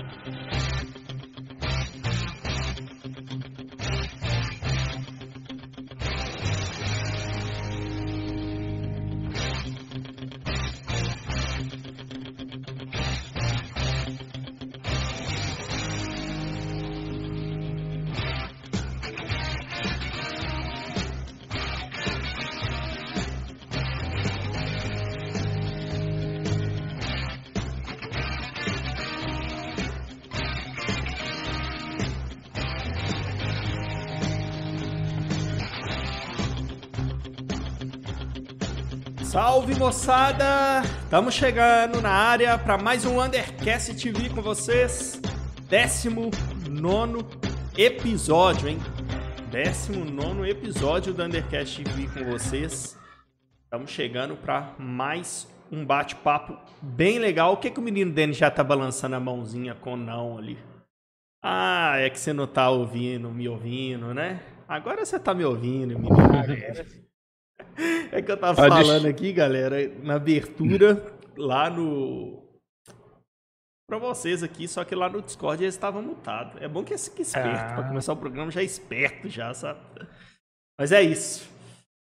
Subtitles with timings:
[0.00, 1.09] あっ!
[39.30, 40.82] Salve moçada!
[41.04, 45.22] Estamos chegando na área para mais um Undercast TV com vocês.
[45.68, 47.24] 19
[47.78, 48.78] episódio, hein?
[49.52, 52.98] 19 episódio do Undercast TV com vocês.
[53.62, 57.52] Estamos chegando para mais um bate-papo bem legal.
[57.52, 60.58] O que, que o menino Denis já tá balançando a mãozinha com não ali?
[61.40, 64.42] Ah, é que você não tá ouvindo, me ouvindo, né?
[64.66, 67.09] Agora você tá me ouvindo, menino.
[68.12, 72.42] É que eu tava Pode falando aqui, galera, na abertura, lá no.
[73.88, 76.60] Pra vocês aqui, só que lá no Discord eles estavam mutados.
[76.60, 77.74] É bom que esse que esperto, ah.
[77.74, 79.80] pra começar o programa já é esperto, já, sabe?
[80.78, 81.48] Mas é isso.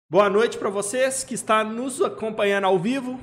[0.09, 3.19] Boa noite para vocês que está nos acompanhando ao vivo.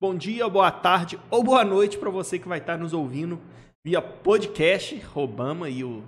[0.00, 3.40] Bom dia, boa tarde ou boa noite para você que vai estar nos ouvindo
[3.84, 4.98] via podcast.
[5.12, 6.02] Roubamos aí o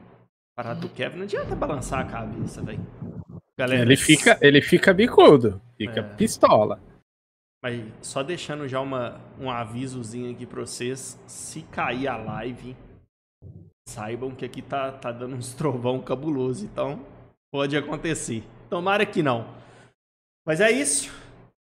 [0.56, 1.16] parado do Kevin.
[1.18, 2.80] Não adianta balançar a cabeça, velho.
[3.58, 6.02] Galera, ele fica, ele fica bicudo, fica é.
[6.02, 6.80] pistola.
[7.62, 12.76] Mas só deixando já uma, um avisozinho aqui pra vocês, se cair a live,
[13.88, 17.04] saibam que aqui tá, tá dando uns trovão cabuloso, então
[17.52, 18.42] pode acontecer.
[18.68, 19.54] Tomara que não.
[20.46, 21.12] Mas é isso.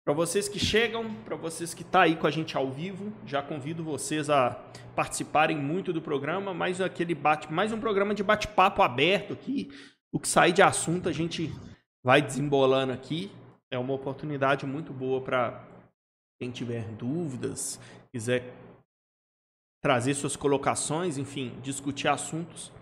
[0.05, 3.43] Para vocês que chegam, para vocês que tá aí com a gente ao vivo, já
[3.43, 4.59] convido vocês a
[4.97, 9.71] participarem muito do programa, mais aquele bate, mais um programa de bate-papo aberto aqui.
[10.13, 11.53] O que sair de assunto a gente
[12.03, 13.31] vai desembolando aqui.
[13.71, 15.63] É uma oportunidade muito boa para
[16.41, 17.79] quem tiver dúvidas,
[18.11, 18.55] quiser
[19.83, 22.73] trazer suas colocações, enfim, discutir assuntos.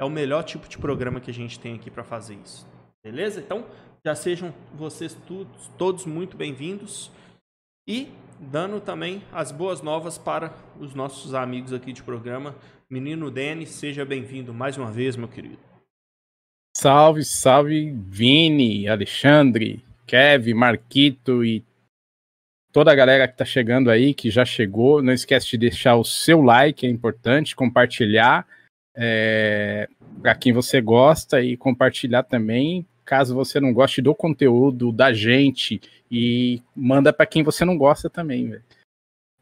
[0.00, 2.66] É o melhor tipo de programa que a gente tem aqui para fazer isso.
[3.02, 3.40] Beleza?
[3.40, 3.66] Então,
[4.04, 7.10] já sejam vocês todos, todos muito bem-vindos.
[7.86, 12.54] E dando também as boas novas para os nossos amigos aqui de programa.
[12.88, 15.67] Menino Denis, seja bem-vindo mais uma vez, meu querido.
[16.80, 21.64] Salve, salve, Vini, Alexandre, Kevin, Marquito e
[22.72, 25.02] toda a galera que está chegando aí, que já chegou.
[25.02, 28.46] Não esquece de deixar o seu like, é importante, compartilhar
[28.94, 29.88] é,
[30.22, 35.80] para quem você gosta e compartilhar também, caso você não goste do conteúdo da gente
[36.08, 38.62] e manda para quem você não gosta também, velho.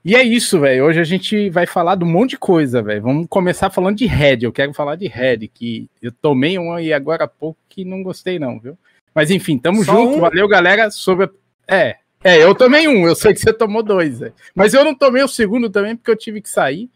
[0.06, 0.84] E é isso, velho.
[0.84, 3.03] Hoje a gente vai falar de um monte de coisa, velho.
[3.03, 4.39] Vamos começar falando de Red.
[4.43, 8.05] Eu quero falar de Red, que eu tomei um e agora há pouco que não
[8.05, 8.78] gostei, não, viu?
[9.12, 10.19] Mas enfim, tamo Só junto.
[10.19, 10.21] Um?
[10.21, 10.93] Valeu, galera.
[10.93, 11.28] Sobre.
[11.67, 13.05] É, é, eu tomei um.
[13.05, 14.33] Eu sei que você tomou dois, velho.
[14.55, 16.88] Mas eu não tomei o segundo também porque eu tive que sair.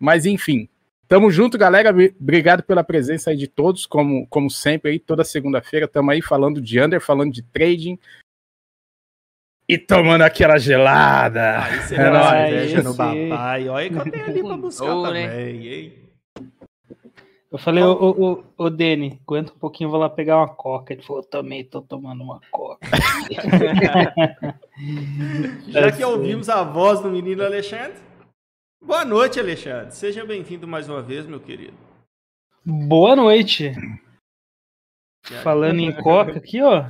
[0.00, 0.66] Mas enfim,
[1.06, 1.94] tamo junto, galera.
[2.18, 5.86] Obrigado pela presença aí de todos, como, como sempre aí, toda segunda-feira.
[5.86, 7.98] Tamo aí falando de under, falando de trading,
[9.68, 11.62] e tomando aquela gelada.
[11.64, 13.68] Aí você é dá inveja no papai.
[13.68, 15.92] Olha que eu tenho ali pra buscar oh, também, né?
[17.50, 20.92] Eu falei, ô, ô, ô, ô Dene, aguenta um pouquinho, vou lá pegar uma coca.
[20.92, 22.86] Ele falou, também tô tomando uma coca.
[25.68, 27.96] Já que ouvimos a voz do menino Alexandre,
[28.84, 29.94] boa noite, Alexandre.
[29.94, 31.74] Seja bem-vindo mais uma vez, meu querido.
[32.64, 33.72] Boa noite.
[35.42, 36.84] Falando em coca aqui, ó.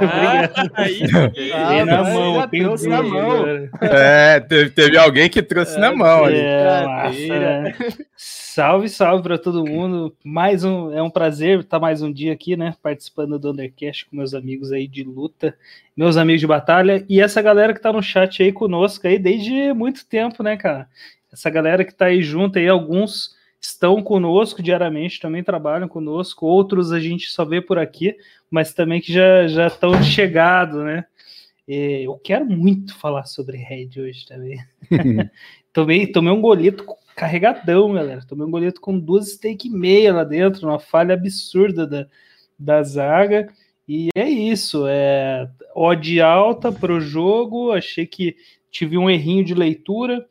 [0.00, 1.16] Ah, isso,
[1.54, 3.46] ah, na mão, tem trouxe na mão.
[3.82, 6.38] É, teve, teve alguém que trouxe é, na mão ali.
[6.38, 10.16] É, massa, Salve, salve para todo mundo.
[10.24, 14.16] Mais um, é um prazer estar mais um dia aqui, né, participando do Undercast com
[14.16, 15.54] meus amigos aí de luta,
[15.94, 19.74] meus amigos de batalha e essa galera que tá no chat aí conosco aí desde
[19.74, 20.88] muito tempo, né, cara?
[21.30, 26.92] Essa galera que tá aí junto aí, alguns estão conosco diariamente, também trabalham conosco, outros
[26.92, 28.16] a gente só vê por aqui,
[28.50, 31.04] mas também que já, já estão chegados, né?
[31.66, 34.58] Eu quero muito falar sobre Red hoje também.
[35.70, 36.82] tomei, tomei um golito
[37.14, 38.24] carregadão, galera.
[38.26, 42.06] Tomei um golito com duas steak e meia lá dentro, uma falha absurda da,
[42.58, 43.52] da zaga.
[43.86, 47.72] E é isso, é odd alta para o jogo.
[47.72, 48.36] Achei que
[48.70, 50.26] tive um errinho de leitura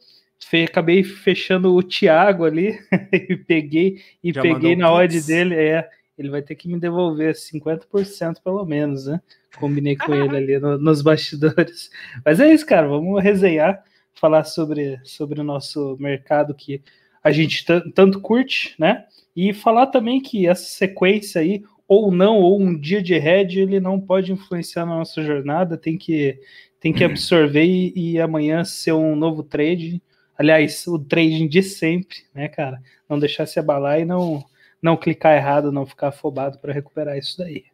[0.49, 2.79] fe, acabei fechando o Thiago ali
[3.11, 5.55] e peguei e Já peguei na odd dele.
[5.55, 9.21] É, ele vai ter que me devolver 50% pelo menos, né?
[9.59, 11.89] Combinei com ele ali no, nos bastidores.
[12.25, 12.87] Mas é isso, cara.
[12.87, 13.83] Vamos resenhar,
[14.13, 16.81] falar sobre, sobre o nosso mercado que
[17.23, 19.05] a gente tanto curte, né?
[19.35, 23.79] E falar também que essa sequência aí, ou não, ou um dia de head, ele
[23.79, 26.39] não pode influenciar na nossa jornada, tem que,
[26.79, 30.01] tem que absorver e, e amanhã ser um novo trade.
[30.37, 32.81] Aliás, o trading de sempre, né, cara?
[33.09, 34.45] Não deixar se abalar e não,
[34.81, 37.65] não clicar errado, não ficar afobado para recuperar isso daí.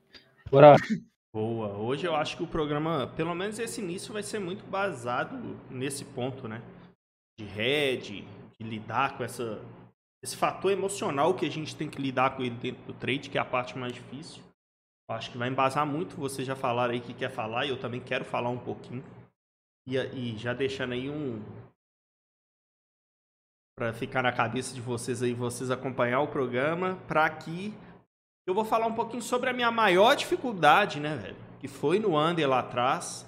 [0.49, 0.75] Bora.
[1.33, 1.69] Boa.
[1.77, 6.05] Hoje eu acho que o programa, pelo menos esse início, vai ser muito baseado nesse
[6.05, 6.61] ponto, né?
[7.39, 8.23] De head,
[8.59, 9.59] de lidar com essa,
[10.21, 13.37] esse fator emocional que a gente tem que lidar com ele dentro do trade, que
[13.37, 14.43] é a parte mais difícil.
[15.09, 16.15] Eu acho que vai embasar muito.
[16.15, 19.03] Vocês já falaram aí que quer falar e eu também quero falar um pouquinho.
[19.85, 21.41] E, e já deixando aí um.
[23.75, 27.73] Para ficar na cabeça de vocês aí, vocês acompanhar o programa, para que
[28.45, 31.35] eu vou falar um pouquinho sobre a minha maior dificuldade, né, velho?
[31.59, 33.25] Que foi no under lá atrás,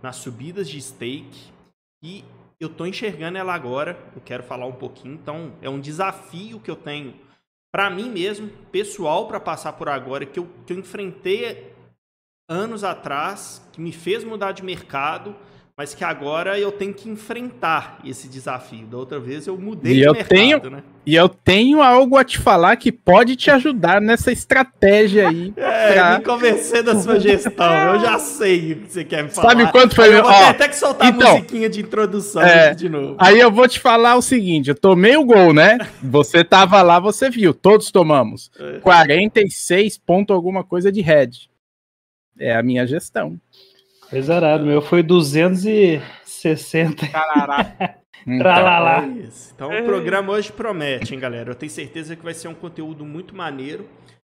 [0.00, 1.52] nas subidas de stake.
[2.04, 2.24] E
[2.60, 3.98] eu tô enxergando ela agora.
[4.14, 5.14] Eu quero falar um pouquinho.
[5.14, 7.12] Então, é um desafio que eu tenho
[7.72, 11.74] para mim mesmo, pessoal, para passar por agora, que eu, que eu enfrentei
[12.48, 15.34] anos atrás, que me fez mudar de mercado
[15.76, 18.86] mas que agora eu tenho que enfrentar esse desafio.
[18.86, 20.82] Da outra vez eu mudei e de eu mercado, tenho, né?
[21.04, 25.52] E eu tenho algo a te falar que pode te ajudar nessa estratégia aí.
[25.84, 27.74] É, pra- me convencer da sua gestão.
[27.94, 29.50] Eu já sei o que você quer me falar.
[29.50, 32.40] Sabe quanto foi Eu vou ó, ter até que soltar então, a musiquinha de introdução
[32.40, 33.16] é, de novo.
[33.18, 35.78] Aí eu vou te falar o seguinte: eu tomei o gol, né?
[36.02, 38.50] Você tava lá, você viu, todos tomamos.
[38.58, 38.78] É.
[38.78, 41.50] 46 ponto alguma coisa de head.
[42.38, 43.38] É a minha gestão.
[44.16, 47.08] Exarado, meu foi 260.
[47.08, 47.96] Carará.
[48.26, 49.04] Então, Tralalá.
[49.04, 49.52] É isso.
[49.54, 51.50] Então o programa hoje promete, hein, galera?
[51.50, 53.86] Eu tenho certeza que vai ser um conteúdo muito maneiro.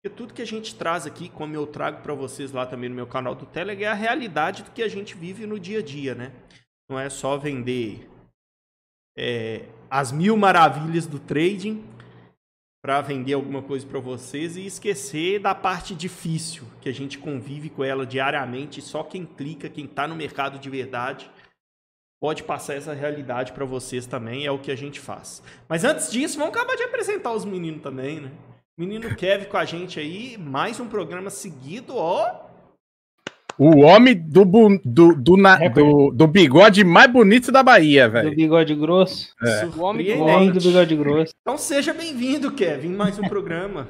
[0.04, 2.96] Porque tudo que a gente traz aqui, como eu trago para vocês lá também no
[2.96, 5.82] meu canal do Telegram, é a realidade do que a gente vive no dia a
[5.82, 6.34] dia, né?
[6.90, 8.10] Não é só vender
[9.18, 11.82] é, as mil maravilhas do trading
[12.88, 17.70] para vender alguma coisa para vocês e esquecer da parte difícil, que a gente convive
[17.70, 18.82] com ela diariamente.
[18.82, 21.30] Só quem clica, quem está no mercado de verdade,
[22.18, 25.44] pode passar essa realidade para vocês também, é o que a gente faz.
[25.68, 28.32] Mas antes disso, vamos acabar de apresentar os meninos também, né?
[28.80, 32.47] Menino Kevin com a gente aí, mais um programa seguido, ó.
[33.60, 38.14] O homem do, bu- do, do, na- do, do bigode mais bonito da Bahia, Do
[38.14, 38.36] velho.
[38.36, 39.34] bigode grosso.
[39.44, 39.66] É.
[39.66, 41.34] O homem do O homem do bigode grosso.
[41.42, 43.88] Então seja bem-vindo, Kevin, em mais um programa.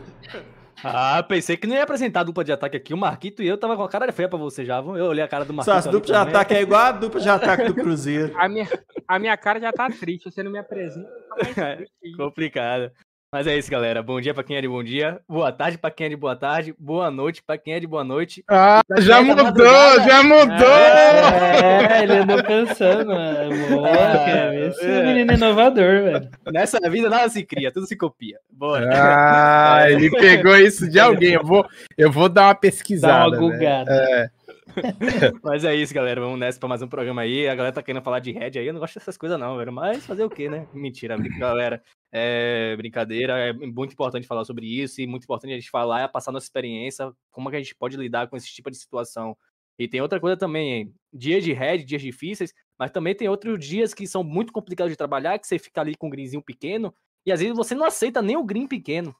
[0.84, 2.94] Ah, pensei que não ia apresentar a dupla de ataque aqui.
[2.94, 4.78] O Marquito e eu tava com a cara feia pra você já.
[4.78, 5.74] Eu olhei a cara do Marquito.
[5.74, 6.36] Suas ali duplas de também.
[6.36, 8.31] ataque é igual a dupla de ataque do Cruzeiro.
[8.38, 8.68] A minha,
[9.08, 11.08] a minha cara já tá triste, você não me apresenta.
[11.30, 12.18] tá mais triste ainda.
[12.24, 12.92] Complicado.
[13.33, 14.01] Mas é isso, galera.
[14.01, 15.19] Bom dia pra quem é de bom dia.
[15.27, 16.74] Boa tarde pra quem é de boa tarde.
[16.79, 18.41] Boa noite pra quem é de boa noite.
[18.50, 20.77] Ah, já Essa mudou, já mudou!
[20.79, 23.13] É, ele andou pensando.
[23.13, 23.50] né?
[23.69, 24.56] Boa, Ah.
[24.56, 25.03] Esse é.
[25.03, 26.29] menino inovador, velho.
[26.53, 28.38] Nessa vida nada se cria, tudo se copia.
[28.50, 28.88] Bora.
[28.94, 31.33] Ah, ele pegou isso de alguém.
[31.33, 33.27] Eu vou, eu vou dar uma Dá pesquisada.
[33.27, 33.41] uma velho.
[33.51, 33.91] gugada.
[33.91, 34.29] É,
[35.44, 36.21] Mas é isso, galera.
[36.21, 37.47] Vamos nessa pra mais um programa aí.
[37.50, 38.68] A galera tá querendo falar de Red aí.
[38.68, 39.74] Eu não gosto dessas coisas, não, velho.
[39.74, 40.65] Mas fazer o quê, né?
[40.74, 41.81] Mentira, galera.
[42.12, 43.38] É brincadeira.
[43.38, 45.01] É muito importante falar sobre isso.
[45.01, 47.12] E muito importante a gente falar é passar nossa experiência.
[47.31, 49.38] Como é que a gente pode lidar com esse tipo de situação.
[49.80, 50.95] E tem outra coisa também, hein?
[51.13, 52.54] Dias de Red, dias difíceis.
[52.80, 55.38] Mas também tem outros dias que são muito complicados de trabalhar.
[55.38, 56.94] Que você fica ali com um greenzinho pequeno.
[57.25, 59.15] E às vezes você não aceita nem o green pequeno.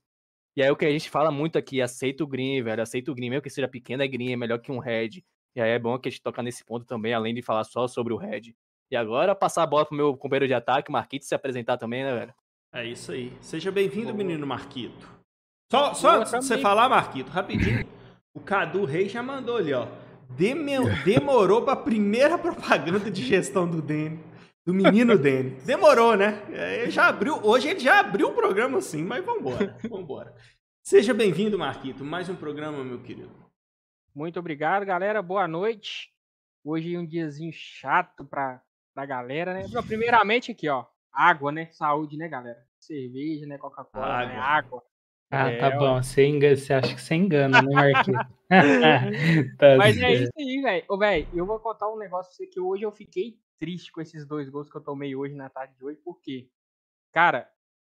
[0.58, 3.14] E aí o que a gente fala muito aqui, aceita o green, velho, aceita o
[3.14, 5.24] green, mesmo que seja pequeno, é green, é melhor que um red.
[5.56, 7.88] E aí é bom que a gente toca nesse ponto também, além de falar só
[7.88, 8.56] sobre o red.
[8.90, 12.04] E agora passar a bola pro meu companheiro de ataque, o Marquito, se apresentar também,
[12.04, 12.34] né, velho?
[12.74, 13.34] É isso aí.
[13.42, 15.08] Seja bem-vindo, menino Marquito.
[15.72, 17.88] Só, só antes de você falar, Marquito, rapidinho.
[18.34, 19.88] O Cadu Reis já mandou ali, ó.
[20.30, 24.20] Deme- demorou pra primeira propaganda de gestão do Dene.
[24.66, 25.52] Do menino Dene.
[25.66, 26.44] Demorou, né?
[26.52, 29.78] É, ele já abriu, hoje ele já abriu o programa sim, mas vambora.
[29.90, 30.36] Vambora.
[30.84, 32.04] Seja bem-vindo, Marquito.
[32.04, 33.32] Mais um programa, meu querido.
[34.14, 35.22] Muito obrigado, galera.
[35.22, 36.10] Boa noite.
[36.64, 38.62] Hoje é um diazinho chato pra,
[38.94, 39.64] pra galera, né?
[39.88, 40.86] Primeiramente aqui, ó.
[41.18, 41.66] Água, né?
[41.72, 42.64] Saúde, né, galera?
[42.80, 43.58] Cerveja, né?
[43.58, 44.38] Coca-Cola, né?
[44.38, 44.44] Água.
[44.44, 44.84] Água.
[45.32, 45.80] Ah, É, tá ó.
[45.80, 46.04] bom.
[46.04, 48.22] Você, engana, você acha que você engana, né, Marquinhos?
[49.58, 50.22] Tá Mas é certo.
[50.22, 50.86] isso aí, velho.
[50.88, 54.00] Ô, velho, eu vou contar um negócio pra você que hoje eu fiquei triste com
[54.00, 56.50] esses dois gols que eu tomei hoje na tarde de hoje, porque,
[57.12, 57.52] cara,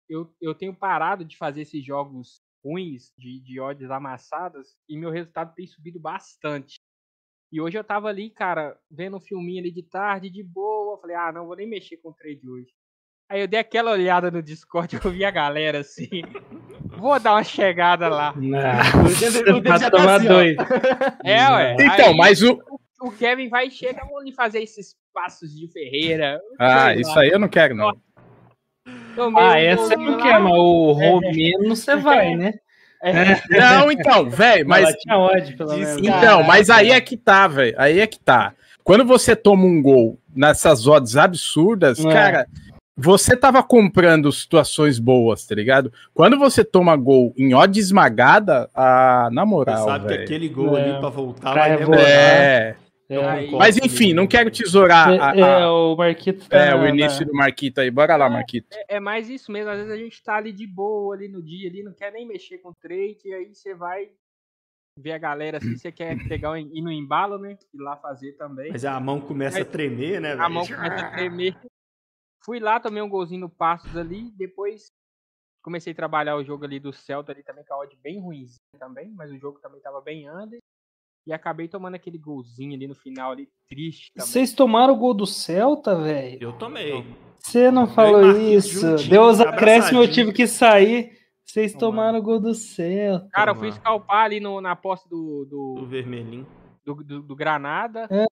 [0.10, 5.12] eu, eu tenho parado de fazer esses jogos ruins, de, de odds amassadas, e meu
[5.12, 6.80] resultado tem subido bastante.
[7.52, 10.96] E hoje eu tava ali, cara, vendo um filminho ali de tarde, de boa.
[10.96, 12.74] Eu falei, ah, não vou nem mexer com o trade hoje.
[13.32, 16.10] Aí eu dei aquela olhada no Discord, eu vi a galera assim.
[16.98, 18.34] Vou dar uma chegada lá.
[18.36, 18.60] Não,
[19.58, 20.58] O tá tomar assim, dois.
[21.24, 21.76] É, ué.
[21.80, 22.60] Então, Aí- mas o.
[23.02, 26.42] o Kevin vai e chega, vamos lhe fazer esses passos de Ferreira.
[26.60, 27.22] Ah, isso lá.
[27.22, 27.94] aí eu não quero, não.
[29.16, 30.40] Tomei Ah, essa é golzinho o que é, lá.
[30.42, 32.54] mas o Romeno você vai, né?
[33.04, 34.96] É, Não, então, velho, Mas mas.
[34.98, 35.98] tinha ódio, pelo menos.
[35.98, 37.74] Então, mas aí é que tá, velho.
[37.78, 38.54] Aí é que tá.
[38.84, 42.12] Quando você toma um gol nessas odds absurdas, É.
[42.12, 42.48] cara,
[43.02, 45.92] você tava comprando situações boas, tá ligado?
[46.14, 50.24] Quando você toma gol em odd esmagada, ah, na Você moral, sabe que velho.
[50.24, 50.84] aquele gol É.
[50.92, 52.02] ali pra voltar Pra vai demorar.
[52.02, 52.76] É,
[53.10, 56.88] É, mas enfim, não quero tesourar a- é, a- é, o Marquito tá é, o
[56.88, 57.92] início do Marquito aí.
[57.92, 58.68] Bora lá, Marquito.
[58.72, 59.70] É, é mais isso mesmo.
[59.70, 62.26] Às vezes a gente tá ali de boa ali no dia, ali, não quer nem
[62.26, 64.08] mexer com trade, e aí você vai
[64.98, 67.58] ver a galera assim, você quer pegar um- ir no embalo, né?
[67.74, 68.72] Ir lá fazer também.
[68.72, 70.50] Mas a mão começa a tremer, né, a velho?
[70.54, 71.56] mão começa a tremer.
[72.44, 74.92] Fui lá, tomei um golzinho no Passos ali, depois
[75.64, 78.58] comecei a trabalhar o jogo ali do Celta ali também, com a odd bem ruimzinha
[78.80, 80.60] também, mas o jogo também tava bem under.
[81.28, 84.28] E acabei tomando aquele golzinho ali no final ali, triste também.
[84.28, 86.40] Vocês tomaram o gol do Celta, velho?
[86.42, 87.06] Eu tomei.
[87.38, 88.80] Você não Eu falou isso.
[88.82, 91.16] juntinho, Deu os acréscimos, eu tive que sair.
[91.46, 93.28] Vocês tomaram o gol do Celta.
[93.32, 93.82] Cara, eu fui Tomar.
[93.82, 95.46] scalpar ali no, na posse do, O
[95.82, 96.48] do, vermelhinho.
[96.84, 98.08] do, do- do Granada.
[98.10, 98.26] É.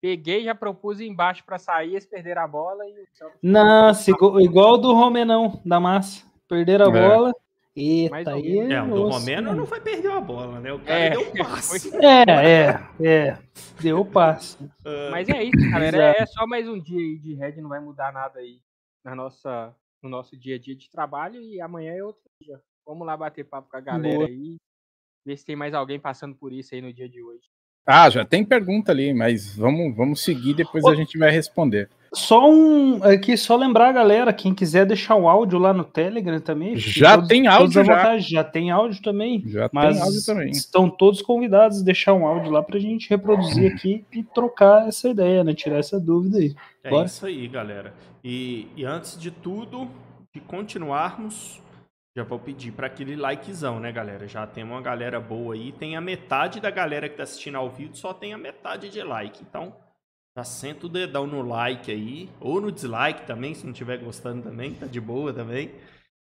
[0.00, 3.06] Peguei, já propus embaixo pra sair, eles perderam a bola e o
[3.42, 6.24] Nossa, igual, igual o do Romenão, da massa.
[6.48, 7.08] Perderam a É.
[7.08, 7.34] bola.
[7.76, 8.70] Eita, aí menos.
[8.72, 9.56] É, o do Romeno né?
[9.56, 10.72] não foi perder a bola, né?
[10.72, 11.90] O cara É, deu um passe.
[11.96, 12.24] É,
[13.04, 13.38] é, é.
[13.80, 14.58] Deu o passe.
[14.84, 15.96] Ah, Mas é isso, galera.
[15.96, 16.22] Exato.
[16.22, 18.60] É só mais um dia aí de Red, não vai mudar nada aí
[19.04, 22.60] na nossa, no nosso dia a dia de trabalho e amanhã é outro dia.
[22.84, 24.26] Vamos lá bater papo com a galera Boa.
[24.26, 24.56] aí.
[25.24, 27.44] Ver se tem mais alguém passando por isso aí no dia de hoje.
[27.86, 31.88] Ah, já tem pergunta ali, mas vamos, vamos seguir, depois a gente vai responder.
[32.12, 36.40] Só um aqui, só lembrar a galera, quem quiser deixar o áudio lá no Telegram
[36.40, 36.76] também.
[36.76, 37.82] Já todos- tem áudio já.
[37.82, 39.42] vontade, já tem áudio também.
[39.46, 40.50] Já Mas tem áudio também.
[40.50, 45.08] estão todos convidados a deixar um áudio lá pra gente reproduzir aqui e trocar essa
[45.08, 45.54] ideia, né?
[45.54, 46.52] Tirar essa dúvida aí.
[46.82, 47.06] É Bora.
[47.06, 47.94] isso aí, galera.
[48.24, 49.88] E, e antes de tudo,
[50.34, 51.60] de continuarmos,
[52.20, 54.28] já vou pedir para aquele likezão, né, galera?
[54.28, 55.72] Já tem uma galera boa aí.
[55.72, 59.02] Tem a metade da galera que tá assistindo ao vivo, só tem a metade de
[59.02, 59.42] like.
[59.42, 59.74] Então,
[60.36, 64.42] já senta o dedão no like aí, ou no dislike também, se não estiver gostando
[64.42, 65.74] também, tá de boa também.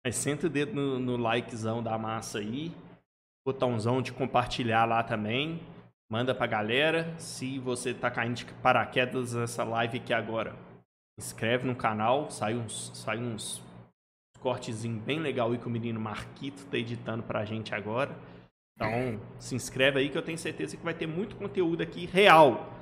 [0.05, 2.71] Mas senta o dedo no, no likezão da massa aí.
[3.47, 5.59] Botãozão de compartilhar lá também.
[6.11, 7.15] Manda pra galera.
[7.19, 10.55] Se você tá caindo de paraquedas nessa live aqui agora,
[11.19, 12.31] inscreve no canal.
[12.31, 13.63] Sai uns, sai uns
[14.41, 18.17] cortezinho bem legal aí que o menino Marquito tá editando pra gente agora.
[18.77, 18.89] Então,
[19.39, 22.73] se inscreve aí que eu tenho certeza que vai ter muito conteúdo aqui real.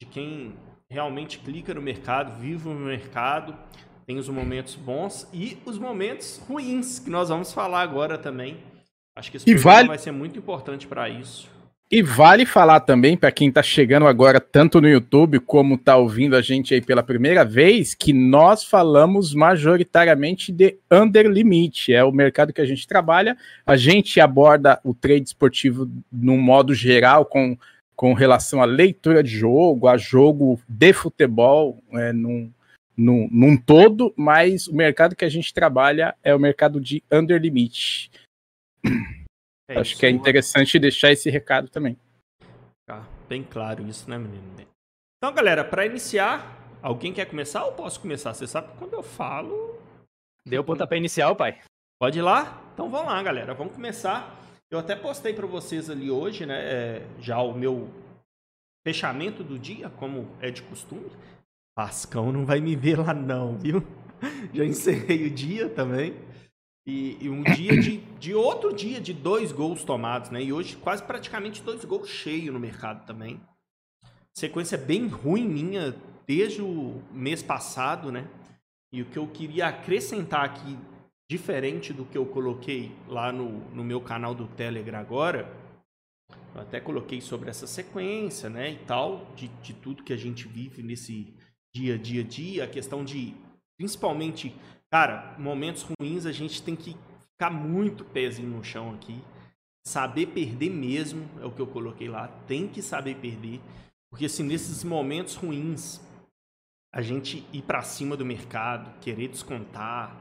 [0.00, 0.54] De quem
[0.90, 3.54] realmente clica no mercado, vive no mercado,
[4.06, 8.56] tem os momentos bons e os momentos ruins, que nós vamos falar agora também.
[9.14, 11.50] Acho que esse vale- vai ser muito importante para isso.
[11.90, 16.36] E vale falar também, para quem está chegando agora, tanto no YouTube como está ouvindo
[16.36, 21.90] a gente aí pela primeira vez, que nós falamos majoritariamente de under limit.
[21.90, 23.38] É o mercado que a gente trabalha.
[23.64, 27.56] A gente aborda o trade esportivo num modo geral, com,
[27.96, 32.52] com relação à leitura de jogo, a jogo de futebol, é, num,
[32.94, 37.40] num, num todo, mas o mercado que a gente trabalha é o mercado de under
[37.40, 38.10] limit.
[39.68, 41.96] É Acho isso, que é interessante deixar esse recado também.
[42.80, 44.42] ficar bem claro isso, né, menino?
[45.18, 48.32] Então, galera, para iniciar, alguém quer começar ou posso começar?
[48.32, 49.78] Você sabe que quando eu falo,
[50.48, 51.58] Deu o pontapé inicial, pai.
[52.00, 52.62] Pode ir lá?
[52.72, 53.52] Então vamos lá, galera.
[53.52, 54.34] Vamos começar.
[54.70, 56.58] Eu até postei para vocês ali hoje, né?
[56.58, 57.90] é, já o meu
[58.86, 61.10] fechamento do dia, como é de costume.
[61.76, 63.86] Pascão não vai me ver lá não, viu?
[64.52, 66.16] Já encerrei o dia também.
[66.88, 70.42] E, e um dia de, de outro dia de dois gols tomados, né?
[70.42, 73.38] E hoje quase praticamente dois gols cheios no mercado também.
[74.34, 75.94] Sequência bem ruim minha
[76.26, 78.26] desde o mês passado, né?
[78.90, 80.78] E o que eu queria acrescentar aqui,
[81.30, 85.54] diferente do que eu coloquei lá no, no meu canal do Telegram agora,
[86.54, 90.48] eu até coloquei sobre essa sequência, né, e tal, de, de tudo que a gente
[90.48, 91.34] vive nesse
[91.74, 93.34] dia dia a dia, a questão de,
[93.76, 94.54] principalmente,
[94.90, 96.96] cara, momentos ruins a gente tem que
[97.32, 99.20] ficar muito pezinho no chão aqui,
[99.86, 103.60] saber perder mesmo, é o que eu coloquei lá, tem que saber perder,
[104.10, 106.00] porque assim, nesses momentos ruins,
[106.94, 110.16] a gente ir pra cima do mercado, querer descontar,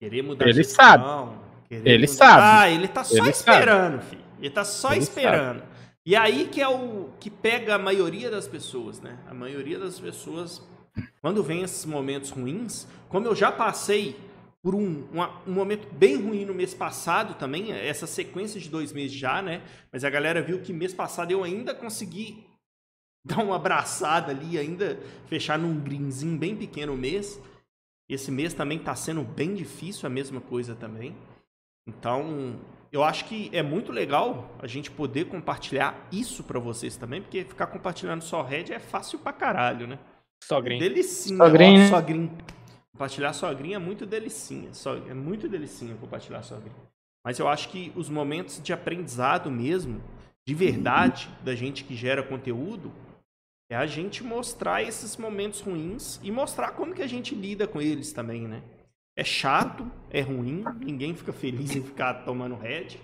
[0.00, 2.42] querer mudar Ele de gestão, querer Ele mudar- sabe.
[2.42, 4.24] Ah, ele tá só Ele esperando, filho.
[4.38, 5.62] Ele tá só Ele esperando.
[6.06, 9.18] E aí que é o que pega a maioria das pessoas, né?
[9.28, 10.62] A maioria das pessoas,
[11.20, 14.16] quando vem esses momentos ruins, como eu já passei
[14.62, 18.92] por um, uma- um momento bem ruim no mês passado também, essa sequência de dois
[18.92, 19.62] meses já, né?
[19.92, 22.44] Mas a galera viu que mês passado eu ainda consegui
[23.24, 27.40] dar uma abraçada ali, ainda fechar num greenzinho bem pequeno o mês.
[28.08, 31.16] Esse mês também está sendo bem difícil, a mesma coisa também.
[31.86, 32.58] Então,
[32.92, 37.44] eu acho que é muito legal a gente poder compartilhar isso para vocês também, porque
[37.44, 39.98] ficar compartilhando só Red é fácil pra caralho, né?
[40.42, 40.80] Sogrinho.
[40.80, 41.88] Delicinha, Sogrinho, ó, né?
[41.88, 42.38] sogrinho.
[42.92, 44.74] Compartilhar sogrinho é muito delicinha.
[44.74, 46.76] Só, é muito delicinha compartilhar sogrinho.
[47.24, 50.02] Mas eu acho que os momentos de aprendizado mesmo,
[50.46, 52.92] de verdade, da gente que gera conteúdo,
[53.70, 57.80] é a gente mostrar esses momentos ruins e mostrar como que a gente lida com
[57.80, 58.62] eles também, né?
[59.16, 62.96] É chato, é ruim, ninguém fica feliz em ficar tomando red.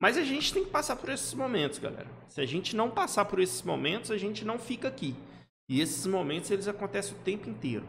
[0.00, 2.08] Mas a gente tem que passar por esses momentos, galera.
[2.28, 5.14] Se a gente não passar por esses momentos, a gente não fica aqui.
[5.68, 7.86] E esses momentos, eles acontecem o tempo inteiro.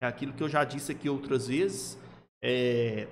[0.00, 1.98] É aquilo que eu já disse aqui outras vezes.
[2.42, 3.08] É...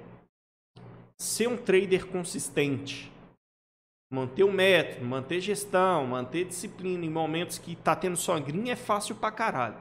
[1.18, 3.12] Ser um trader consistente.
[4.12, 9.16] Manter o método, manter gestão, manter disciplina em momentos que tá tendo sogrinha é fácil
[9.16, 9.76] pra caralho.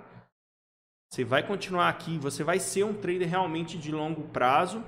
[1.11, 4.83] Você vai continuar aqui, você vai ser um trader realmente de longo prazo,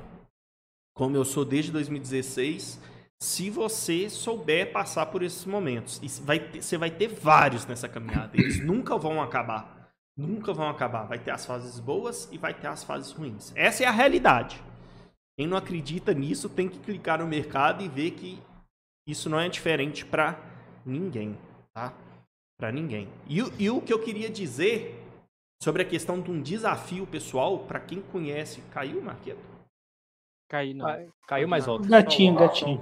[0.96, 2.80] como eu sou desde 2016,
[3.22, 6.00] se você souber passar por esses momentos.
[6.04, 8.32] E vai ter- você vai ter vários nessa caminhada.
[8.34, 9.92] Eles nunca vão acabar.
[10.18, 11.04] Nunca vão acabar.
[11.06, 13.52] Vai ter as fases boas e vai ter as fases ruins.
[13.56, 14.62] Essa é a realidade.
[15.38, 18.42] Quem não acredita nisso tem que clicar no mercado e ver que
[19.08, 20.40] isso não é diferente para
[20.86, 21.38] ninguém,
[21.74, 21.94] tá?
[22.58, 23.10] Para ninguém.
[23.28, 25.02] E, o- e o que eu queria dizer
[25.62, 29.55] sobre a questão de um desafio pessoal, para quem conhece, caiu, Marqueto?
[30.56, 30.86] Caí, não.
[30.86, 31.86] Cai- Caiu mais volta.
[31.86, 32.82] Gatinho, gatinho.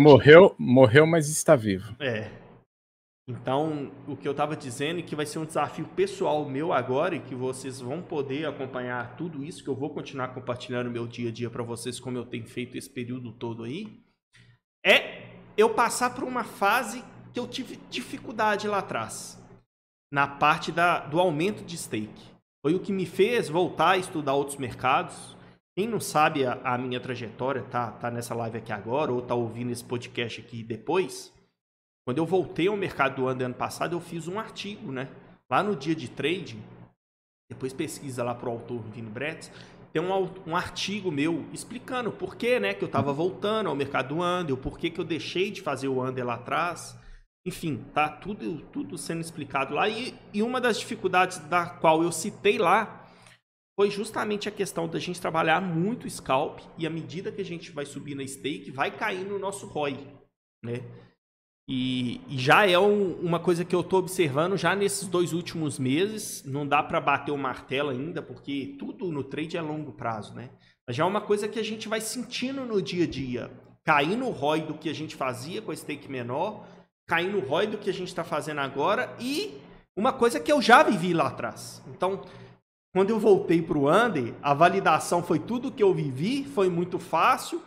[0.00, 1.94] Morreu, morreu, mas está vivo.
[2.00, 2.30] É.
[3.28, 7.14] Então, o que eu estava dizendo é que vai ser um desafio pessoal meu agora
[7.14, 11.28] e que vocês vão poder acompanhar tudo isso, que eu vou continuar compartilhando meu dia
[11.28, 14.00] a dia para vocês, como eu tenho feito esse período todo aí,
[14.84, 19.38] é eu passar por uma fase que eu tive dificuldade lá atrás,
[20.10, 22.32] na parte da, do aumento de stake.
[22.64, 25.36] Foi o que me fez voltar a estudar outros mercados.
[25.74, 29.34] Quem não sabe a, a minha trajetória, tá, tá nessa live aqui agora, ou tá
[29.34, 31.32] ouvindo esse podcast aqui depois,
[32.04, 35.08] quando eu voltei ao mercado do ano, ano passado, eu fiz um artigo, né?
[35.48, 36.62] Lá no dia de trading,
[37.48, 39.50] depois pesquisa lá pro autor Vini Bretz,
[39.92, 44.14] tem um, um artigo meu explicando por que, né, que eu estava voltando ao mercado
[44.14, 46.98] do Under, o porquê que eu deixei de fazer o Under lá atrás.
[47.46, 49.88] Enfim, tá tudo, tudo sendo explicado lá.
[49.88, 53.01] E, e uma das dificuldades da qual eu citei lá
[53.76, 57.70] foi justamente a questão da gente trabalhar muito scalp e à medida que a gente
[57.70, 59.98] vai subir na stake, vai cair no nosso ROI,
[60.62, 60.82] né?
[61.68, 65.78] E, e já é um- uma coisa que eu estou observando já nesses dois últimos
[65.78, 66.42] meses.
[66.44, 70.50] Não dá para bater o martelo ainda, porque tudo no trade é longo prazo, né?
[70.86, 73.50] Mas já é uma coisa que a gente vai sentindo no dia a dia.
[73.84, 76.66] Cair no ROI do que a gente fazia com a stake menor,
[77.06, 79.54] cair no ROI do que a gente está fazendo agora e
[79.96, 81.82] uma coisa que eu já vivi lá atrás.
[81.88, 82.22] Então,
[82.92, 86.98] quando eu voltei para o Under, a validação foi tudo que eu vivi, foi muito
[86.98, 87.62] fácil,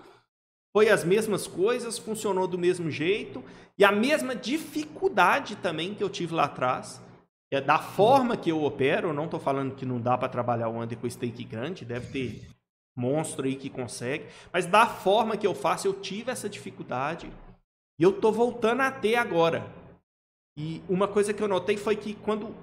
[0.71, 3.43] foi as mesmas coisas, funcionou do mesmo jeito
[3.77, 7.01] e a mesma dificuldade também que eu tive lá atrás.
[7.51, 10.81] É da forma que eu opero, não estou falando que não dá para trabalhar o
[10.81, 12.47] Under com stake grande, deve ter
[12.95, 17.31] monstro aí que consegue, mas da forma que eu faço, eu tive essa dificuldade
[17.99, 19.65] e eu tô voltando a ter agora.
[20.57, 22.55] E uma coisa que eu notei foi que quando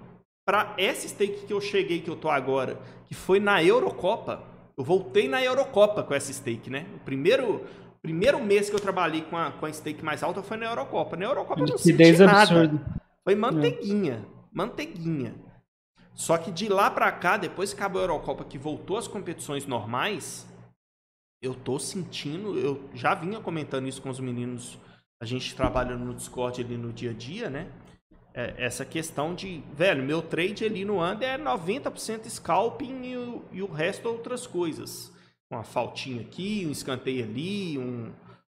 [0.44, 4.42] para essa stake que eu cheguei, que eu tô agora, que foi na Eurocopa,
[4.76, 6.86] eu voltei na Eurocopa com essa stake, né?
[6.96, 7.64] O primeiro,
[8.00, 11.16] primeiro mês que eu trabalhei com a, com a stake mais alta foi na Eurocopa.
[11.16, 12.42] Na Eurocopa eu não senti nada.
[12.42, 13.02] absurda.
[13.22, 15.34] Foi manteiguinha, manteiguinha.
[16.14, 19.66] Só que de lá pra cá, depois que acabou a Eurocopa, que voltou às competições
[19.66, 20.46] normais,
[21.40, 24.78] eu tô sentindo, eu já vinha comentando isso com os meninos,
[25.20, 27.68] a gente trabalha no Discord ali no dia a dia, né?
[28.34, 33.44] É, essa questão de, velho, meu trade ali no Under é 90% scalping e o,
[33.52, 35.12] e o resto outras coisas.
[35.50, 38.10] Uma faltinha aqui, um escanteio ali, um,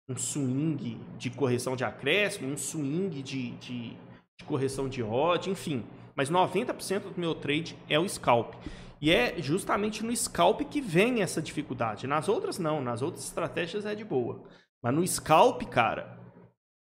[0.10, 3.90] um swing de correção de acréscimo, um swing de, de,
[4.38, 5.86] de correção de odd, enfim.
[6.14, 8.56] Mas 90% do meu trade é o scalp.
[9.02, 12.06] E é justamente no scalp que vem essa dificuldade.
[12.06, 12.82] Nas outras, não.
[12.82, 14.44] Nas outras estratégias é de boa.
[14.84, 16.19] Mas no scalp, cara,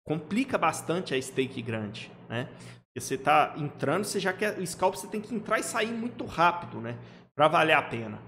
[0.04, 2.48] complica bastante a stake grande, né?
[2.92, 4.58] Porque você tá entrando, você já quer.
[4.58, 6.98] O scalp você tem que entrar e sair muito rápido, né?
[7.34, 8.20] Pra valer a pena.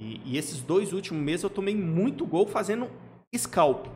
[0.00, 2.90] E, e esses dois últimos meses eu tomei muito gol fazendo
[3.36, 3.86] scalp.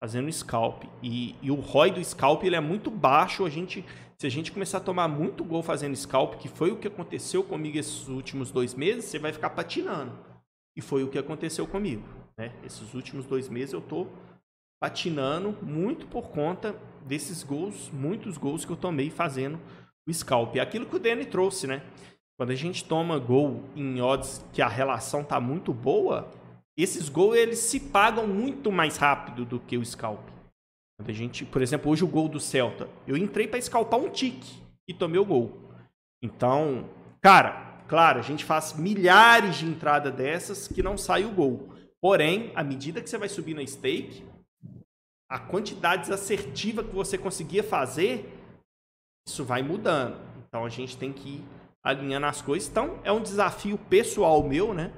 [0.00, 0.84] Fazendo scalp.
[1.02, 3.44] E, e o ROI do scalp ele é muito baixo.
[3.44, 3.84] A gente,
[4.16, 7.42] se a gente começar a tomar muito gol fazendo scalp, que foi o que aconteceu
[7.42, 10.12] comigo esses últimos dois meses, você vai ficar patinando.
[10.76, 12.04] E foi o que aconteceu comigo.
[12.38, 12.52] Né?
[12.64, 14.06] Esses últimos dois meses eu tô
[14.80, 16.74] patinando muito por conta
[17.06, 19.58] desses gols, muitos gols que eu tomei fazendo
[20.08, 20.56] o scalp.
[20.56, 21.82] Aquilo que o Danny trouxe, né?
[22.36, 26.30] quando a gente toma gol em odds que a relação tá muito boa,
[26.76, 30.28] esses gols eles se pagam muito mais rápido do que o scalp.
[30.98, 34.10] Quando a gente, por exemplo, hoje o gol do Celta, eu entrei para scalpar um
[34.10, 35.58] tique e tomei o gol.
[36.22, 36.88] Então,
[37.22, 41.70] cara, claro, a gente faz milhares de entradas dessas que não sai o gol.
[42.00, 44.22] Porém, à medida que você vai subir na stake,
[45.28, 48.32] a quantidade assertiva que você conseguia fazer,
[49.26, 50.18] isso vai mudando.
[50.48, 51.44] Então a gente tem que ir
[51.82, 52.68] alinhando as coisas.
[52.68, 54.92] Então é um desafio pessoal meu, né?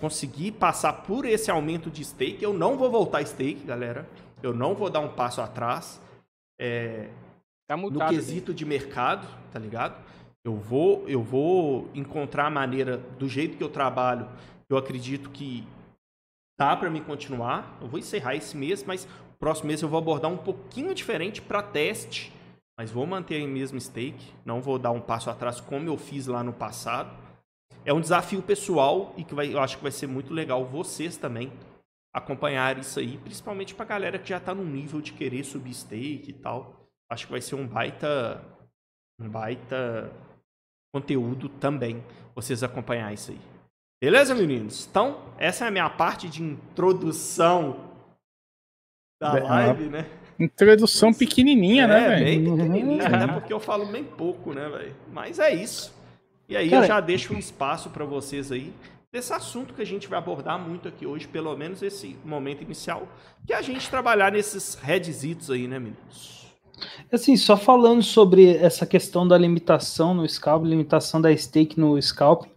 [0.00, 2.42] Conseguir passar por esse aumento de stake.
[2.42, 4.08] Eu não vou voltar stake, galera.
[4.42, 6.00] Eu não vou dar um passo atrás.
[6.60, 7.08] É,
[7.68, 8.10] Tá no mutado.
[8.10, 9.96] quesito de mercado, tá ligado?
[10.44, 14.28] Eu vou, eu vou encontrar a maneira do jeito que eu trabalho.
[14.68, 15.64] Eu acredito que
[16.58, 17.78] dá para me continuar.
[17.80, 21.40] Eu vou encerrar esse mês, mas o próximo mês eu vou abordar um pouquinho diferente
[21.42, 22.32] para teste,
[22.78, 24.32] mas vou manter a mesma stake.
[24.44, 27.16] Não vou dar um passo atrás como eu fiz lá no passado.
[27.84, 31.16] É um desafio pessoal e que vai, eu acho que vai ser muito legal vocês
[31.16, 31.52] também
[32.14, 36.30] acompanhar isso aí, principalmente pra galera que já tá no nível de querer subir stake
[36.30, 36.86] e tal.
[37.10, 38.44] Acho que vai ser um baita
[39.20, 40.12] um baita
[40.92, 42.02] conteúdo também
[42.34, 43.51] vocês acompanhar isso aí.
[44.02, 44.88] Beleza, meninos?
[44.90, 47.88] Então, essa é a minha parte de introdução
[49.20, 50.10] da live, né?
[50.40, 52.24] Introdução pequenininha, né, é, velho?
[52.24, 53.14] bem pequenininha, Uhum.
[53.14, 54.96] até porque eu falo bem pouco, né, velho?
[55.12, 55.94] Mas é isso.
[56.48, 58.72] E aí Cara, eu já deixo um espaço pra vocês aí
[59.12, 63.06] desse assunto que a gente vai abordar muito aqui hoje, pelo menos esse momento inicial,
[63.46, 66.41] que é a gente trabalhar nesses headzitos aí, né, meninos?
[67.10, 72.50] Assim, só falando sobre essa questão da limitação no scalp, limitação da stake no scalping.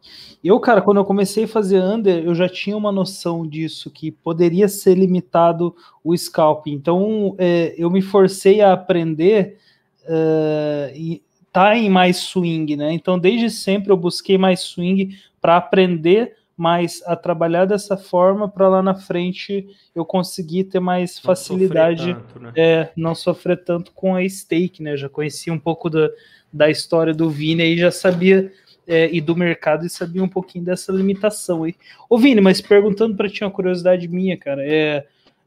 [0.44, 4.12] Eu, cara, quando eu comecei a fazer under, eu já tinha uma noção disso, que
[4.12, 6.74] poderia ser limitado o scalping.
[6.74, 9.58] Então, é, eu me forcei a aprender
[10.06, 12.94] é, e tá em mais swing, né?
[12.94, 18.70] Então, desde sempre eu busquei mais swing para aprender mais a trabalhar dessa forma para
[18.70, 22.54] lá na frente eu conseguir ter mais Não facilidade tanto, né?
[22.56, 24.96] é, não sofrer tanto com a stake, né?
[24.96, 26.10] Já conhecia um pouco da,
[26.52, 28.52] da história do Vini e já sabia
[28.88, 31.76] é, e do mercado e sabia um pouquinho dessa limitação aí.
[32.10, 35.06] Ô Vini, mas perguntando para ti uma curiosidade minha, cara, é,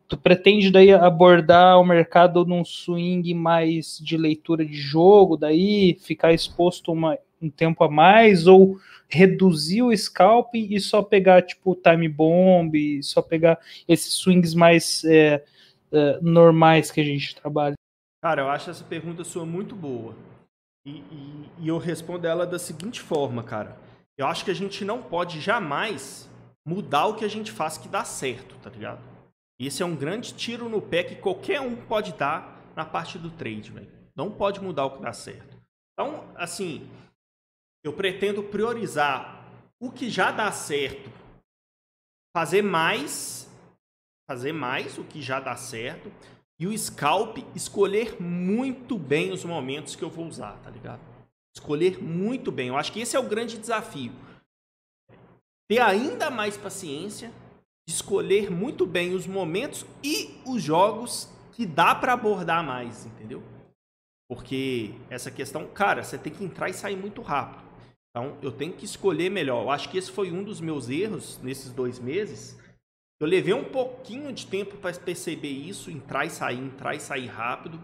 [0.09, 6.33] tu pretende daí abordar o mercado num swing mais de leitura de jogo, daí ficar
[6.33, 12.09] exposto uma, um tempo a mais ou reduzir o scalping e só pegar tipo time
[12.09, 12.73] bomb,
[13.03, 15.45] só pegar esses swings mais é,
[15.93, 17.75] é, normais que a gente trabalha.
[18.23, 20.15] Cara, eu acho essa pergunta sua muito boa.
[20.87, 23.77] E, e- e eu respondo ela da seguinte forma, cara.
[24.17, 26.29] Eu acho que a gente não pode jamais
[26.67, 29.01] mudar o que a gente faz que dá certo, tá ligado?
[29.61, 33.31] Esse é um grande tiro no pé que qualquer um pode dar na parte do
[33.31, 33.89] trade, velho.
[34.15, 35.57] Não pode mudar o que dá certo.
[35.93, 36.89] Então, assim,
[37.89, 39.49] eu pretendo priorizar
[39.81, 41.11] o que já dá certo,
[42.37, 43.51] fazer mais,
[44.29, 46.13] fazer mais o que já dá certo
[46.61, 51.01] e o scalp escolher muito bem os momentos que eu vou usar, tá ligado?
[51.57, 52.69] Escolher muito bem.
[52.69, 54.13] Eu acho que esse é o grande desafio.
[55.67, 57.33] Ter ainda mais paciência,
[57.89, 63.43] escolher muito bem os momentos e os jogos que dá pra abordar mais, entendeu?
[64.29, 67.68] Porque essa questão, cara, você tem que entrar e sair muito rápido.
[68.19, 69.63] Então, eu tenho que escolher melhor.
[69.63, 72.59] Eu acho que esse foi um dos meus erros nesses dois meses.
[73.21, 77.29] Eu levei um pouquinho de tempo para perceber isso, entrar e sair, entrar e sair
[77.29, 77.81] rápido.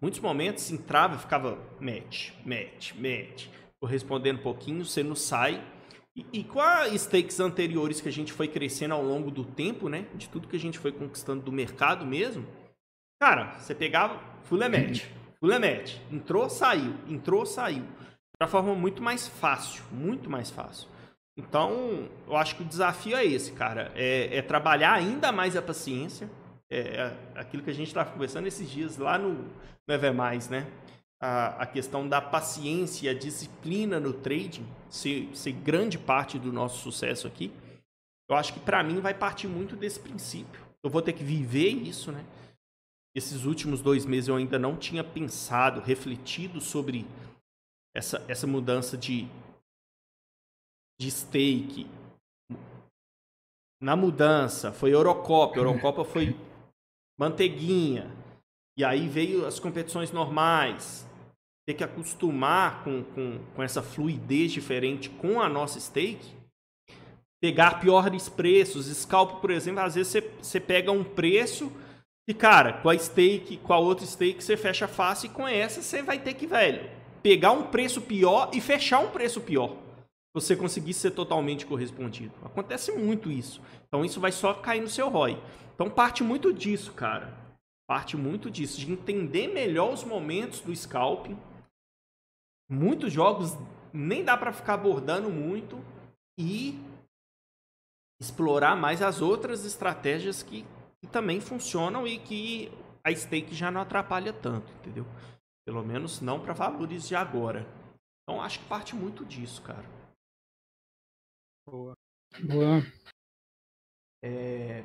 [0.00, 3.48] Muitos momentos entrava e ficava match, match, match.
[3.80, 5.60] Correspondendo um pouquinho, você não sai.
[6.14, 9.88] E, e com as stakes anteriores que a gente foi crescendo ao longo do tempo,
[9.88, 10.06] né?
[10.14, 12.46] De tudo que a gente foi conquistando do mercado mesmo.
[13.20, 15.06] Cara, você pegava full match,
[15.40, 15.96] full match.
[16.08, 17.84] Entrou, saiu, entrou, saiu.
[18.42, 20.88] De uma forma muito mais fácil, muito mais fácil.
[21.36, 23.92] Então, eu acho que o desafio é esse, cara.
[23.94, 26.28] É, é trabalhar ainda mais a paciência.
[26.68, 29.44] É, é aquilo que a gente estava conversando esses dias lá no,
[29.86, 30.66] no Mais, né?
[31.20, 36.52] A, a questão da paciência e a disciplina no trading ser, ser grande parte do
[36.52, 37.52] nosso sucesso aqui.
[38.28, 40.60] Eu acho que para mim vai partir muito desse princípio.
[40.82, 42.24] Eu vou ter que viver isso, né?
[43.14, 47.06] Esses últimos dois meses eu ainda não tinha pensado, refletido sobre
[47.94, 49.28] essa, essa mudança de,
[51.00, 51.86] de stake.
[53.80, 55.58] Na mudança, foi Eurocopa.
[55.58, 56.36] Eurocopa foi
[57.18, 58.10] manteiguinha.
[58.76, 61.06] E aí veio as competições normais.
[61.66, 66.36] Ter que acostumar com, com, com essa fluidez diferente com a nossa stake.
[67.40, 68.86] Pegar piores preços.
[68.86, 71.72] Scalp, por exemplo, às vezes você, você pega um preço
[72.26, 75.82] e, cara, com a stake, com a outra stake, você fecha fácil e com essa
[75.82, 76.88] você vai ter que, velho,
[77.22, 79.76] pegar um preço pior e fechar um preço pior.
[80.34, 82.32] você conseguir ser totalmente correspondido.
[82.42, 83.60] Acontece muito isso.
[83.86, 85.38] Então isso vai só cair no seu ROI.
[85.74, 87.36] Então parte muito disso, cara.
[87.86, 91.36] Parte muito disso, de entender melhor os momentos do scalping.
[92.70, 93.58] Muitos jogos
[93.92, 95.78] nem dá para ficar abordando muito
[96.38, 96.80] e
[98.18, 100.64] explorar mais as outras estratégias que,
[101.00, 102.72] que também funcionam e que
[103.04, 105.04] a stake já não atrapalha tanto, entendeu?
[105.64, 107.66] Pelo menos não para valores de agora.
[108.22, 109.86] Então acho que parte muito disso, cara.
[111.66, 111.94] Boa.
[112.44, 112.80] Boa.
[114.24, 114.82] É,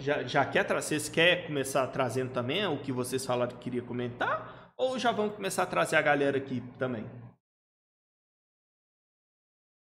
[0.00, 1.00] já, já quer trazer?
[1.00, 4.72] Vocês querem começar trazendo também o que vocês falaram que queria comentar?
[4.76, 7.04] Ou já vamos começar a trazer a galera aqui também?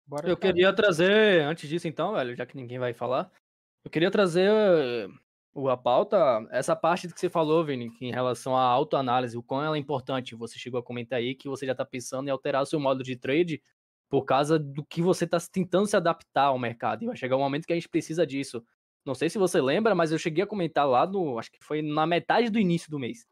[0.07, 3.31] Bora eu queria trazer, antes disso então, velho, já que ninguém vai falar,
[3.83, 4.51] eu queria trazer
[5.69, 9.77] a pauta, essa parte que você falou, Vini, em relação à autoanálise, o quão ela
[9.77, 10.35] é importante.
[10.35, 13.03] Você chegou a comentar aí que você já está pensando em alterar o seu modo
[13.03, 13.61] de trade
[14.09, 17.03] por causa do que você está tentando se adaptar ao mercado.
[17.03, 18.61] E vai chegar um momento que a gente precisa disso.
[19.05, 21.39] Não sei se você lembra, mas eu cheguei a comentar lá no.
[21.39, 23.25] Acho que foi na metade do início do mês.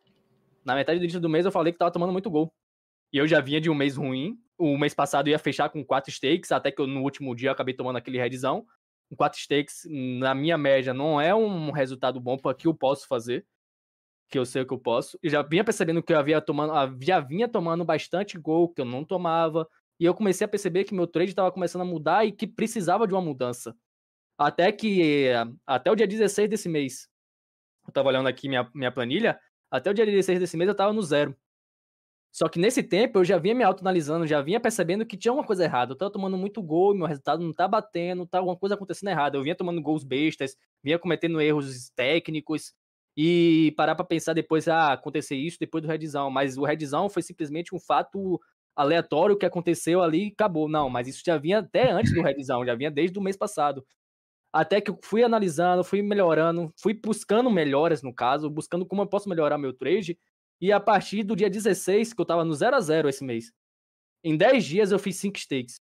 [0.63, 2.53] Na metade do início do mês eu falei que tava tomando muito gol.
[3.11, 6.11] E eu já vinha de um mês ruim, o mês passado ia fechar com quatro
[6.11, 8.65] stakes, até que eu, no último dia eu acabei tomando aquele redzão.
[9.09, 13.07] Com quatro stakes, na minha média, não é um resultado bom para que eu posso
[13.07, 13.45] fazer.
[14.29, 15.17] Que eu sei que eu posso.
[15.21, 18.85] E já vinha percebendo que eu havia tomando, já vinha tomando bastante gol, que eu
[18.85, 19.67] não tomava.
[19.99, 23.07] E eu comecei a perceber que meu trade estava começando a mudar e que precisava
[23.07, 23.75] de uma mudança.
[24.37, 25.27] Até que,
[25.65, 27.07] até o dia 16 desse mês,
[27.85, 29.39] eu estava olhando aqui minha, minha planilha,
[29.69, 31.35] até o dia 16 desse mês eu estava no zero.
[32.33, 35.43] Só que nesse tempo eu já vinha me autoanalisando, já vinha percebendo que tinha uma
[35.45, 35.93] coisa errada.
[35.93, 39.37] Eu tava tomando muito gol, meu resultado não tá batendo, tá alguma coisa acontecendo errada.
[39.37, 42.73] Eu vinha tomando gols bestas, vinha cometendo erros técnicos
[43.15, 47.21] e parar para pensar depois, ah, acontecer isso depois do redzão, mas o redzão foi
[47.21, 48.41] simplesmente um fato
[48.75, 50.67] aleatório que aconteceu ali e acabou.
[50.67, 53.85] Não, mas isso já vinha até antes do redzão, já vinha desde o mês passado.
[54.53, 59.07] Até que eu fui analisando, fui melhorando, fui buscando melhoras no caso, buscando como eu
[59.07, 60.17] posso melhorar meu trade
[60.63, 63.51] e a partir do dia 16, que eu tava no 0 a 0 esse mês,
[64.23, 65.75] em 10 dias eu fiz 5 stakes.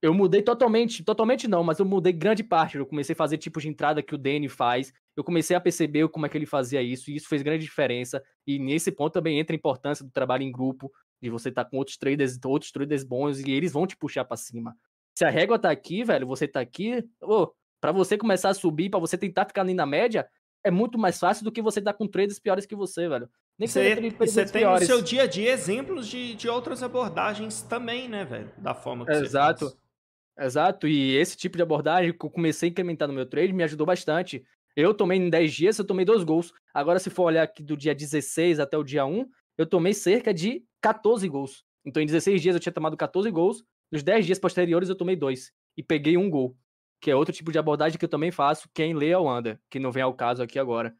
[0.00, 2.78] Eu mudei totalmente, totalmente não, mas eu mudei grande parte.
[2.78, 4.90] Eu comecei a fazer tipos de entrada que o Danny faz.
[5.14, 8.22] Eu comecei a perceber como é que ele fazia isso, e isso fez grande diferença.
[8.46, 11.70] E nesse ponto também entra a importância do trabalho em grupo, de você estar tá
[11.70, 14.74] com outros traders, outros traders bons, e eles vão te puxar para cima.
[15.14, 18.88] Se a régua tá aqui, velho, você tá aqui, oh, para você começar a subir,
[18.88, 20.26] para você tentar ficar ali na média,
[20.66, 23.30] é muito mais fácil do que você estar tá com traders piores que você, velho.
[23.56, 24.88] Nem você, você tem piores.
[24.88, 28.50] no seu dia a dia exemplos de, de outras abordagens também, né, velho?
[28.58, 29.66] Da forma que Exato.
[29.66, 30.46] você faz.
[30.48, 30.88] Exato.
[30.88, 33.86] E esse tipo de abordagem que eu comecei a implementar no meu trade me ajudou
[33.86, 34.44] bastante.
[34.74, 36.52] Eu tomei em 10 dias, eu tomei dois gols.
[36.74, 39.24] Agora, se for olhar aqui do dia 16 até o dia 1,
[39.56, 41.64] eu tomei cerca de 14 gols.
[41.84, 43.62] Então, em 16 dias eu tinha tomado 14 gols.
[43.90, 45.52] Nos 10 dias posteriores eu tomei dois.
[45.76, 46.56] E peguei um gol
[47.00, 49.78] que é outro tipo de abordagem que eu também faço, quem lê ao anda, que
[49.78, 50.94] não vem ao caso aqui agora.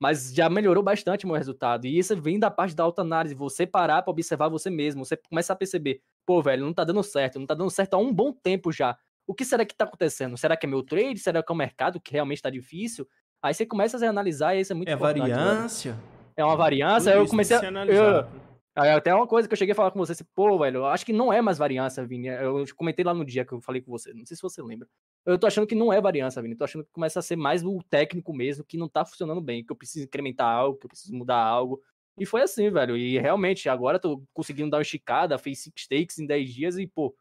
[0.00, 1.86] Mas já melhorou bastante o meu resultado.
[1.86, 5.52] E isso vem da parte da autoanálise, você parar para observar você mesmo, você começa
[5.52, 8.32] a perceber, pô, velho, não tá dando certo, não tá dando certo há um bom
[8.32, 8.96] tempo já.
[9.26, 10.36] O que será que tá acontecendo?
[10.36, 11.18] Será que é meu trade?
[11.18, 13.06] Será que é o mercado que realmente tá difícil?
[13.42, 15.30] Aí você começa a analisar e isso é muito é importante.
[15.30, 15.92] É variância.
[15.92, 16.04] Velho.
[16.36, 17.12] É uma variância.
[17.12, 17.62] Tudo eu comecei a.
[17.86, 18.26] Eu,
[18.88, 21.04] até uma coisa que eu cheguei a falar com você, assim, pô, velho, eu acho
[21.04, 22.28] que não é mais variância, Vini.
[22.28, 24.88] Eu comentei lá no dia que eu falei com você, não sei se você lembra.
[25.26, 26.54] Eu tô achando que não é variância, Vini.
[26.56, 29.64] Tô achando que começa a ser mais o técnico mesmo, que não tá funcionando bem,
[29.64, 31.82] que eu preciso incrementar algo, que eu preciso mudar algo.
[32.18, 32.96] E foi assim, velho.
[32.96, 36.86] E realmente, agora tô conseguindo dar uma esticada, fez six takes em 10 dias e,
[36.86, 37.14] pô,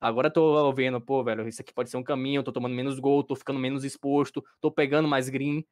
[0.00, 3.24] agora tô vendo, pô, velho, isso aqui pode ser um caminho, tô tomando menos gol,
[3.24, 5.64] tô ficando menos exposto, tô pegando mais green.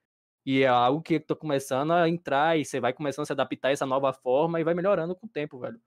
[0.44, 3.68] E é algo que tô começando a entrar e você vai começando a se adaptar
[3.68, 5.78] a essa nova forma e vai melhorando com o tempo, velho.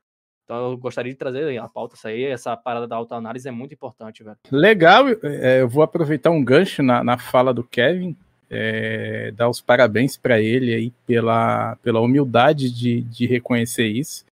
[0.44, 3.74] Então eu gostaria de trazer a pauta isso aí, essa parada da autoanálise é muito
[3.74, 4.38] importante, velho.
[4.52, 8.16] Legal, é, eu vou aproveitar um gancho na, na fala do Kevin,
[8.50, 14.26] é, dar os parabéns para ele aí pela, pela humildade de, de reconhecer isso.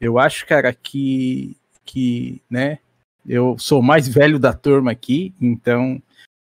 [0.00, 2.78] Eu acho, cara, que, que, né,
[3.26, 6.02] eu sou mais velho da turma aqui, então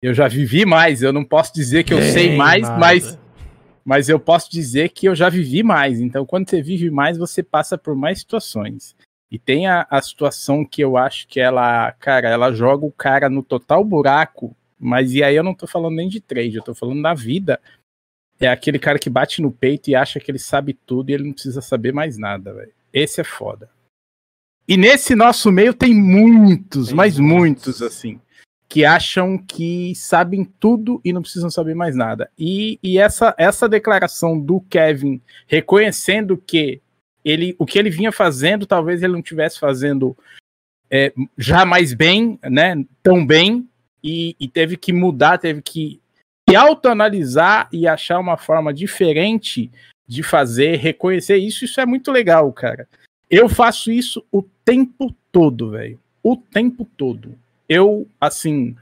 [0.05, 2.77] eu já vivi mais, eu não posso dizer que eu Bem sei mais, nada.
[2.77, 3.19] mas
[3.83, 6.01] mas eu posso dizer que eu já vivi mais.
[6.01, 8.95] Então, quando você vive mais, você passa por mais situações.
[9.31, 13.29] E tem a, a situação que eu acho que ela, cara, ela joga o cara
[13.29, 16.73] no total buraco, mas e aí eu não tô falando nem de trade, eu tô
[16.73, 17.59] falando da vida.
[18.39, 21.25] É aquele cara que bate no peito e acha que ele sabe tudo e ele
[21.25, 22.73] não precisa saber mais nada, velho.
[22.91, 23.69] Esse é foda.
[24.67, 28.19] E nesse nosso meio tem muitos, tem mas muitos, muitos assim
[28.67, 32.29] que acham que sabem tudo e não precisam saber mais nada.
[32.37, 36.81] E, e essa, essa declaração do Kevin reconhecendo que
[37.23, 40.15] ele, o que ele vinha fazendo, talvez ele não estivesse fazendo
[40.89, 42.83] é, já mais bem, né?
[43.01, 43.67] Tão bem,
[44.03, 45.99] e, e teve que mudar, teve que
[46.47, 49.71] se autoanalisar e achar uma forma diferente
[50.07, 51.65] de fazer, reconhecer isso.
[51.65, 52.87] Isso é muito legal, cara.
[53.27, 55.99] Eu faço isso o tempo todo, velho.
[56.21, 57.35] O tempo todo.
[57.67, 58.75] Eu, assim.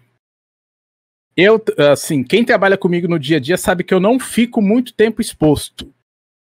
[1.35, 4.93] Eu, assim, quem trabalha comigo no dia a dia sabe que eu não fico muito
[4.93, 5.93] tempo exposto.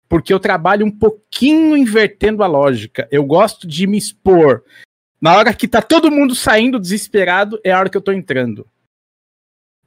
[0.08, 3.08] Porque eu trabalho um pouquinho invertendo a lógica.
[3.12, 4.64] Eu gosto de me expor.
[5.20, 8.66] Na hora que tá todo mundo saindo desesperado, é a hora que eu tô entrando.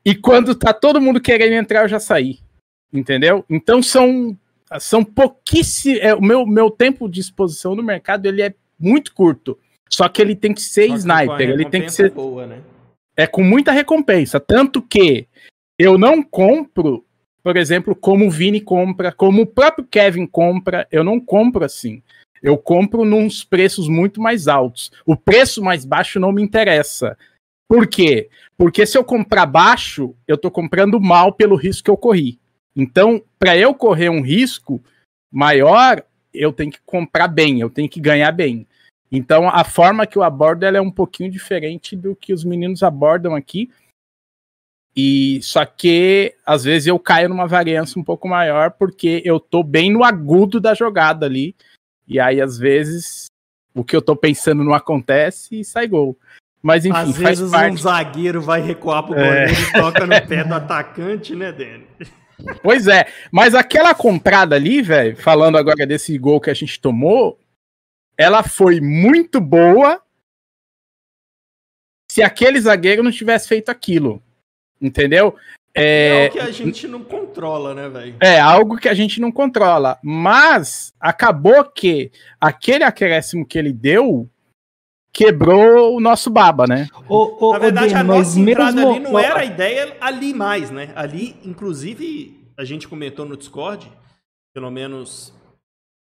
[0.05, 2.39] E quando tá todo mundo querendo entrar, eu já saí.
[2.91, 3.43] Entendeu?
[3.49, 4.37] Então são
[4.79, 5.99] são pouquíssimos.
[5.99, 9.57] É, o meu, meu tempo de exposição no mercado ele é muito curto.
[9.93, 11.49] Só que ele tem que ser Só sniper.
[11.49, 12.09] Ele tem que ser.
[12.09, 12.61] Boa, né?
[13.15, 14.39] É com muita recompensa.
[14.39, 15.27] Tanto que
[15.77, 17.05] eu não compro,
[17.43, 20.87] por exemplo, como o Vini compra, como o próprio Kevin compra.
[20.91, 22.01] Eu não compro assim.
[22.41, 24.91] Eu compro nos preços muito mais altos.
[25.05, 27.15] O preço mais baixo não me interessa.
[27.69, 28.29] Por quê?
[28.57, 32.39] Porque se eu comprar baixo, eu estou comprando mal pelo risco que eu corri.
[32.75, 34.83] Então, para eu correr um risco
[35.31, 36.03] maior,
[36.33, 38.67] eu tenho que comprar bem, eu tenho que ganhar bem.
[39.15, 42.81] Então, a forma que eu abordo ela é um pouquinho diferente do que os meninos
[42.81, 43.69] abordam aqui.
[44.95, 49.61] E só que às vezes eu caio numa variância um pouco maior porque eu tô
[49.61, 51.55] bem no agudo da jogada ali.
[52.07, 53.27] E aí às vezes
[53.75, 56.17] o que eu tô pensando não acontece e sai gol.
[56.61, 57.73] Mas enfim, às vezes parte...
[57.73, 59.51] um zagueiro vai recuar pro goleiro é.
[59.51, 61.85] e toca no pé do atacante, né, Dani?
[62.63, 67.39] Pois é, mas aquela comprada ali, velho, falando agora desse gol que a gente tomou,
[68.17, 70.01] ela foi muito boa
[72.11, 74.21] se aquele zagueiro não tivesse feito aquilo.
[74.81, 75.35] Entendeu?
[75.75, 78.15] É, é algo que a gente não controla, né, velho?
[78.21, 79.97] É algo que a gente não controla.
[80.03, 84.29] Mas acabou que aquele acréscimo que ele deu
[85.11, 86.87] quebrou o nosso baba, né?
[87.07, 88.91] O, o, Na verdade, a nossa entrada mesmo...
[88.91, 90.91] ali não era a ideia ali mais, né?
[90.95, 93.91] Ali, inclusive, a gente comentou no Discord,
[94.53, 95.33] pelo menos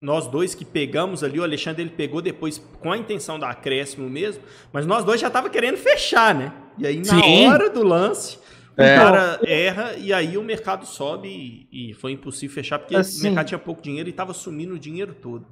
[0.01, 4.09] nós dois que pegamos ali, o Alexandre ele pegou depois com a intenção da acréscimo
[4.09, 6.53] mesmo, mas nós dois já tava querendo fechar, né?
[6.79, 7.47] E aí, na Sim.
[7.47, 8.39] hora do lance,
[8.77, 8.95] o é.
[8.95, 11.29] cara erra e aí o mercado sobe
[11.73, 14.75] e, e foi impossível fechar, porque assim, o mercado tinha pouco dinheiro e tava sumindo
[14.75, 15.47] o dinheiro todo.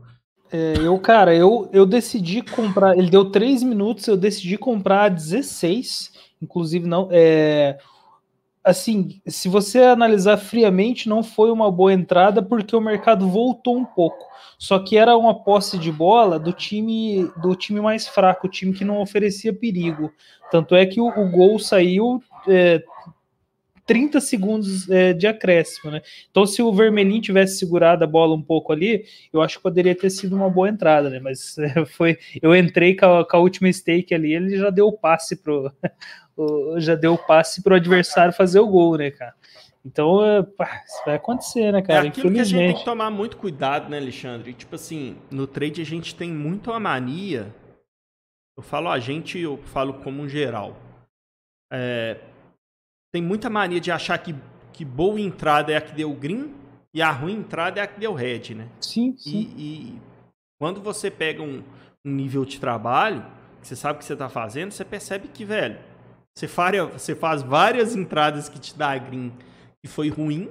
[0.53, 2.97] É, eu, cara, eu, eu decidi comprar.
[2.97, 6.13] Ele deu 3 minutos, eu decidi comprar 16.
[6.41, 7.09] Inclusive, não.
[7.11, 7.79] É,
[8.65, 13.85] assim, se você analisar friamente, não foi uma boa entrada porque o mercado voltou um
[13.85, 14.25] pouco.
[14.59, 18.73] Só que era uma posse de bola do time do time mais fraco, o time
[18.73, 20.11] que não oferecia perigo.
[20.51, 22.83] Tanto é que o, o gol saiu é,
[23.87, 26.01] 30 segundos é, de acréscimo, né?
[26.31, 29.95] Então, se o Vermelhinho tivesse segurado a bola um pouco ali, eu acho que poderia
[29.95, 31.21] ter sido uma boa entrada, né?
[31.21, 32.19] Mas é, foi.
[32.41, 35.71] Eu entrei com a, com a, última stake ali, ele já deu o passe pro.
[36.79, 39.35] já deu o passe pro adversário fazer o gol, né, cara?
[39.85, 42.07] Então, é, pá, isso vai acontecer, né, cara?
[42.07, 44.55] É aquilo que a gente tem que tomar muito cuidado, né, Alexandre?
[44.55, 47.55] Tipo assim, no trade a gente tem muito a mania.
[48.57, 50.75] Eu falo a gente, eu falo como um geral.
[51.71, 52.19] É,
[53.15, 54.35] tem muita mania de achar que,
[54.73, 56.53] que boa entrada é a que deu green
[56.93, 58.67] e a ruim entrada é a que deu red, né?
[58.81, 59.55] Sim, sim.
[59.57, 59.99] E, e
[60.59, 61.63] quando você pega um,
[62.05, 63.25] um, nível de trabalho,
[63.63, 65.79] que você sabe o que você está fazendo, você percebe que, velho,
[66.35, 69.33] você, faria, você faz várias entradas que te dá green
[69.81, 70.51] que foi ruim,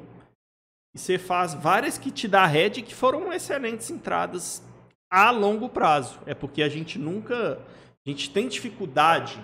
[0.96, 4.64] e você faz várias que te dá red que foram excelentes entradas
[5.12, 6.18] a longo prazo.
[6.26, 7.60] É porque a gente nunca.
[8.06, 9.38] A gente tem dificuldade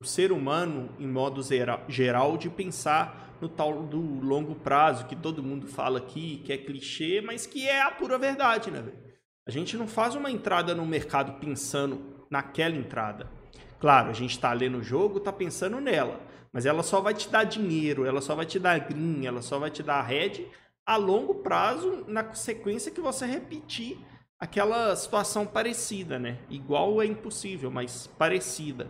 [0.00, 1.40] o ser humano, em modo
[1.88, 6.58] geral, de pensar no tal do longo prazo, que todo mundo fala aqui, que é
[6.58, 8.84] clichê, mas que é a pura verdade, né?
[9.46, 13.30] A gente não faz uma entrada no mercado pensando naquela entrada.
[13.78, 16.20] Claro, a gente está lendo o jogo, está pensando nela,
[16.52, 19.58] mas ela só vai te dar dinheiro, ela só vai te dar green, ela só
[19.58, 20.46] vai te dar red
[20.86, 23.98] a longo prazo, na sequência que você repetir
[24.38, 26.38] aquela situação parecida, né?
[26.50, 28.86] Igual é impossível, mas parecida.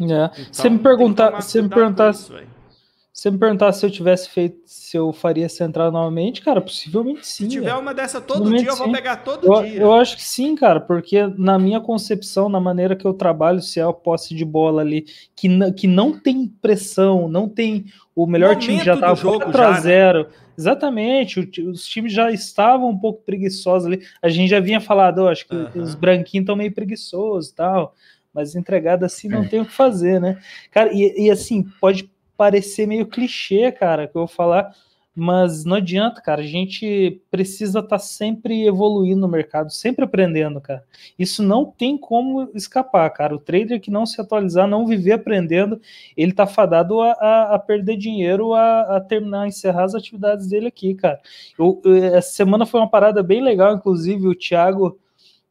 [0.00, 0.04] É.
[0.04, 4.94] Então, você me perguntar, você me perguntar, você me perguntar se eu tivesse feito, se
[4.94, 7.44] eu faria entrada novamente, cara, possivelmente sim.
[7.44, 9.80] Se tiver uma dessa todo dia, eu vou pegar todo eu, dia.
[9.80, 13.80] Eu acho que sim, cara, porque na minha concepção, na maneira que eu trabalho, se
[13.80, 18.54] é a posse de bola ali, que, que não tem pressão, não tem o melhor
[18.54, 20.26] o time já tava 4 a 0 né?
[20.58, 24.02] Exatamente, os times já estavam um pouco preguiçosos ali.
[24.22, 27.94] A gente já vinha falado, eu acho que os branquinhos estão meio preguiçosos e tal
[28.36, 29.48] mas entregada assim não é.
[29.48, 30.38] tem o que fazer, né?
[30.70, 34.70] Cara, e, e, assim, pode parecer meio clichê, cara, que eu vou falar,
[35.16, 36.42] mas não adianta, cara.
[36.42, 40.84] A gente precisa estar tá sempre evoluindo no mercado, sempre aprendendo, cara.
[41.18, 43.34] Isso não tem como escapar, cara.
[43.34, 45.80] O trader que não se atualizar, não viver aprendendo,
[46.14, 50.66] ele tá fadado a, a, a perder dinheiro, a, a, terminar, encerrar as atividades dele
[50.66, 51.18] aqui, cara.
[51.58, 54.98] Eu, eu, essa semana foi uma parada bem legal, inclusive o Thiago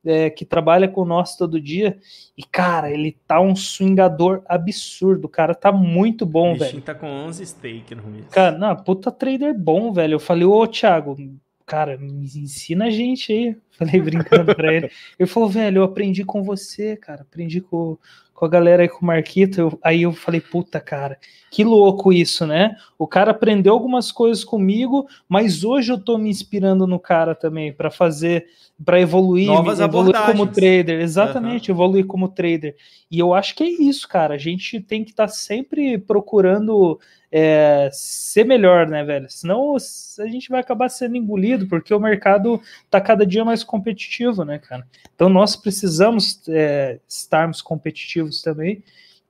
[0.05, 1.97] é, que trabalha com nós todo dia.
[2.37, 5.25] E, cara, ele tá um swingador absurdo.
[5.25, 6.81] O cara tá muito bom, o velho.
[6.81, 8.27] tá com 11 stake no mês.
[8.29, 10.15] Cara, não, puta trader bom, velho.
[10.15, 11.17] Eu falei, ô, Thiago,
[11.65, 13.57] cara, me ensina a gente aí.
[13.71, 14.89] Falei brincando pra ele.
[15.19, 17.23] Ele falou, velho, eu aprendi com você, cara.
[17.23, 17.97] Aprendi com,
[18.33, 19.59] com a galera aí, com o Marquito.
[19.59, 21.17] Eu, aí eu falei, puta, cara,
[21.55, 22.75] que louco isso, né?
[22.99, 27.71] O cara aprendeu algumas coisas comigo, mas hoje eu tô me inspirando no cara também
[27.71, 28.47] para fazer,
[28.83, 30.99] para evoluir, Novas evoluir como trader.
[30.99, 31.77] Exatamente, uhum.
[31.77, 32.75] evoluir como trader.
[33.09, 34.33] E eu acho que é isso, cara.
[34.35, 36.99] A gente tem que estar tá sempre procurando
[37.31, 39.27] é, ser melhor, né, velho?
[39.29, 44.43] Senão a gente vai acabar sendo engolido, porque o mercado tá cada dia mais competitivo,
[44.43, 44.85] né, cara?
[45.15, 48.83] Então nós precisamos é, estarmos competitivos também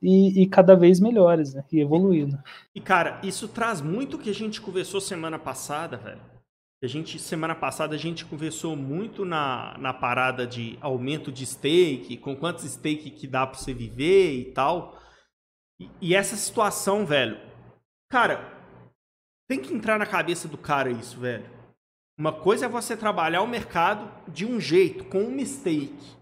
[0.06, 1.64] e, e, cada vez melhores, né?
[1.72, 2.38] E evoluindo.
[2.76, 6.22] E, cara, isso traz muito o que a gente conversou semana passada, velho.
[6.84, 12.18] A gente, semana passada, a gente conversou muito na, na parada de aumento de stake,
[12.18, 15.02] com quantos stake que dá para você viver e tal.
[15.80, 17.40] E, e essa situação, velho,
[18.08, 18.54] cara,
[19.50, 21.50] tem que entrar na cabeça do cara isso, velho.
[22.16, 26.16] Uma coisa é você trabalhar o mercado de um jeito, com um mistake.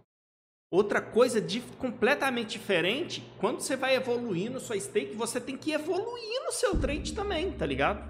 [0.74, 6.44] Outra coisa de, completamente diferente, quando você vai evoluindo sua stake, você tem que evoluir
[6.44, 8.04] no seu trade também, tá ligado?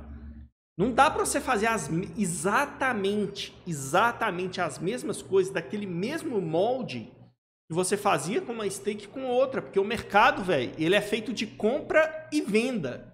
[0.77, 7.11] Não dá para você fazer as, exatamente, exatamente as mesmas coisas daquele mesmo molde
[7.67, 11.33] que você fazia com uma stake com outra, porque o mercado, velho, ele é feito
[11.33, 13.13] de compra e venda.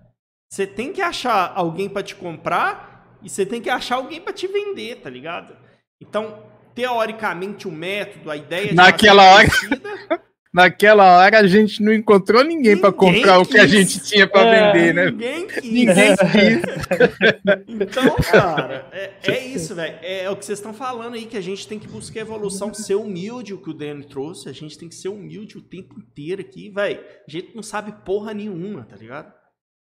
[0.53, 4.31] Você tem que achar alguém para te comprar e você tem que achar alguém para
[4.31, 5.57] te vender, tá ligado?
[5.99, 6.48] Então,
[6.79, 9.49] teoricamente, o método, a ideia Naquela hora.
[10.51, 13.47] Naquela hora a gente não encontrou ninguém, ninguém para comprar quis.
[13.47, 15.11] o que a gente tinha para é, vender, né?
[15.11, 15.63] Ninguém quis.
[15.63, 17.65] Ninguém quis.
[17.67, 19.99] então, cara, é, é isso, velho.
[20.01, 22.73] É, é, o que vocês estão falando aí, que a gente tem que buscar evolução,
[22.73, 24.49] ser humilde, o que o Danny trouxe.
[24.49, 26.99] A gente tem que ser humilde o tempo inteiro aqui, velho.
[27.27, 29.31] A gente não sabe porra nenhuma, tá ligado?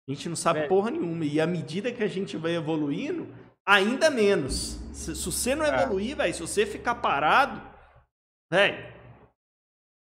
[0.07, 0.67] A gente não sabe é.
[0.67, 1.25] porra nenhuma.
[1.25, 3.29] E à medida que a gente vai evoluindo,
[3.65, 4.79] ainda menos.
[4.93, 5.83] Se, se você não é.
[5.83, 7.61] evoluir, velho, se você ficar parado,
[8.51, 8.91] velho.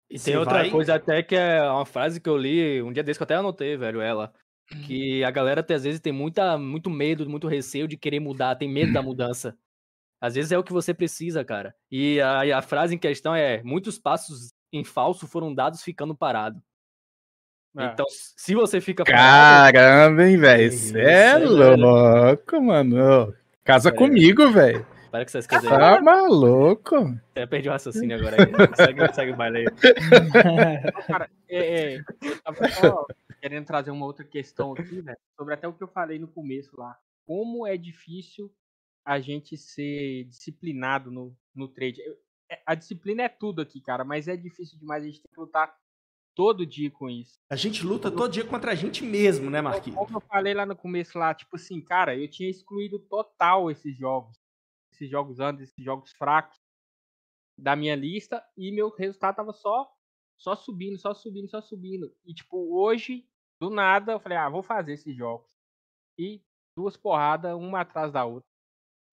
[0.10, 0.70] E tem outra vai...
[0.70, 3.36] coisa até que é uma frase que eu li um dia desse que eu até
[3.36, 4.34] anotei, velho, ela.
[4.86, 8.70] Que a galera às vezes tem muita, muito medo, muito receio de querer mudar, tem
[8.70, 9.56] medo da mudança.
[10.20, 11.76] Às vezes é o que você precisa, cara.
[11.91, 16.62] E a, a frase em questão é: muitos passos em falso foram dados ficando parado.
[17.78, 17.86] É.
[17.86, 19.03] Então, se você fica.
[19.03, 20.72] Caramba, hein, velho?
[20.72, 23.36] Você é louco, mano.
[23.66, 23.91] Casa é.
[23.91, 24.86] comigo, velho.
[25.09, 25.80] Para que vocês quiserem.
[25.80, 26.95] Tá maluco?
[27.32, 28.76] Até perdi o raciocínio agora aí.
[28.78, 29.66] segue, segue o baile aí.
[31.07, 32.03] Cara, é, é,
[32.80, 33.07] só
[33.41, 35.16] querendo trazer uma outra questão aqui, né?
[35.36, 36.95] Sobre até o que eu falei no começo lá.
[37.26, 38.53] Como é difícil
[39.03, 42.01] a gente ser disciplinado no, no trade.
[42.51, 45.39] É, a disciplina é tudo aqui, cara, mas é difícil demais a gente ter que
[45.39, 45.76] lutar
[46.36, 47.40] todo dia com isso.
[47.50, 49.98] A gente luta todo dia contra a gente mesmo, né, Marquinhos?
[49.98, 53.98] Como eu falei lá no começo lá, tipo assim, cara, eu tinha excluído total esses
[53.98, 54.38] jogos.
[54.92, 56.58] Esses jogos antes, esses jogos fracos
[57.58, 59.90] da minha lista e meu resultado tava só
[60.38, 62.14] só subindo, só subindo, só subindo.
[62.26, 63.26] E tipo, hoje,
[63.60, 65.50] do nada, eu falei: "Ah, vou fazer esses jogos".
[66.20, 66.42] E
[66.78, 68.50] duas porradas, uma atrás da outra.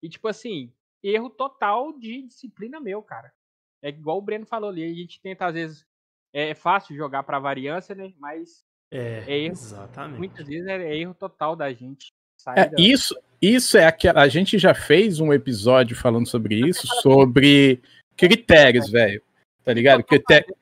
[0.01, 3.33] E tipo assim, erro total de disciplina meu, cara.
[3.81, 5.85] É igual o Breno falou ali, a gente tenta às vezes
[6.33, 8.11] é fácil jogar para variância, né?
[8.19, 9.53] Mas é, é erro.
[9.53, 10.17] Exatamente.
[10.17, 12.11] Muitas vezes é erro total da gente.
[12.55, 12.75] É, da...
[12.77, 14.21] Isso, isso é aquela.
[14.21, 17.81] A gente já fez um episódio falando sobre isso, sobre
[18.17, 19.21] critérios, velho.
[19.63, 20.03] Tá ligado?
[20.03, 20.55] Critério...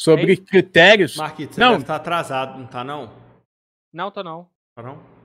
[0.00, 1.16] Sobre critérios.
[1.16, 1.72] Marquito, você não.
[1.72, 3.12] deve estar tá atrasado, não tá não?
[3.92, 4.48] Não, tô não.
[4.74, 5.19] Tá não?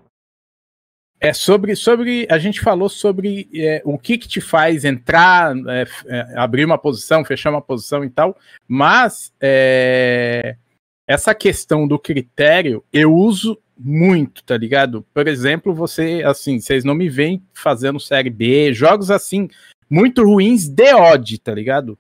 [1.20, 5.86] É sobre, sobre a gente falou sobre é, o que, que te faz entrar, é,
[6.08, 8.38] é, abrir uma posição, fechar uma posição e tal,
[8.68, 10.58] mas é,
[11.08, 15.06] essa questão do critério eu uso muito, tá ligado?
[15.14, 19.50] Por exemplo, você, assim, vocês não me veem fazendo série B, jogos assim,
[19.90, 21.98] muito ruins de odd, tá ligado?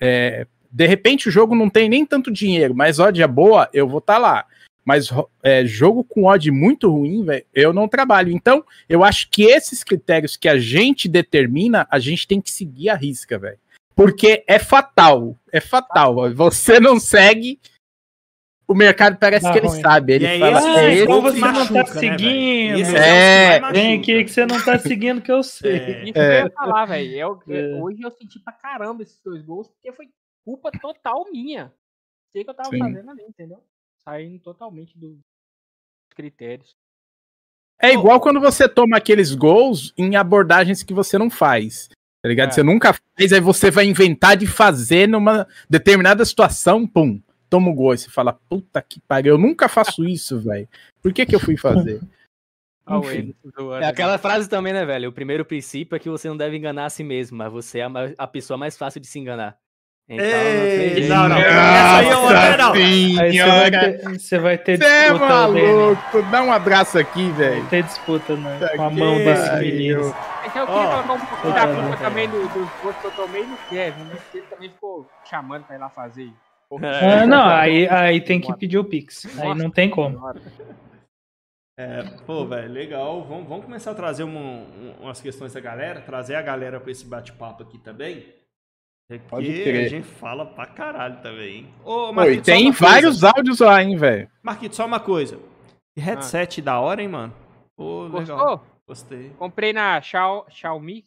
[0.00, 3.86] É, de repente o jogo não tem nem tanto dinheiro, mas odd é boa, eu
[3.86, 4.46] vou estar tá lá.
[4.84, 5.08] Mas
[5.42, 8.30] é, jogo com odd muito ruim, velho, eu não trabalho.
[8.30, 12.90] Então, eu acho que esses critérios que a gente determina, a gente tem que seguir
[12.90, 13.58] a risca, velho.
[13.96, 15.36] Porque é fatal.
[15.52, 16.14] É fatal.
[16.34, 17.58] Você não segue,
[18.68, 19.80] o mercado parece Dá que ele ruim.
[19.80, 20.12] sabe.
[20.14, 22.00] Ele E aí, fala, esse é esse esse gol você que não tá machuca, né,
[22.00, 22.78] seguindo.
[22.80, 23.50] Esse É.
[23.50, 24.12] o que mais Vem machuca.
[24.12, 25.76] aqui que você não tá seguindo que eu sei.
[25.76, 26.04] É.
[26.04, 27.40] Isso que eu ia falar, velho.
[27.48, 27.80] É.
[27.82, 30.08] Hoje eu senti pra caramba esses dois gols, porque foi
[30.44, 31.72] culpa total minha.
[32.32, 32.78] Sei que eu tava Sim.
[32.80, 33.62] fazendo ali, entendeu?
[34.06, 35.18] Saindo totalmente dos
[36.14, 36.74] critérios.
[37.80, 41.88] É igual quando você toma aqueles gols em abordagens que você não faz.
[42.22, 42.48] Tá ligado?
[42.48, 42.52] É.
[42.52, 47.74] Você nunca fez, aí você vai inventar de fazer numa determinada situação, pum, toma o
[47.74, 47.92] gol.
[47.92, 50.68] Aí você fala, puta que pariu, eu nunca faço isso, velho.
[51.02, 52.00] Por que que eu fui fazer?
[52.88, 53.34] Enfim.
[53.72, 53.84] É aí.
[53.84, 55.08] aquela frase também, né, velho?
[55.08, 57.86] O primeiro princípio é que você não deve enganar a si mesmo, mas você é
[58.18, 59.58] a pessoa mais fácil de se enganar.
[60.06, 61.38] Então, Ei, não, não.
[61.38, 62.72] Essa aí é outra, não.
[62.74, 65.62] Aí você vai ter, você vai ter Você é disputa, né?
[65.62, 67.60] maluco, dá um abraço aqui, velho.
[67.62, 70.14] Vai ter disputa né, Tá com a mão desse menino.
[70.46, 71.96] Então eu queria Ó, colocar um pouquinho da culpa cara.
[71.96, 72.48] também do-
[72.82, 74.18] gols que eu tomei no Kevin, né?
[74.34, 76.30] Ele também ficou chamando pra ir lá fazer.
[76.82, 77.22] É.
[77.22, 79.26] Ah, não, aí, aí tem que pedir o Pix.
[79.40, 80.20] Aí não tem como.
[81.78, 83.24] É, pô, velho, legal.
[83.24, 86.92] Vamos, vamos começar a trazer uma- um- umas questões da galera, trazer a galera pra
[86.92, 88.26] esse bate-papo aqui também.
[89.10, 89.84] É Pode porque crer.
[89.84, 91.74] a gente fala pra caralho também, hein?
[91.84, 92.92] Ô, Marquito, só tem uma coisa.
[92.92, 94.30] vários áudios lá, hein, velho.
[94.42, 95.38] Marquito, só uma coisa.
[95.94, 97.32] Que headset da hora, hein, mano?
[97.78, 98.10] Legal.
[98.10, 98.66] Gostou?
[98.88, 99.30] Gostei.
[99.38, 101.04] Comprei na Xiao- Xiaomi.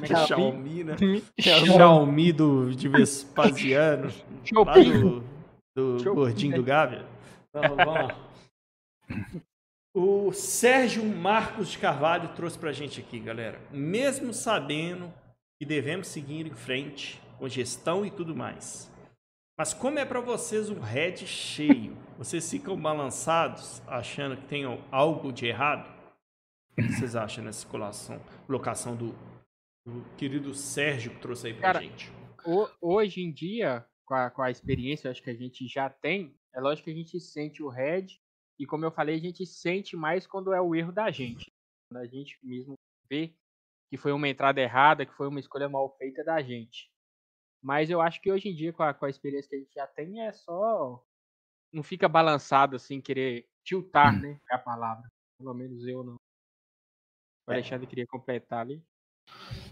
[0.00, 0.26] É que é?
[0.26, 0.96] Xiaomi, né?
[1.40, 4.10] Xiaomi do, de Vespasiano.
[4.64, 5.24] lá do,
[5.74, 6.56] do gordinho né?
[6.56, 7.04] do Gávea.
[7.48, 8.16] Então, vamos lá.
[9.94, 13.60] O Sérgio Marcos de Carvalho trouxe pra gente aqui, galera.
[13.70, 15.12] Mesmo sabendo
[15.60, 18.88] que devemos seguir em frente com gestão e tudo mais.
[19.58, 21.96] Mas como é pra vocês o head cheio?
[22.16, 24.62] Vocês ficam balançados achando que tem
[24.92, 25.90] algo de errado?
[26.70, 29.12] O que vocês acham nessa colocação, colocação do,
[29.84, 32.12] do querido Sérgio que trouxe aí pra Cara, gente?
[32.46, 36.36] Ho- Hoje em dia, com a, com a experiência, acho que a gente já tem,
[36.54, 38.20] é lógico que a gente sente o head,
[38.56, 41.50] e como eu falei, a gente sente mais quando é o erro da gente.
[41.90, 42.74] Quando a gente mesmo
[43.10, 43.34] vê
[43.90, 46.88] que foi uma entrada errada, que foi uma escolha mal feita da gente.
[47.62, 49.74] Mas eu acho que hoje em dia, com a, com a experiência que a gente
[49.74, 51.02] já tem, é só.
[51.72, 54.38] Não fica balançado assim, querer tiltar, né?
[54.50, 55.08] É a palavra.
[55.38, 56.16] Pelo menos eu não.
[57.46, 58.82] O Alexandre queria completar ali.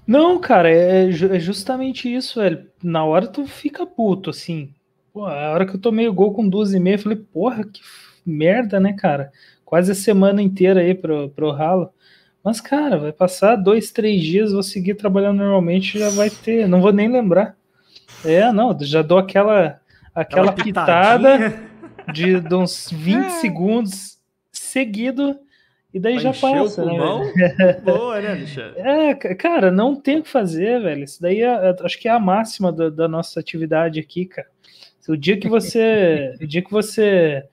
[0.07, 2.71] Não, cara, é, ju- é justamente isso, velho.
[2.83, 4.75] Na hora tu fica puto, assim.
[5.13, 7.65] Pô, a hora que eu tomei o gol com 12 e meia, eu falei, porra,
[7.65, 7.81] que
[8.25, 9.33] merda, né, cara?
[9.65, 11.93] Quase a semana inteira aí pro, pro ralo.
[12.43, 16.67] Mas, cara, vai passar dois, três dias, vou seguir trabalhando normalmente, já vai ter.
[16.67, 17.57] Não vou nem lembrar.
[18.25, 19.81] É, não, já dou aquela,
[20.15, 21.71] aquela, pitada pitadinha.
[22.13, 24.19] de, de uns 20 segundos
[24.53, 25.39] seguido,
[25.93, 26.93] e daí já passa, o né?
[26.93, 27.33] pulmão.
[27.83, 28.45] Boa, né?
[28.77, 31.03] É, ca- cara, não tem o que fazer, velho.
[31.05, 34.47] Isso daí é, é- acho que é a máxima da, da nossa atividade aqui, cara.
[35.09, 37.45] O dia que você, o dia que você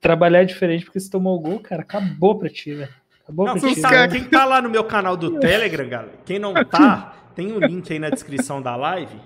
[0.00, 2.88] trabalhar diferente porque você tomou o gol, cara, acabou pra ti, velho.
[3.22, 3.80] Acabou Não, pra quem, ti.
[3.82, 7.60] tá, quem tá lá no meu canal do Telegram, galera, quem não tá, tem o
[7.60, 9.16] link aí na descrição da live.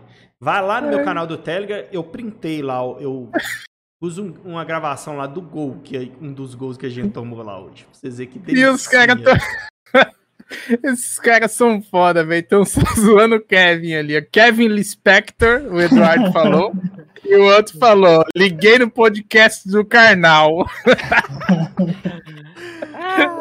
[0.40, 0.90] Vai lá no É.
[0.96, 3.30] meu canal do Telegram, eu printei lá, eu
[4.00, 7.10] uso um- uma gravação lá do gol, que é um dos gols que a gente
[7.10, 7.84] tomou lá hoje.
[7.84, 8.72] Pra vocês verem que E delícia.
[8.72, 9.34] os caras tão...
[10.82, 12.40] Esses caras são foda, velho.
[12.40, 14.20] Estão só zoando o Kevin ali.
[14.22, 16.72] Kevin Lispector, o Eduardo falou.
[17.24, 20.66] E o outro falou: liguei no podcast do Karnal.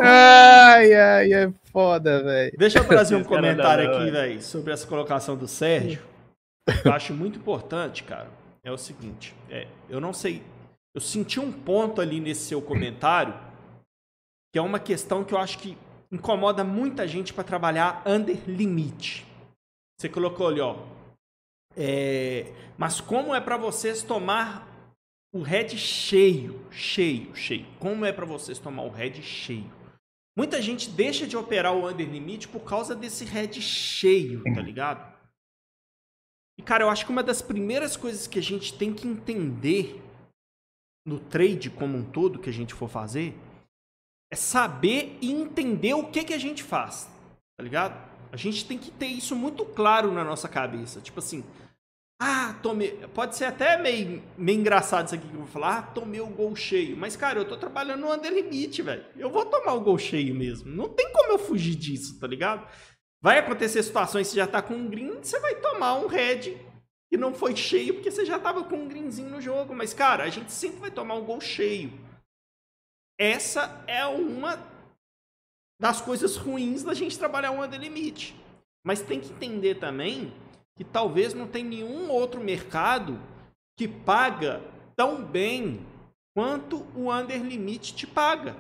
[0.02, 2.52] ai, ai, é foda, velho.
[2.58, 4.14] Deixa eu trazer um comentário aqui, velho.
[4.14, 6.02] velho, sobre essa colocação do Sérgio.
[6.86, 8.30] Eu acho muito importante, cara.
[8.64, 10.44] É o seguinte, é, eu não sei,
[10.94, 13.34] eu senti um ponto ali nesse seu comentário
[14.52, 15.78] que é uma questão que eu acho que
[16.12, 19.26] incomoda muita gente para trabalhar under limite.
[19.98, 20.78] Você colocou ali, ó.
[21.78, 24.68] é, mas como é para vocês tomar
[25.32, 27.66] o head cheio, cheio, cheio?
[27.80, 29.72] Como é para vocês tomar o head cheio?
[30.36, 35.19] Muita gente deixa de operar o under limite por causa desse head cheio, tá ligado?
[36.60, 40.04] E cara, eu acho que uma das primeiras coisas que a gente tem que entender
[41.08, 43.34] no trade como um todo que a gente for fazer
[44.30, 47.10] é saber e entender o que que a gente faz,
[47.58, 47.98] tá ligado?
[48.30, 51.46] A gente tem que ter isso muito claro na nossa cabeça, tipo assim,
[52.22, 52.92] ah, tomei.
[53.14, 55.78] Pode ser até meio, meio engraçado isso aqui que eu vou falar.
[55.78, 56.98] Ah, tomei o gol cheio.
[56.98, 59.06] Mas, cara, eu tô trabalhando no under limite, velho.
[59.16, 60.70] Eu vou tomar o gol cheio mesmo.
[60.70, 62.68] Não tem como eu fugir disso, tá ligado?
[63.22, 66.58] Vai acontecer situações que você já tá com um green, você vai tomar um red
[67.10, 69.76] que não foi cheio porque você já tava com um greenzinho no jogo.
[69.76, 71.92] Mas, cara, a gente sempre vai tomar um gol cheio.
[73.20, 74.64] Essa é uma
[75.82, 78.36] das coisas ruins da gente trabalhar um under limite.
[78.86, 80.34] Mas tem que entender também
[80.78, 83.20] que talvez não tem nenhum outro mercado
[83.78, 84.62] que paga
[84.96, 85.86] tão bem
[86.34, 88.56] quanto o under limit te paga.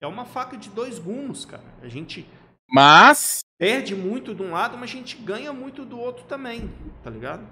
[0.00, 1.64] É uma faca de dois gumes, cara.
[1.82, 2.26] A gente
[2.70, 6.70] Mas, perde muito de um lado, mas a gente ganha muito do outro também,
[7.02, 7.46] tá ligado?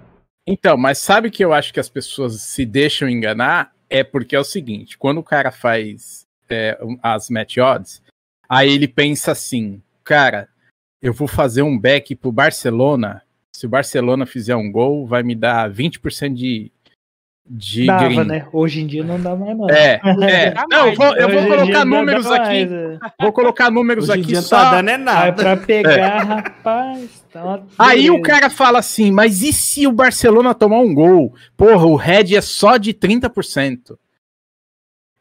[0.47, 3.71] então, mas sabe que eu acho que as pessoas se deixam enganar?
[3.87, 8.01] É porque é o seguinte, quando o cara faz é, as match odds,
[8.47, 10.49] aí ele pensa assim, cara,
[11.01, 13.21] eu vou fazer um back pro Barcelona,
[13.55, 16.71] se o Barcelona fizer um gol, vai me dar 20% de,
[17.49, 18.47] de Dava, né?
[18.53, 19.67] Hoje em dia não dá mais, não.
[19.69, 20.53] É, é.
[20.69, 22.73] Não, eu mais, vou, eu vou colocar números mais, aqui.
[22.73, 22.99] é.
[23.19, 24.57] Vou colocar números Hoje aqui só.
[24.59, 25.43] tá dando é Aí nada.
[25.43, 30.79] pra pegar, rapaz, tá Aí o cara fala assim, mas e se o Barcelona tomar
[30.79, 31.33] um gol?
[31.57, 33.97] Porra, o head é só de 30%.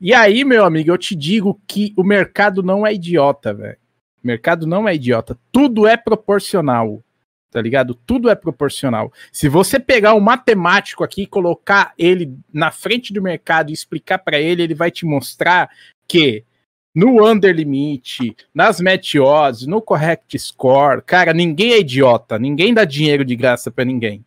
[0.01, 3.79] E aí, meu amigo, eu te digo que o mercado não é idiota, velho.
[4.23, 5.37] O mercado não é idiota.
[5.51, 7.03] Tudo é proporcional.
[7.51, 7.95] Tá ligado?
[7.95, 9.13] Tudo é proporcional.
[9.33, 14.19] Se você pegar um matemático aqui e colocar ele na frente do mercado e explicar
[14.19, 15.71] pra ele, ele vai te mostrar
[16.07, 16.45] que
[16.95, 23.25] no under limit, nas odds, no correct score, cara, ninguém é idiota, ninguém dá dinheiro
[23.25, 24.25] de graça pra ninguém.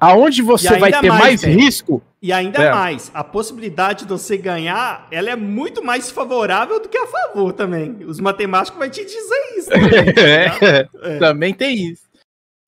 [0.00, 2.02] Aonde você vai ter mais, mais, risco?
[2.20, 2.70] E ainda É.
[2.72, 7.52] mais, a possibilidade de você ganhar, ela é muito mais favorável do que a favor
[7.52, 8.04] também.
[8.04, 9.70] Os matemáticos vão te dizer isso.
[9.70, 10.66] Também, tá?
[10.66, 11.18] É, É.
[11.18, 12.08] também tem isso.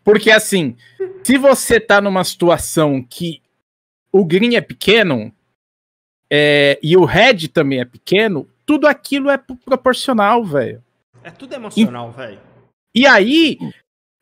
[0.04, 0.76] Porque assim,
[1.24, 3.42] se você tá numa situação que
[4.12, 5.32] o green é pequeno
[6.30, 10.82] é, e o red também é pequeno, tudo aquilo é pro- proporcional, velho.
[11.24, 12.38] É tudo emocional, velho.
[12.94, 13.58] E aí,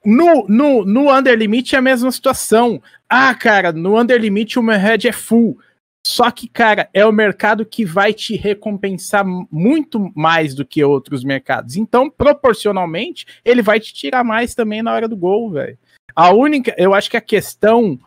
[0.04, 2.82] no, no, no Under Limit é a mesma situação.
[3.08, 5.58] Ah, cara, no Under Limit o meu head é full.
[6.06, 11.22] Só que, cara, é o mercado que vai te recompensar muito mais do que outros
[11.22, 11.76] mercados.
[11.76, 15.78] Então, proporcionalmente, ele vai te tirar mais também na hora do gol, velho.
[16.14, 18.00] A única, eu acho que a questão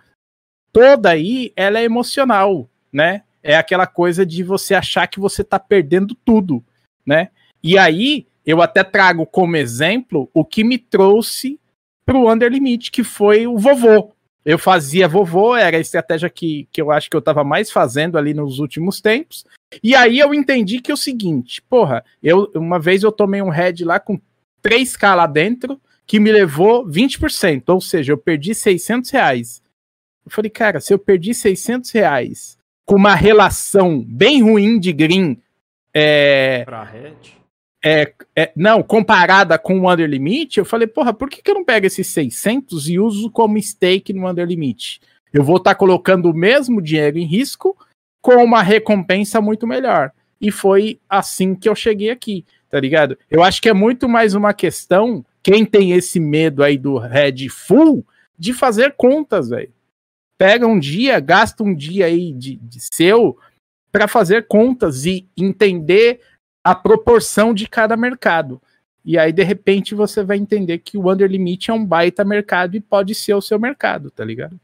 [0.73, 3.23] toda aí, ela é emocional, né?
[3.43, 6.63] É aquela coisa de você achar que você tá perdendo tudo,
[7.05, 7.29] né?
[7.61, 11.59] E aí, eu até trago como exemplo o que me trouxe
[12.05, 14.11] pro Under Limit, que foi o vovô.
[14.43, 18.17] Eu fazia vovô, era a estratégia que, que eu acho que eu tava mais fazendo
[18.17, 19.45] ali nos últimos tempos.
[19.83, 23.49] E aí eu entendi que é o seguinte, porra, eu uma vez eu tomei um
[23.49, 24.19] head lá com
[24.63, 29.61] 3k lá dentro, que me levou 20%, ou seja, eu perdi 600 reais.
[30.25, 35.41] Eu falei, cara, se eu perdi 600 reais com uma relação bem ruim de green,
[35.93, 37.40] é, Pra red.
[37.83, 41.55] É, é, não, comparada com o Under Limit, eu falei, porra, por que, que eu
[41.55, 45.01] não pego esses 600 e uso como stake no Under Limit?
[45.33, 47.75] Eu vou estar colocando o mesmo dinheiro em risco
[48.21, 50.11] com uma recompensa muito melhor.
[50.39, 53.17] E foi assim que eu cheguei aqui, tá ligado?
[53.29, 57.49] Eu acho que é muito mais uma questão, quem tem esse medo aí do Red
[57.49, 58.05] Full,
[58.37, 59.71] de fazer contas, velho.
[60.37, 63.37] Pega um dia, gasta um dia aí de, de seu
[63.91, 66.21] para fazer contas e entender
[66.63, 68.61] a proporção de cada mercado.
[69.03, 72.75] E aí, de repente, você vai entender que o Under Limit é um baita mercado
[72.75, 74.59] e pode ser o seu mercado, tá ligado?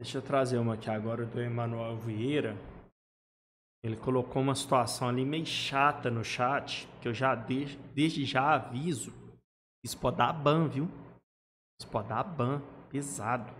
[0.00, 2.56] Deixa eu trazer uma aqui agora do Emanuel Vieira.
[3.84, 8.54] Ele colocou uma situação ali meio chata no chat, que eu já desde, desde já
[8.54, 9.12] aviso.
[9.84, 10.88] Isso pode dar ban, viu?
[11.78, 13.52] Isso pode dar ban, pesado.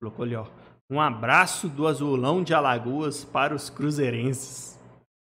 [0.00, 0.46] Colocou ali, ó.
[0.90, 4.79] Um abraço do azulão de Alagoas para os cruzeirenses.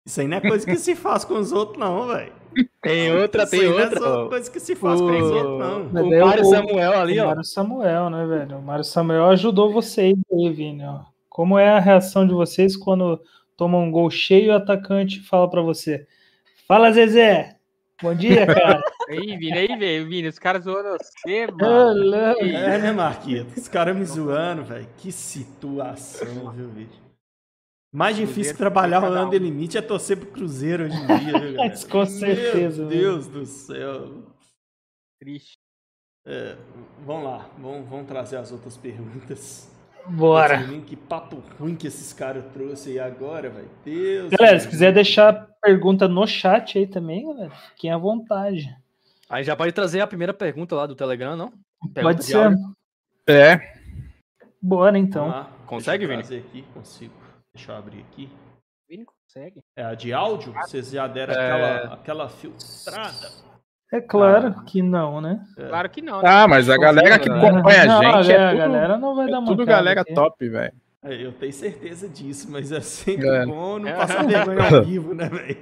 [0.06, 2.32] Isso aí não é coisa que se faz com os outros, não, velho.
[2.80, 4.28] Tem outra, Isso tem aí não é outra.
[4.28, 5.88] coisa que se faz com os outros, não.
[5.92, 7.26] Mas O daí Mário o- Samuel ali, o ó.
[7.26, 8.58] Mário Samuel, né, velho?
[8.58, 10.84] O Mário Samuel ajudou vocês aí, Vini.
[10.84, 11.00] Ó.
[11.28, 13.20] Como é a reação de vocês quando
[13.56, 16.06] toma um gol cheio e o atacante fala pra você:
[16.68, 17.56] Fala, Zezé!
[18.00, 18.80] Bom dia, cara.
[19.08, 22.14] Aí, Vini, aí, velho, Vini, os caras zoando você, mano.
[22.14, 23.48] É, né, Marquinhos?
[23.56, 24.86] Os caras me zoando, velho.
[24.98, 27.05] Que situação, viu, bicho?
[27.92, 29.26] Mais difícil trabalhar o um.
[29.26, 31.74] Under Limite é torcer pro Cruzeiro hoje em dia, viu, galera?
[31.88, 33.00] Com certeza, Meu velho.
[33.00, 34.22] Deus do céu.
[35.20, 35.56] Triste.
[36.26, 36.56] É,
[37.04, 39.70] vamos lá, vamos, vamos trazer as outras perguntas.
[40.08, 40.58] bora.
[40.58, 43.70] Menino, Que papo ruim que esses caras trouxeram aí agora, velho.
[43.84, 44.30] Deus.
[44.30, 48.76] Galera, do se quiser deixar pergunta no chat aí também, galera, fiquem à vontade.
[49.30, 51.48] Aí já pode trazer a primeira pergunta lá do Telegram, não?
[51.94, 52.36] Pergunta Pode de ser.
[52.36, 52.76] áudio.
[53.28, 53.60] É.
[54.62, 55.28] Bora então.
[55.30, 56.22] Vamos lá, Consegue, Vini?
[56.22, 57.12] aqui, consigo.
[57.56, 58.30] Deixa eu abrir aqui.
[58.88, 59.62] Vini consegue.
[59.76, 60.52] É a de áudio?
[60.52, 61.36] Vocês já deram É.
[61.52, 63.28] aquela, aquela filtrada?
[63.92, 64.62] É claro Ah.
[64.64, 65.44] que não, né?
[65.56, 66.20] Claro que não.
[66.20, 66.28] né?
[66.28, 69.14] Ah, mas a galera que Confia, acompanha a Não, gente galera, é tudo, galera não
[69.16, 70.14] vai é dar tudo galera aqui.
[70.14, 70.74] top, velho.
[71.02, 73.46] É, Eu tenho certeza disso, mas é sempre É.
[73.46, 75.58] bom não passar vergonha ao vivo, né, velho?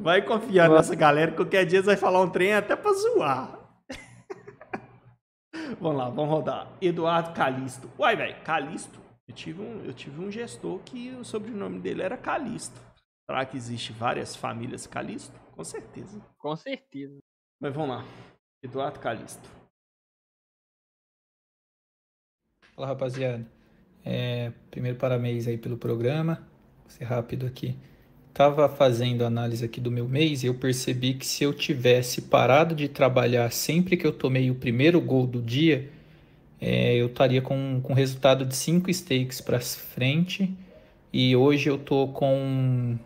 [0.00, 3.58] Vai confiar nessa galera, que qualquer dia você vai falar um trem até pra zoar.
[5.80, 6.66] vamos lá, vamos rodar.
[6.80, 7.90] Eduardo Calisto.
[7.98, 9.01] Uai, velho, Calisto?
[9.32, 12.78] Eu tive um, eu tive um gestor que o sobrenome dele era Calisto.
[13.24, 15.34] Será que existe várias famílias Calisto?
[15.52, 16.20] Com certeza.
[16.36, 17.18] Com certeza.
[17.58, 18.04] Mas vamos lá.
[18.62, 19.48] Eduardo Calisto.
[22.74, 23.50] Fala rapaziada.
[24.04, 26.46] É, primeiro parabéns aí pelo programa.
[26.82, 27.78] Vou ser rápido aqui.
[28.34, 32.74] Tava fazendo análise aqui do meu mês e eu percebi que se eu tivesse parado
[32.74, 35.90] de trabalhar sempre que eu tomei o primeiro gol do dia,
[36.64, 40.56] é, eu estaria com, com resultado de 5 stakes para frente.
[41.12, 42.96] E hoje eu tô com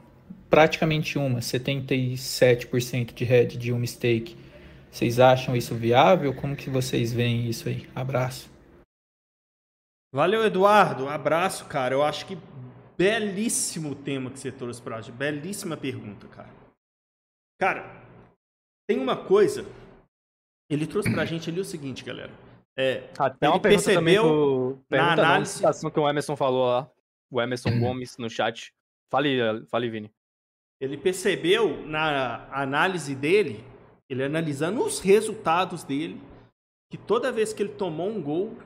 [0.50, 4.36] praticamente uma, 77% de head de uma stake.
[4.90, 6.34] Vocês acham isso viável?
[6.34, 7.88] Como que vocês veem isso aí?
[7.94, 8.50] Abraço.
[10.14, 11.08] Valeu, Eduardo.
[11.08, 11.94] Abraço, cara.
[11.94, 12.36] Eu acho que
[12.98, 15.16] belíssimo tema que você trouxe pra gente.
[15.16, 16.54] Belíssima pergunta, cara.
[17.58, 18.04] Cara,
[18.86, 19.64] tem uma coisa.
[20.70, 22.45] Ele trouxe pra gente ali o seguinte, galera.
[22.78, 24.78] É, Até ele uma pergunta também percebeu pro...
[24.88, 26.90] pergunta não, análise- citação que o Emerson falou lá.
[27.30, 28.72] O Emerson Gomes no chat.
[29.10, 30.12] Fale, fale, Vini.
[30.80, 33.64] ele percebeu na análise dele,
[34.08, 36.20] ele analisando os resultados dele,
[36.90, 38.56] que toda vez que ele tomou um gol,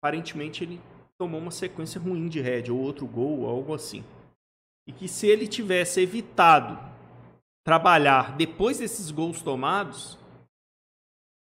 [0.00, 0.80] aparentemente ele
[1.18, 4.04] tomou uma sequência ruim de head, ou outro gol, ou algo assim.
[4.86, 6.78] E que se ele tivesse evitado
[7.66, 10.18] trabalhar depois desses gols tomados,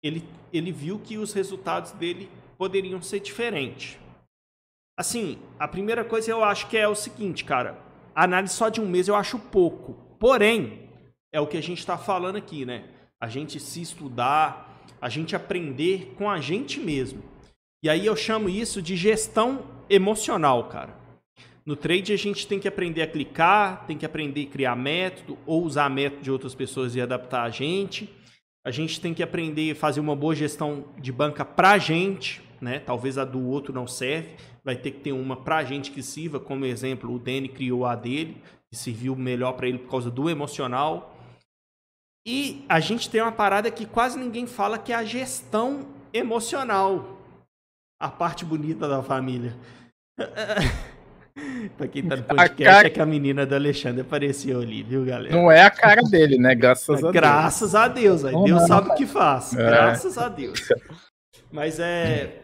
[0.02, 2.28] ele, ele viu que os resultados dele
[2.58, 3.98] poderiam ser diferentes.
[4.98, 7.78] Assim, a primeira coisa eu acho que é o seguinte, cara.
[8.14, 9.94] A análise só de um mês eu acho pouco.
[10.18, 10.88] Porém,
[11.32, 12.84] é o que a gente está falando aqui, né?
[13.20, 17.22] A gente se estudar, a gente aprender com a gente mesmo.
[17.82, 20.94] E aí eu chamo isso de gestão emocional, cara.
[21.64, 25.38] No trade a gente tem que aprender a clicar, tem que aprender a criar método,
[25.46, 28.12] ou usar método de outras pessoas e adaptar a gente.
[28.64, 32.78] A gente tem que aprender a fazer uma boa gestão de banca pra gente, né?
[32.78, 36.38] Talvez a do outro não serve, vai ter que ter uma pra gente que sirva,
[36.38, 38.40] como exemplo, o Danny criou a dele,
[38.70, 41.16] que serviu melhor para ele por causa do emocional.
[42.24, 47.18] E a gente tem uma parada que quase ninguém fala que é a gestão emocional.
[48.00, 49.56] A parte bonita da família.
[51.70, 55.04] pra quem tá no podcast, cara- é que a menina do Alexandre apareceu ali, viu,
[55.04, 55.34] galera?
[55.34, 56.54] Não é a cara dele, né?
[56.54, 57.12] Graças a Deus.
[57.12, 59.52] Graças a Deus, aí Não, Deus não, sabe o que faz.
[59.54, 59.56] É.
[59.56, 60.60] Graças a Deus.
[61.50, 62.40] Mas é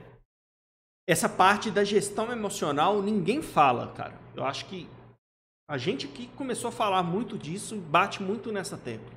[1.09, 4.13] essa parte da gestão emocional ninguém fala, cara.
[4.37, 4.87] Eu acho que
[5.71, 9.09] a gente aqui começou a falar muito disso, e bate muito nessa tecla.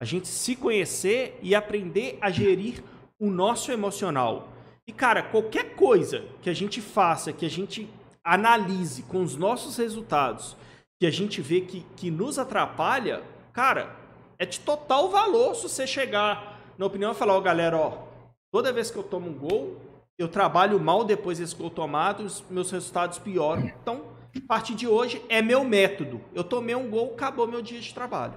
[0.00, 2.82] A gente se conhecer e aprender a gerir
[3.20, 4.48] o nosso emocional.
[4.86, 7.88] E cara, qualquer coisa que a gente faça, que a gente
[8.28, 10.54] analise com os nossos resultados,
[11.00, 13.22] que a gente vê que, que nos atrapalha,
[13.52, 13.96] cara,
[14.38, 18.06] é de total valor se você chegar na opinião e falar, ó, galera, ó,
[18.52, 19.80] toda vez que eu tomo um gol,
[20.18, 23.72] eu trabalho mal depois desse gol tomado, os meus resultados pioram.
[23.80, 24.04] Então,
[24.36, 26.20] a partir de hoje é meu método.
[26.34, 28.34] Eu tomei um gol, acabou meu dia de trabalho.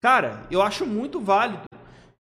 [0.00, 1.64] Cara, eu acho muito válido.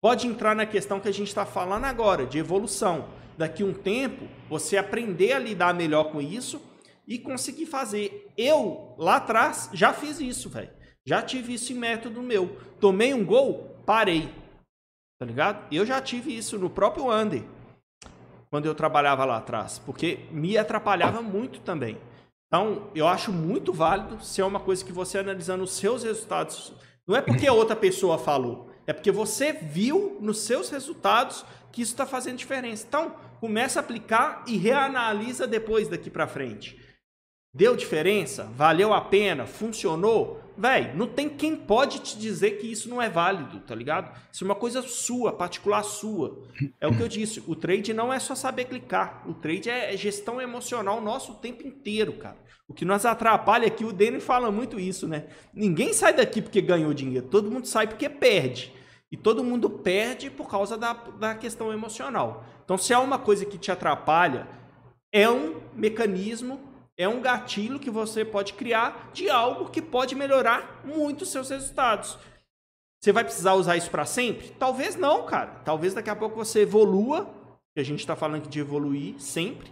[0.02, 3.06] Pode entrar na questão que a gente está falando agora, de evolução.
[3.38, 6.62] Daqui um tempo, você aprender a lidar melhor com isso
[7.08, 8.32] e conseguir fazer.
[8.38, 10.70] Eu, lá atrás, já fiz isso, velho.
[11.06, 12.58] Já tive isso em método meu.
[12.82, 14.30] Tomei um gol, parei.
[15.18, 15.66] Tá ligado?
[15.74, 17.44] Eu já tive isso no próprio Under,
[18.52, 21.98] quando eu trabalhava lá atrás, porque me atrapalhava muito também.
[22.48, 26.74] Então, eu acho muito válido se é uma coisa que você analisando os seus resultados.
[27.08, 31.94] Não é porque outra pessoa falou, é porque você viu nos seus resultados que isso
[31.94, 32.86] está fazendo diferença.
[32.88, 36.87] Então, começa a aplicar e reanalisa depois daqui para frente.
[37.58, 38.44] Deu diferença?
[38.56, 39.48] Valeu a pena?
[39.48, 40.40] Funcionou?
[40.56, 44.16] Véi, não tem quem pode te dizer que isso não é válido, tá ligado?
[44.32, 46.38] Isso é uma coisa sua, particular sua.
[46.80, 49.24] É o que eu disse, o trade não é só saber clicar.
[49.28, 52.38] O trade é gestão emocional nosso o tempo inteiro, cara.
[52.68, 55.26] O que nos atrapalha aqui, o Danny fala muito isso, né?
[55.52, 58.72] Ninguém sai daqui porque ganhou dinheiro, todo mundo sai porque perde.
[59.12, 62.46] E todo mundo perde por causa da, da questão emocional.
[62.64, 64.48] Então, se é uma coisa que te atrapalha,
[65.12, 66.67] é um mecanismo
[66.98, 71.50] é um gatilho que você pode criar de algo que pode melhorar muito os seus
[71.50, 72.18] resultados.
[73.00, 74.50] Você vai precisar usar isso para sempre?
[74.58, 75.62] Talvez não, cara.
[75.64, 77.30] Talvez daqui a pouco você evolua,
[77.76, 79.72] que a gente está falando de evoluir sempre,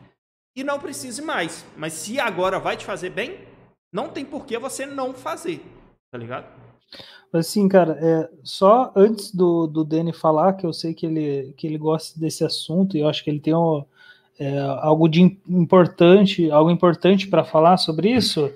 [0.56, 1.66] e não precise mais.
[1.76, 3.40] Mas se agora vai te fazer bem,
[3.92, 5.66] não tem por que você não fazer,
[6.12, 6.46] tá ligado?
[7.34, 11.66] Assim, cara, é, só antes do, do Danny falar, que eu sei que ele, que
[11.66, 13.84] ele gosta desse assunto, e eu acho que ele tem um,
[14.40, 18.52] é, algo de importante, algo importante para falar sobre isso.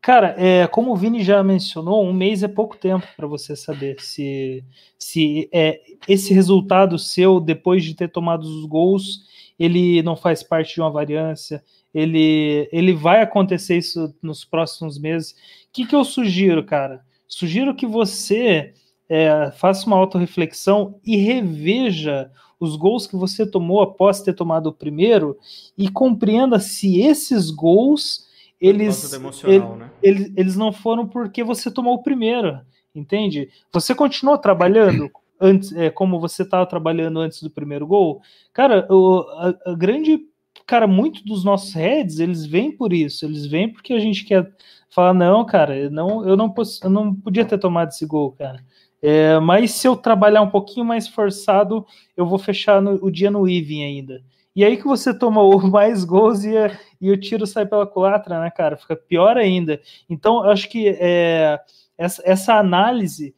[0.00, 4.00] Cara, é, como o Vini já mencionou, um mês é pouco tempo para você saber
[4.00, 4.64] se,
[4.98, 9.26] se é, esse resultado seu, depois de ter tomado os gols,
[9.58, 15.32] ele não faz parte de uma variância, ele, ele vai acontecer isso nos próximos meses.
[15.32, 15.34] O
[15.72, 17.02] que, que eu sugiro, cara?
[17.28, 18.72] Sugiro que você
[19.06, 22.30] é, faça uma autorreflexão e reveja
[22.60, 25.36] os gols que você tomou após ter tomado o primeiro
[25.76, 28.28] e compreenda se esses gols
[28.60, 29.10] eles,
[29.44, 29.90] ele, né?
[30.02, 32.60] eles, eles não foram porque você tomou o primeiro,
[32.94, 33.48] entende?
[33.72, 38.20] Você continuou trabalhando antes, é, como você estava trabalhando antes do primeiro gol.
[38.52, 40.20] Cara, o, a, a grande
[40.66, 44.52] cara, muito dos nossos heads, eles vêm por isso, eles vêm porque a gente quer
[44.88, 48.32] falar, não, cara, eu não, eu não, posso, eu não podia ter tomado esse gol,
[48.32, 48.64] cara.
[49.02, 51.86] É, mas se eu trabalhar um pouquinho mais forçado,
[52.16, 54.22] eu vou fechar no, o dia no even ainda.
[54.54, 56.52] E aí que você toma mais gols e,
[57.00, 58.76] e o tiro sai pela culatra, né, cara?
[58.76, 59.80] Fica pior ainda.
[60.08, 61.58] Então, acho que é,
[61.96, 63.34] essa, essa análise,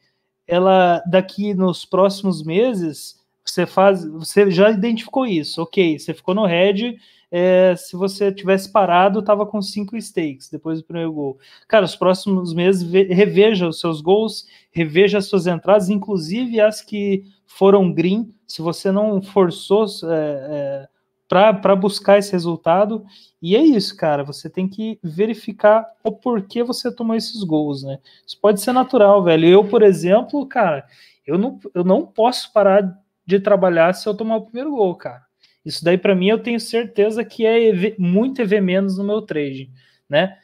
[0.47, 5.97] ela daqui nos próximos meses, você faz, você já identificou isso, ok?
[5.99, 6.97] Você ficou no head,
[7.35, 11.39] é, se você tivesse parado, tava com cinco stakes depois do primeiro gol.
[11.67, 17.23] Cara, os próximos meses reveja os seus gols, reveja as suas entradas, inclusive as que
[17.47, 18.31] foram green.
[18.45, 20.87] Se você não forçou é, é,
[21.27, 23.03] para buscar esse resultado,
[23.41, 24.23] e é isso, cara.
[24.23, 27.97] Você tem que verificar o porquê você tomou esses gols, né?
[28.27, 29.47] Isso pode ser natural, velho.
[29.47, 30.85] Eu, por exemplo, cara,
[31.25, 35.32] eu não, eu não posso parar de trabalhar se eu tomar o primeiro gol, cara.
[35.65, 39.21] Isso daí, para mim, eu tenho certeza que é EV, muito EV menos no meu
[39.21, 39.71] trade,
[40.09, 40.37] né?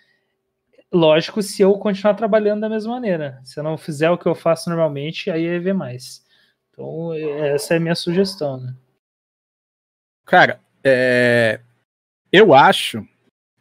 [0.92, 3.40] Lógico, se eu continuar trabalhando da mesma maneira.
[3.44, 6.26] Se eu não fizer o que eu faço normalmente, aí é EV mais.
[6.72, 8.74] Então, essa é a minha sugestão, né?
[10.26, 11.60] Cara, é...
[12.32, 13.06] eu acho,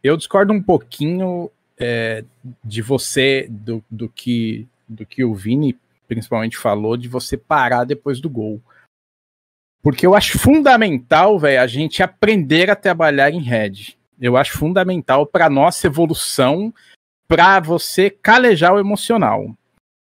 [0.02, 2.24] eu discordo um pouquinho é,
[2.64, 5.78] de você, do, do, que, do que o Vini
[6.08, 8.60] principalmente falou, de você parar depois do gol.
[9.82, 13.96] Porque eu acho fundamental, velho, a gente aprender a trabalhar em rede.
[14.20, 16.74] Eu acho fundamental para nossa evolução,
[17.28, 19.54] para você calejar o emocional.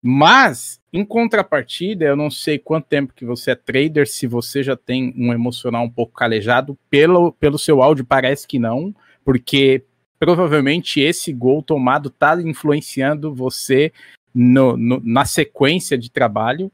[0.03, 4.77] Mas, em contrapartida, eu não sei quanto tempo que você é trader, se você já
[4.77, 8.95] tem um emocional um pouco calejado, pelo, pelo seu áudio parece que não,
[9.25, 9.85] porque
[10.19, 13.93] provavelmente esse gol tomado está influenciando você
[14.35, 16.71] no, no, na sequência de trabalho.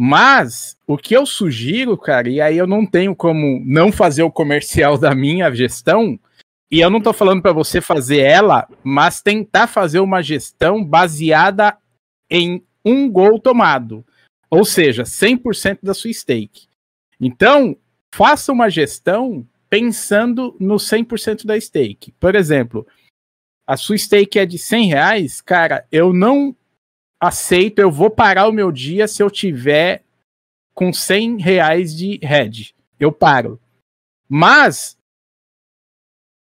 [0.00, 4.30] Mas o que eu sugiro, cara, e aí eu não tenho como não fazer o
[4.30, 6.16] comercial da minha gestão,
[6.70, 11.76] e eu não tô falando para você fazer ela, mas tentar fazer uma gestão baseada
[12.30, 14.06] em um gol tomado.
[14.48, 16.68] Ou seja, 100% da sua stake.
[17.20, 17.76] Então,
[18.14, 22.12] faça uma gestão pensando no 100% da stake.
[22.20, 22.86] Por exemplo,
[23.66, 26.54] a sua stake é de 100 reais, cara, eu não
[27.20, 30.02] aceito, eu vou parar o meu dia se eu tiver
[30.74, 32.74] com 100 reais de head.
[32.98, 33.60] Eu paro.
[34.28, 34.96] Mas,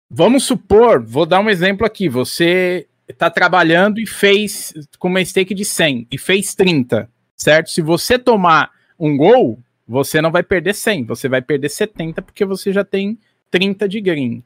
[0.10, 5.54] vamos supor, vou dar um exemplo aqui, você está trabalhando e fez com uma stake
[5.54, 7.70] de 100 e fez 30, certo?
[7.70, 12.44] Se você tomar um gol, você não vai perder 100, você vai perder 70 porque
[12.44, 13.20] você já tem
[13.52, 14.44] 30 de green.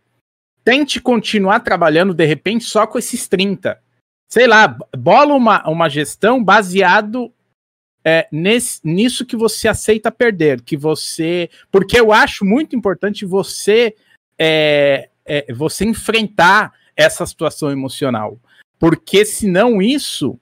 [0.64, 3.80] Tente continuar trabalhando de repente só com esses 30
[4.30, 7.34] sei lá, bola uma, uma gestão baseado
[8.06, 11.50] é, nesse, nisso que você aceita perder, que você.
[11.72, 13.96] Porque eu acho muito importante você
[14.38, 18.40] é, é, você enfrentar essa situação emocional.
[18.78, 20.40] Porque senão isso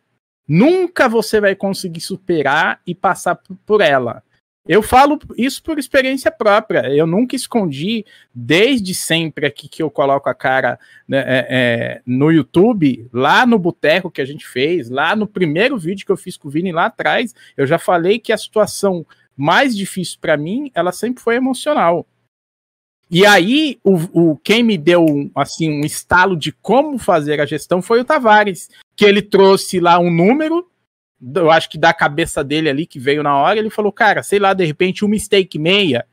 [0.48, 4.22] nunca você vai conseguir superar e passar por ela.
[4.68, 6.94] Eu falo isso por experiência própria.
[6.94, 12.32] Eu nunca escondi, desde sempre aqui que eu coloco a cara né, é, é, no
[12.32, 16.36] YouTube, lá no boteco que a gente fez, lá no primeiro vídeo que eu fiz
[16.36, 19.06] com o Vini lá atrás, eu já falei que a situação
[19.36, 22.06] mais difícil para mim, ela sempre foi emocional.
[23.10, 27.82] E aí, o, o, quem me deu assim um estalo de como fazer a gestão
[27.82, 30.70] foi o Tavares, que ele trouxe lá um número
[31.22, 34.40] eu acho que da cabeça dele ali, que veio na hora, ele falou, cara, sei
[34.40, 36.06] lá, de repente um mistake meia.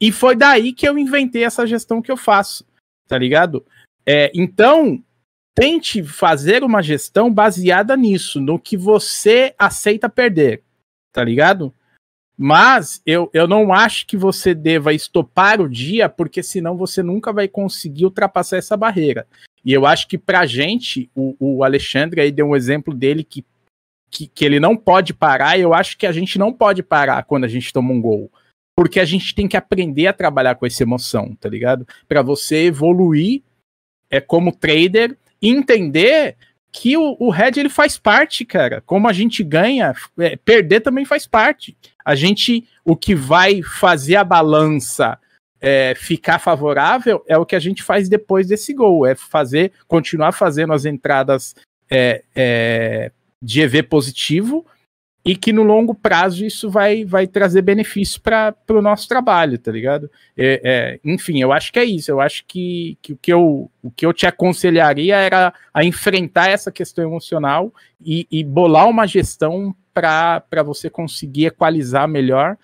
[0.00, 2.64] E foi daí que eu inventei essa gestão que eu faço,
[3.06, 3.64] tá ligado?
[4.06, 5.02] É, então,
[5.54, 10.62] tente fazer uma gestão baseada nisso, no que você aceita perder,
[11.12, 11.74] tá ligado?
[12.42, 17.30] Mas eu, eu não acho que você deva estopar o dia, porque senão você nunca
[17.30, 19.26] vai conseguir ultrapassar essa barreira.
[19.62, 23.44] E eu acho que pra gente, o, o Alexandre aí deu um exemplo dele que
[24.10, 27.22] que, que ele não pode parar, e eu acho que a gente não pode parar
[27.24, 28.30] quando a gente toma um gol.
[28.76, 31.86] Porque a gente tem que aprender a trabalhar com essa emoção, tá ligado?
[32.08, 33.42] Para você evoluir
[34.10, 36.36] é como trader e entender
[36.72, 38.80] que o, o Red ele faz parte, cara.
[38.86, 41.76] Como a gente ganha, é, perder também faz parte.
[42.04, 45.18] A gente, o que vai fazer a balança
[45.60, 50.32] é, ficar favorável é o que a gente faz depois desse gol, é fazer, continuar
[50.32, 51.54] fazendo as entradas
[51.90, 54.66] é, é, de EV positivo
[55.24, 59.70] e que no longo prazo isso vai, vai trazer benefício para o nosso trabalho, tá
[59.70, 60.10] ligado?
[60.36, 62.10] É, é, enfim, eu acho que é isso.
[62.10, 66.48] Eu acho que, que, o, que eu, o que eu te aconselharia era a enfrentar
[66.48, 72.56] essa questão emocional e, e bolar uma gestão para você conseguir equalizar melhor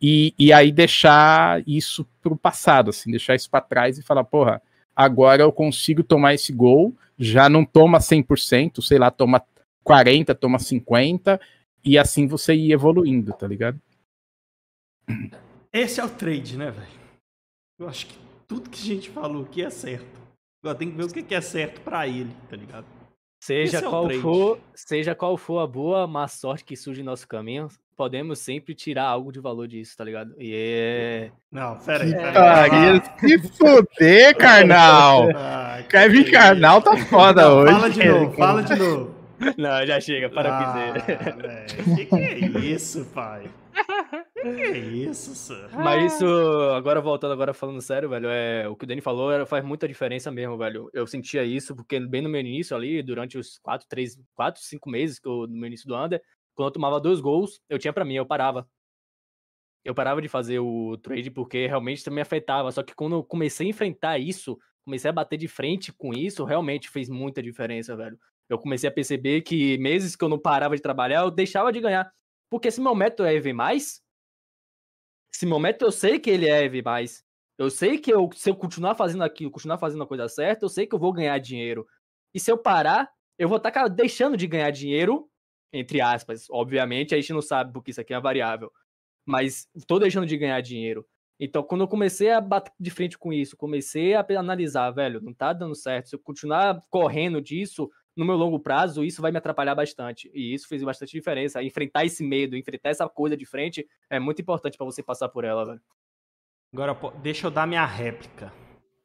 [0.00, 4.24] e, e aí deixar isso para o passado, assim, deixar isso para trás e falar,
[4.24, 4.60] porra,
[4.94, 9.42] agora eu consigo tomar esse gol, já não toma 100%, sei lá, toma
[9.88, 11.40] 40, toma 50,
[11.82, 13.80] e assim você ir evoluindo, tá ligado?
[15.72, 16.86] Esse é o trade, né, velho?
[17.78, 20.20] Eu acho que tudo que a gente falou aqui é certo.
[20.62, 22.84] Agora tem que ver o que é certo para ele, tá ligado?
[23.42, 27.26] Seja é qual for, seja qual for a boa má sorte que surge em nosso
[27.26, 30.34] caminho, podemos sempre tirar algo de valor disso, tá ligado?
[30.36, 31.30] E é.
[31.50, 32.12] Não, pera aí.
[32.12, 33.02] Pera aí.
[33.20, 35.28] se fuder, carnal!
[35.34, 37.72] Ah, Kevin Carnal tá foda Não, hoje.
[37.72, 39.17] Fala de novo, fala de novo.
[39.56, 41.96] Não, já chega, para ah, dizer.
[41.96, 43.48] Que que é isso, pai?
[44.40, 45.68] Que é isso, sir?
[45.72, 46.26] Mas isso,
[46.74, 49.86] agora voltando, agora falando sério, velho, é, o que o Danny falou era, faz muita
[49.86, 50.90] diferença mesmo, velho.
[50.92, 54.90] Eu sentia isso, porque bem no meu início ali, durante os 4, 3, 4, 5
[54.90, 56.20] meses que eu, no meu início do Under,
[56.54, 58.68] quando eu tomava dois gols, eu tinha para mim, eu parava.
[59.84, 62.70] Eu parava de fazer o trade porque realmente também afetava.
[62.72, 66.44] Só que quando eu comecei a enfrentar isso, comecei a bater de frente com isso,
[66.44, 68.18] realmente fez muita diferença, velho
[68.48, 71.80] eu comecei a perceber que meses que eu não parava de trabalhar, eu deixava de
[71.80, 72.12] ganhar.
[72.50, 73.52] Porque se meu método é EV+,
[75.30, 76.82] se meu método eu sei que ele é EV+,
[77.58, 80.68] eu sei que eu, se eu continuar fazendo aquilo, continuar fazendo a coisa certa, eu
[80.68, 81.86] sei que eu vou ganhar dinheiro.
[82.32, 85.28] E se eu parar, eu vou estar tá deixando de ganhar dinheiro,
[85.72, 86.46] entre aspas.
[86.50, 88.72] Obviamente, a gente não sabe porque isso aqui é variável.
[89.26, 91.06] Mas estou deixando de ganhar dinheiro.
[91.40, 95.32] Então, quando eu comecei a bater de frente com isso, comecei a analisar, velho, não
[95.32, 96.08] tá dando certo.
[96.08, 100.28] Se eu continuar correndo disso, no meu longo prazo, isso vai me atrapalhar bastante.
[100.34, 101.62] E isso fez bastante diferença.
[101.62, 105.44] Enfrentar esse medo, enfrentar essa coisa de frente é muito importante para você passar por
[105.44, 105.80] ela, velho.
[106.72, 108.52] Agora, deixa eu dar minha réplica.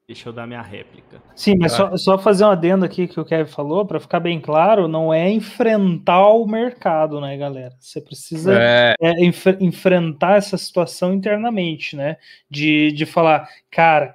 [0.05, 1.21] Deixa eu dar minha réplica.
[1.33, 4.41] Sim, mas só, só, fazer um adendo aqui que o Kevin falou, para ficar bem
[4.41, 7.73] claro, não é enfrentar o mercado, né, galera?
[7.79, 8.95] Você precisa é.
[8.99, 12.17] É, enf enfrentar essa situação internamente, né?
[12.49, 14.13] De, de falar, cara,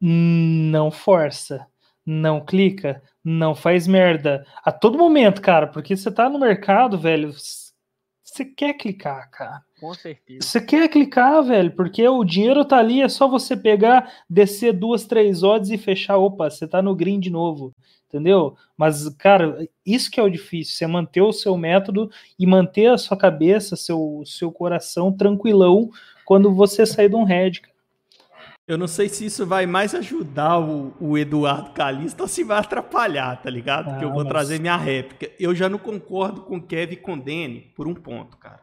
[0.00, 1.66] não força,
[2.04, 4.46] não clica, não faz merda.
[4.64, 7.32] A todo momento, cara, porque você tá no mercado, velho,
[8.32, 9.62] você quer clicar, cara.
[9.78, 10.46] Com certeza.
[10.46, 15.04] Você quer clicar, velho, porque o dinheiro tá ali, é só você pegar, descer duas,
[15.04, 16.16] três odds e fechar.
[16.16, 17.74] Opa, você tá no green de novo,
[18.08, 18.56] entendeu?
[18.76, 22.98] Mas, cara, isso que é o difícil, você manter o seu método e manter a
[22.98, 25.90] sua cabeça, seu, seu coração tranquilão
[26.24, 27.71] quando você sair de um head, cara.
[28.66, 32.58] Eu não sei se isso vai mais ajudar o, o Eduardo Calista ou se vai
[32.58, 33.86] atrapalhar, tá ligado?
[33.86, 34.28] Porque ah, eu vou mas...
[34.28, 35.30] trazer minha réplica.
[35.38, 38.62] Eu já não concordo com Kevin e com Danny por um ponto, cara.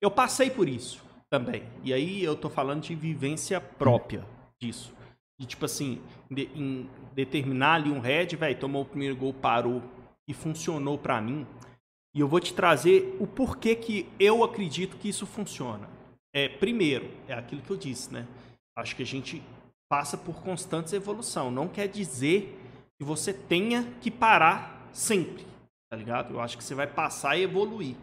[0.00, 1.64] Eu passei por isso também.
[1.82, 4.24] E aí eu tô falando de vivência própria
[4.60, 4.94] disso.
[5.38, 9.82] De tipo assim, de, em determinar ali um head, velho, tomou o primeiro gol, parou
[10.26, 11.46] e funcionou para mim.
[12.14, 15.88] E eu vou te trazer o porquê que eu acredito que isso funciona.
[16.32, 18.26] É, primeiro, é aquilo que eu disse, né?
[18.76, 19.42] Acho que a gente
[19.88, 21.50] passa por constantes evolução.
[21.50, 22.58] Não quer dizer
[22.98, 25.46] que você tenha que parar sempre,
[25.90, 26.34] tá ligado?
[26.34, 27.96] Eu acho que você vai passar e evoluir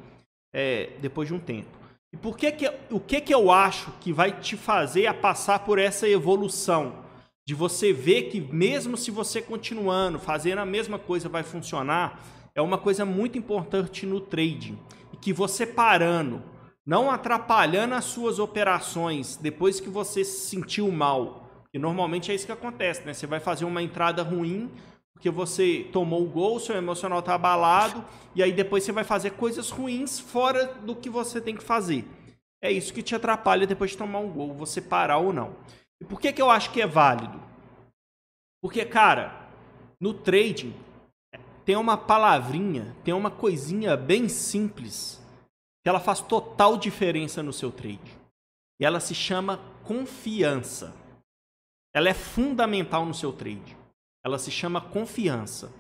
[0.54, 1.82] é, depois de um tempo.
[2.14, 5.60] E por que que, o que que eu acho que vai te fazer a passar
[5.60, 7.06] por essa evolução?
[7.48, 12.22] De você ver que mesmo se você continuando, fazendo a mesma coisa vai funcionar,
[12.54, 14.78] é uma coisa muito importante no trading.
[15.14, 16.44] E que você parando,
[16.86, 21.50] não atrapalhando as suas operações depois que você se sentiu mal.
[21.74, 23.14] E normalmente é isso que acontece, né?
[23.14, 24.70] Você vai fazer uma entrada ruim
[25.22, 28.04] porque você tomou o gol, seu emocional está abalado,
[28.34, 32.08] e aí depois você vai fazer coisas ruins fora do que você tem que fazer.
[32.60, 35.56] É isso que te atrapalha depois de tomar um gol, você parar ou não.
[36.02, 37.40] E por que, que eu acho que é válido?
[38.64, 39.48] Porque, cara,
[40.00, 40.74] no trading
[41.64, 45.21] tem uma palavrinha, tem uma coisinha bem simples
[45.84, 48.20] que ela faz total diferença no seu trade.
[48.80, 50.94] E ela se chama confiança.
[51.94, 53.78] Ela é fundamental no seu trade.
[54.24, 55.72] Ela se chama confiança.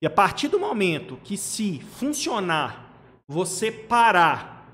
[0.00, 2.90] E a partir do momento que se funcionar,
[3.26, 4.66] você parar,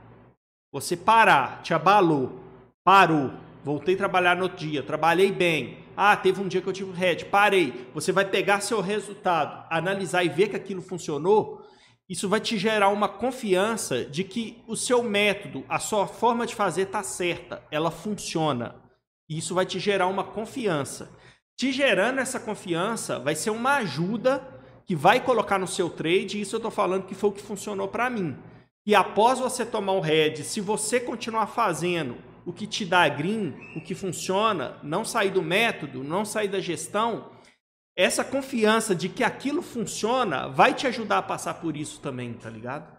[0.73, 2.41] você parar, te abalou,
[2.85, 3.33] parou,
[3.65, 5.85] voltei a trabalhar no outro dia, trabalhei bem.
[5.97, 7.89] Ah, teve um dia que eu tive head, parei.
[7.93, 11.67] Você vai pegar seu resultado, analisar e ver que aquilo funcionou
[12.09, 16.55] isso vai te gerar uma confiança de que o seu método, a sua forma de
[16.55, 18.77] fazer está certa, ela funciona.
[19.29, 21.11] E isso vai te gerar uma confiança.
[21.55, 24.43] Te gerando essa confiança, vai ser uma ajuda
[24.87, 26.41] que vai colocar no seu trade.
[26.41, 28.37] Isso eu estou falando que foi o que funcionou para mim.
[28.87, 33.55] E após você tomar um head, se você continuar fazendo o que te dá green,
[33.77, 37.27] o que funciona, não sair do método, não sair da gestão,
[37.99, 42.49] essa confiança de que aquilo funciona vai te ajudar a passar por isso também, tá
[42.49, 42.97] ligado?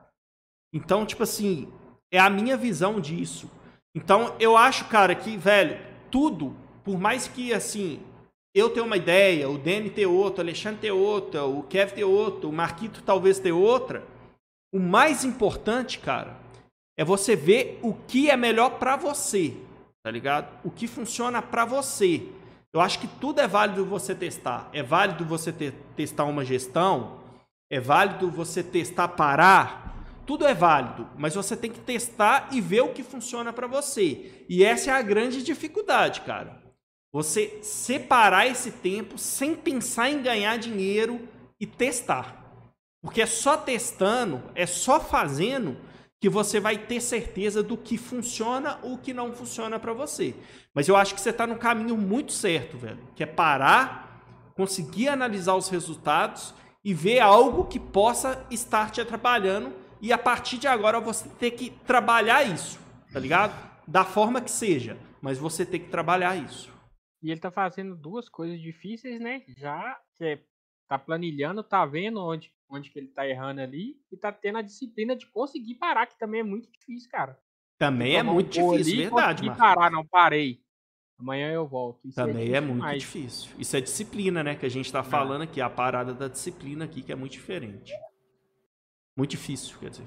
[0.73, 1.71] Então, tipo assim,
[2.11, 3.49] é a minha visão disso.
[3.95, 5.79] Então, eu acho, cara, que, velho,
[6.11, 8.01] tudo, por mais que, assim,
[8.53, 12.03] eu tenha uma ideia, o Danny ter outra, o Alexandre ter outra, o Kev ter
[12.03, 14.05] outra, o Marquito talvez ter outra,
[14.73, 16.37] o mais importante, cara,
[16.97, 19.55] é você ver o que é melhor para você,
[20.03, 20.59] tá ligado?
[20.65, 22.27] O que funciona para você.
[22.73, 24.69] Eu acho que tudo é válido você testar.
[24.71, 27.19] É válido você ter, testar uma gestão,
[27.69, 29.87] é válido você testar parar.
[30.25, 34.45] Tudo é válido, mas você tem que testar e ver o que funciona para você.
[34.47, 36.61] E essa é a grande dificuldade, cara.
[37.11, 41.27] Você separar esse tempo sem pensar em ganhar dinheiro
[41.59, 42.39] e testar.
[43.01, 45.75] Porque é só testando, é só fazendo
[46.19, 50.35] que você vai ter certeza do que funciona ou que não funciona para você.
[50.73, 52.99] Mas eu acho que você está no caminho muito certo, velho.
[53.15, 54.21] Que é parar,
[54.53, 56.53] conseguir analisar os resultados
[56.83, 59.73] e ver algo que possa estar te atrapalhando.
[60.01, 62.79] E a partir de agora você ter que trabalhar isso,
[63.13, 63.53] tá ligado?
[63.87, 64.97] Da forma que seja.
[65.21, 66.71] Mas você tem que trabalhar isso.
[67.21, 69.41] E ele tá fazendo duas coisas difíceis, né?
[69.47, 70.39] Já que é,
[70.87, 74.61] tá planilhando, tá vendo onde onde que ele tá errando ali e tá tendo a
[74.61, 77.39] disciplina de conseguir parar, que também é muito difícil, cara.
[77.77, 79.57] Também é muito um difícil, ali, verdade, mano.
[79.57, 80.61] parar, não parei.
[81.17, 82.07] Amanhã eu volto.
[82.07, 83.01] Isso é também é, é muito demais.
[83.01, 83.51] difícil.
[83.57, 84.55] Isso é disciplina, né?
[84.55, 85.03] Que a gente tá é.
[85.03, 87.93] falando aqui, a parada da disciplina aqui, que é muito diferente.
[89.17, 90.05] Muito difícil, quer dizer.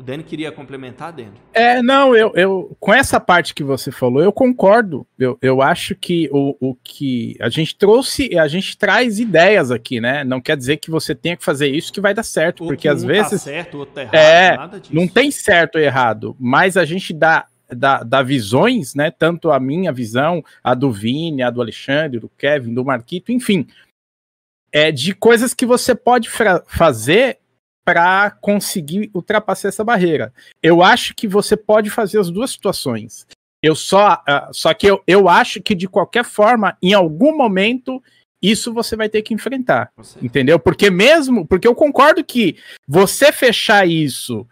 [0.00, 1.32] O Dani queria complementar, Dani?
[1.52, 5.04] É, não, eu, eu com essa parte que você falou, eu concordo.
[5.18, 10.00] Eu, eu acho que o, o que a gente trouxe, a gente traz ideias aqui,
[10.00, 10.22] né?
[10.22, 13.02] Não quer dizer que você tenha que fazer isso que vai dar certo, porque às
[13.02, 13.42] um vezes.
[13.42, 14.94] Tá certo, outro tá errado, é, nada disso.
[14.94, 19.10] Não tem certo ou errado, mas a gente dá, dá, dá visões, né?
[19.10, 23.66] Tanto a minha visão, a do Vini, a do Alexandre, do Kevin, do Marquito, enfim.
[24.70, 26.30] É de coisas que você pode
[26.68, 27.38] fazer
[27.88, 30.30] para conseguir ultrapassar essa barreira.
[30.62, 33.26] Eu acho que você pode fazer as duas situações.
[33.62, 38.02] Eu só, uh, só que eu, eu acho que de qualquer forma, em algum momento,
[38.42, 40.18] isso você vai ter que enfrentar, você.
[40.20, 40.58] entendeu?
[40.58, 44.46] Porque mesmo, porque eu concordo que você fechar isso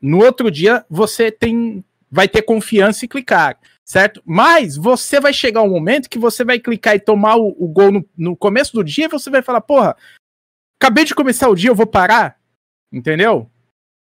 [0.00, 4.22] no outro dia, você tem, vai ter confiança e clicar, certo?
[4.24, 7.90] Mas você vai chegar um momento que você vai clicar e tomar o, o gol
[7.90, 9.96] no, no começo do dia, e você vai falar, porra,
[10.80, 12.39] acabei de começar o dia, eu vou parar
[12.92, 13.50] entendeu?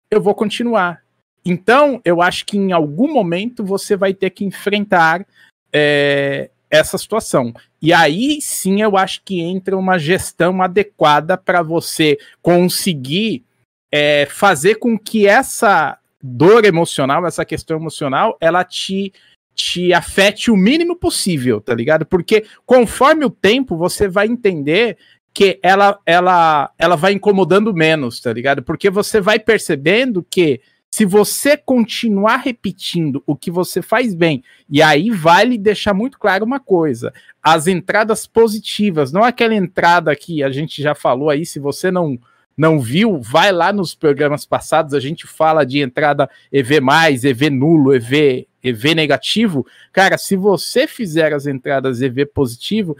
[0.09, 1.03] Eu vou continuar.
[1.45, 5.25] Então, eu acho que em algum momento você vai ter que enfrentar
[5.73, 7.53] é, essa situação.
[7.81, 13.43] E aí sim eu acho que entra uma gestão adequada para você conseguir
[13.91, 19.13] é, fazer com que essa dor emocional, essa questão emocional, ela te
[19.55, 22.07] te afete o mínimo possível, tá ligado?
[22.07, 24.97] Porque conforme o tempo você vai entender
[25.33, 28.61] que ela, ela, ela vai incomodando menos, tá ligado?
[28.61, 30.61] Porque você vai percebendo que
[30.91, 36.45] se você continuar repetindo o que você faz bem, e aí vale deixar muito claro
[36.45, 37.11] uma coisa:
[37.41, 42.19] as entradas positivas, não aquela entrada que a gente já falou aí, se você não
[42.55, 46.79] não viu, vai lá nos programas passados, a gente fala de entrada EV+,
[47.23, 49.65] EV nulo, EV, EV negativo.
[49.91, 52.95] Cara, se você fizer as entradas EV positivo,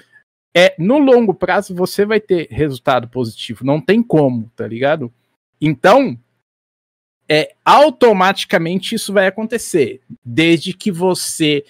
[0.56, 5.12] é no longo prazo você vai ter resultado positivo, não tem como, tá ligado?
[5.60, 6.18] Então,
[7.28, 11.64] é automaticamente isso vai acontecer, desde que você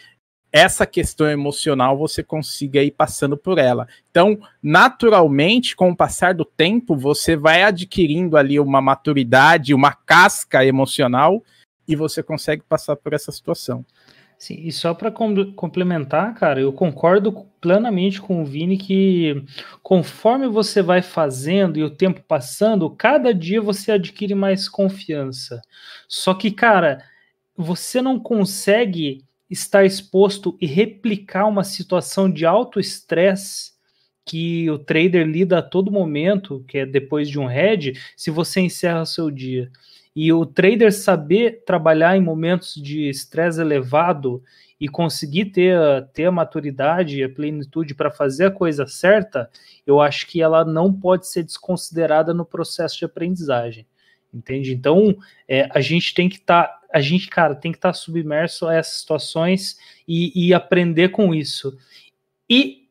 [0.52, 3.88] essa questão emocional você consiga ir passando por ela.
[4.12, 10.64] Então, naturalmente, com o passar do tempo, você vai adquirindo ali uma maturidade, uma casca
[10.64, 11.44] emocional
[11.88, 13.84] e você consegue passar por essa situação.
[14.38, 19.42] Sim, e só para complementar, cara, eu concordo plenamente com o Vini que
[19.82, 25.62] conforme você vai fazendo e o tempo passando, cada dia você adquire mais confiança.
[26.10, 27.02] Só que, cara,
[27.56, 33.72] você não consegue estar exposto e replicar uma situação de alto estresse
[34.26, 38.62] que o trader lida a todo momento, que é depois de um head, se você
[38.62, 39.70] encerra o seu dia.
[40.16, 44.44] E o trader saber trabalhar em momentos de estresse elevado
[44.80, 45.80] e conseguir ter,
[46.14, 49.50] ter a maturidade e a plenitude para fazer a coisa certa,
[49.88, 53.88] eu acho que ela não pode ser desconsiderada no processo de aprendizagem.
[54.34, 54.74] Entende?
[54.74, 55.16] Então,
[55.48, 56.64] é, a gente tem que estar.
[56.68, 59.78] Tá, a gente, cara, tem que estar tá submerso a essas situações
[60.08, 61.78] e, e aprender com isso.
[62.50, 62.83] E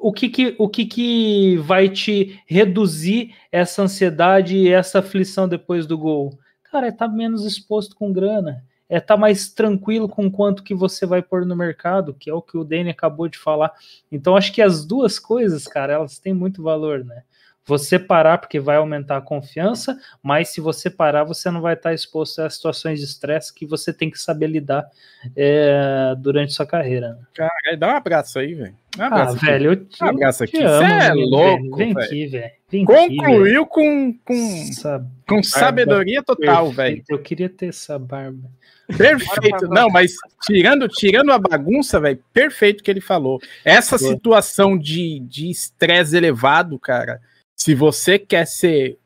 [0.00, 5.86] o que que, o que que vai te reduzir essa ansiedade e essa aflição depois
[5.86, 6.38] do gol?
[6.64, 10.62] Cara, é estar tá menos exposto com grana, é estar tá mais tranquilo com quanto
[10.62, 13.72] que você vai pôr no mercado, que é o que o Danny acabou de falar.
[14.12, 17.22] Então, acho que as duas coisas, cara, elas têm muito valor, né?
[17.68, 21.92] Você parar porque vai aumentar a confiança, mas se você parar, você não vai estar
[21.92, 24.88] exposto a situações de estresse que você tem que saber lidar
[25.36, 27.10] é, durante sua carreira.
[27.10, 27.18] Né?
[27.34, 28.74] Cara, dá um abraço aí, velho.
[28.98, 30.56] Um abraço ah, velho, eu te, um abraço aqui.
[30.56, 32.06] Você é louco, Vem véio.
[32.06, 32.86] aqui, velho.
[32.86, 35.06] Concluiu aqui, com, com, Sab...
[35.28, 37.02] com sabedoria total, velho.
[37.06, 38.48] Eu queria ter essa barba.
[38.96, 39.68] Perfeito.
[39.68, 43.38] Não, mas tirando, tirando a bagunça, velho, perfeito que ele falou.
[43.62, 47.20] Essa situação de estresse elevado, cara,
[47.58, 48.98] se você quer ser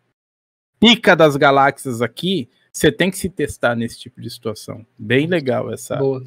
[0.79, 4.87] pica das galáxias aqui, você tem que se testar nesse tipo de situação.
[4.99, 5.97] Bem legal essa.
[5.97, 6.23] Boa.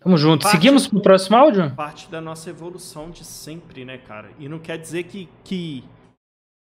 [0.00, 0.42] Tamo junto.
[0.42, 1.74] Parte, Seguimos pro próximo áudio?
[1.74, 4.30] Parte da nossa evolução de sempre, né, cara?
[4.38, 5.84] E não quer dizer que, que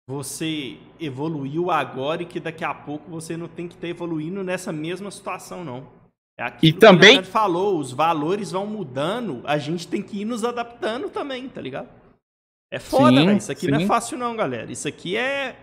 [0.07, 4.71] você evoluiu agora e que daqui a pouco você não tem que estar evoluindo nessa
[4.71, 5.87] mesma situação, não.
[6.39, 7.21] É e também.
[7.21, 11.59] Que falou, os valores vão mudando, a gente tem que ir nos adaptando também, tá
[11.59, 11.89] ligado?
[12.71, 13.37] É foda, né?
[13.37, 13.71] Isso aqui sim.
[13.71, 14.71] não é fácil, não, galera.
[14.71, 15.55] Isso aqui é.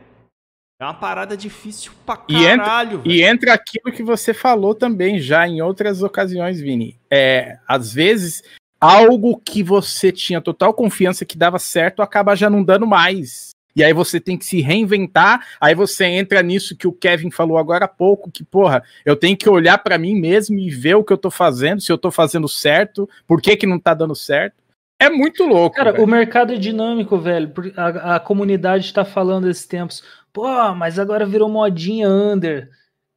[0.81, 3.03] É uma parada difícil pra caralho.
[3.05, 6.99] E entra, e entra aquilo que você falou também já em outras ocasiões, Vini.
[7.09, 8.43] É, às vezes,
[8.81, 13.51] algo que você tinha total confiança que dava certo acaba já não dando mais.
[13.77, 15.47] E aí você tem que se reinventar.
[15.61, 19.37] Aí você entra nisso que o Kevin falou agora há pouco, que porra, eu tenho
[19.37, 22.11] que olhar para mim mesmo e ver o que eu tô fazendo, se eu tô
[22.11, 24.64] fazendo certo, por que que não tá dando certo.
[25.05, 25.77] É muito louco.
[25.77, 26.05] Cara, velho.
[26.05, 27.53] o mercado é dinâmico, velho.
[27.77, 30.03] A, a comunidade está falando esses tempos.
[30.33, 32.71] Pô, mas agora virou modinha under.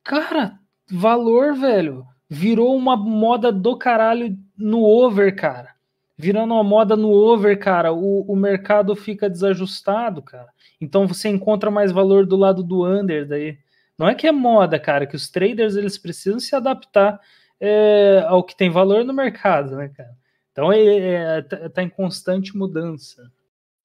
[0.04, 0.60] Cara,
[0.92, 2.06] valor, velho.
[2.30, 5.70] Virou uma moda do caralho no over, cara.
[6.18, 10.48] Virando uma moda no over, cara, o, o mercado fica desajustado, cara.
[10.82, 13.58] Então você encontra mais valor do lado do under daí.
[13.98, 17.20] Não é que é moda, cara, que os traders eles precisam se adaptar
[17.60, 20.16] é, ao que tem valor no mercado, né, cara?
[20.58, 23.32] Então é, é, tá, em constante mudança.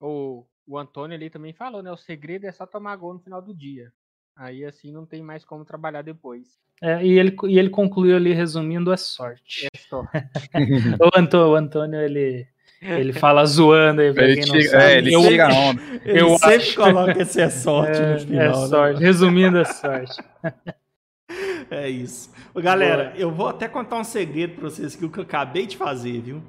[0.01, 1.93] O, o Antônio ali também falou, né?
[1.93, 3.93] O segredo é só tomar gol no final do dia.
[4.35, 6.49] Aí assim não tem mais como trabalhar depois.
[6.81, 9.66] É, e, ele, e ele concluiu ali, resumindo, é sorte.
[9.66, 10.16] É sorte.
[10.99, 12.47] o, Antônio, o Antônio, ele,
[12.81, 14.82] ele fala zoando aí pra ele quem não sabe.
[14.82, 15.82] É, ele eu, tira onda.
[16.07, 16.74] Ele eu sempre acho...
[16.74, 18.65] coloca esse é sorte é, no final.
[18.65, 18.99] É sorte.
[18.99, 19.07] Né?
[19.07, 20.23] Resumindo, é sorte.
[21.70, 22.32] É isso.
[22.57, 23.16] Galera, Boa.
[23.16, 26.20] eu vou até contar um segredo pra vocês que o que eu acabei de fazer,
[26.20, 26.43] viu?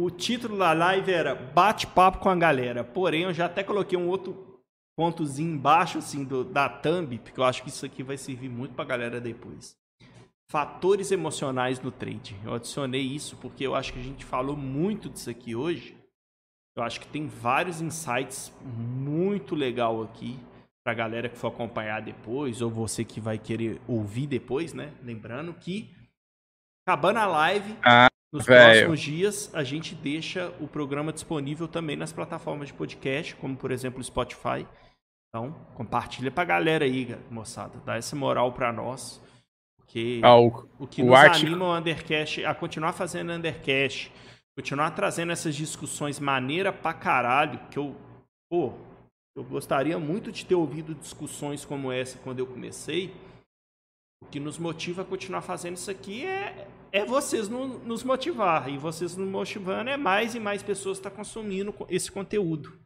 [0.00, 2.84] O título da live era Bate-papo com a galera.
[2.84, 4.62] Porém, eu já até coloquei um outro
[4.96, 8.76] pontozinho embaixo assim do, da thumb, porque eu acho que isso aqui vai servir muito
[8.76, 9.76] pra galera depois.
[10.48, 12.36] Fatores emocionais no trade.
[12.44, 15.96] Eu adicionei isso porque eu acho que a gente falou muito disso aqui hoje.
[16.76, 20.38] Eu acho que tem vários insights muito legal aqui
[20.84, 24.94] para a galera que for acompanhar depois ou você que vai querer ouvir depois, né?
[25.02, 25.92] Lembrando que
[26.86, 28.86] acabando a live, ah, nos Véio.
[28.86, 33.70] próximos dias, a gente deixa o programa disponível também nas plataformas de podcast, como por
[33.70, 34.66] exemplo o Spotify.
[35.28, 37.78] Então, compartilha pra galera aí, moçada.
[37.84, 39.20] Dá essa moral pra nós.
[39.78, 44.12] Porque ah, o, o, que o nos anima o Undercast a continuar fazendo Undercast,
[44.56, 47.96] continuar trazendo essas discussões maneira pra caralho, que eu,
[48.50, 48.74] pô,
[49.34, 53.14] eu gostaria muito de ter ouvido discussões como essa quando eu comecei.
[54.22, 58.68] O que nos motiva a continuar fazendo isso aqui é é vocês no, nos motivar.
[58.68, 62.78] E vocês nos motivando é mais e mais pessoas estar tá consumindo esse conteúdo.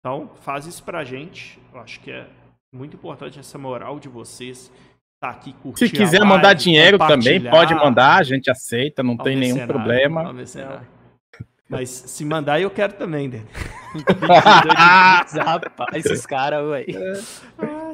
[0.00, 1.58] Então, faz isso pra gente.
[1.72, 2.28] Eu acho que é
[2.72, 4.70] muito importante essa moral de vocês.
[5.20, 9.34] Tá aqui Se quiser live, mandar dinheiro também, pode mandar, a gente aceita, não tem
[9.34, 10.32] nenhum problema.
[11.68, 13.46] Mas se mandar, eu quero também, Dani.
[15.34, 16.84] Rapaz, esses caras, ué.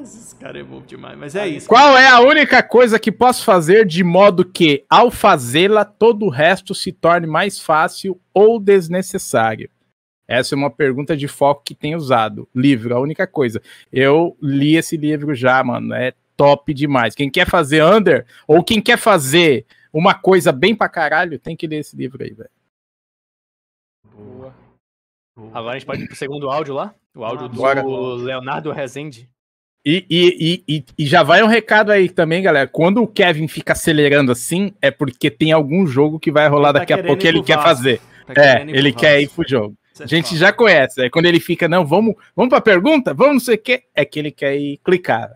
[0.03, 1.17] Esses caras é bom demais.
[1.17, 1.69] Mas é isso.
[1.69, 6.31] Qual é a única coisa que posso fazer de modo que, ao fazê-la, todo o
[6.31, 9.71] resto se torne mais fácil ou desnecessário?
[10.27, 12.49] Essa é uma pergunta de foco que tem usado.
[12.55, 13.63] Livro, a única coisa.
[13.93, 15.95] Eu li esse livro já, mano.
[15.95, 17.15] É top demais.
[17.15, 21.67] Quem quer fazer under, ou quem quer fazer uma coisa bem pra caralho, tem que
[21.67, 22.51] ler esse livro aí, velho.
[24.13, 24.55] Boa.
[25.37, 25.51] Boa.
[25.53, 26.95] Agora a gente pode ir pro segundo áudio lá?
[27.15, 29.31] O áudio ah, do Leonardo Rezende.
[29.85, 32.69] E, e, e, e, já vai um recado aí também, galera.
[32.69, 36.79] Quando o Kevin fica acelerando assim, é porque tem algum jogo que vai rolar tá
[36.81, 38.01] daqui a pouco que ele quer fazer.
[38.33, 39.77] Tá é, ele quer ir pro jogo.
[39.93, 40.39] Você a gente fala.
[40.39, 41.05] já conhece.
[41.05, 43.13] É quando ele fica, não, vamos, vamos pra pergunta?
[43.13, 43.83] Vamos não sei o quê.
[43.93, 45.31] É que ele quer ir clicar.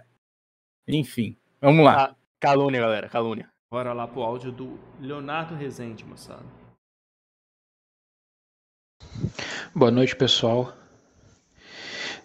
[0.87, 2.15] Enfim, vamos lá.
[2.39, 3.49] Calúnia, galera, calúnia.
[3.69, 6.45] Bora lá pro áudio do Leonardo Rezende, moçada.
[9.75, 10.73] Boa noite, pessoal.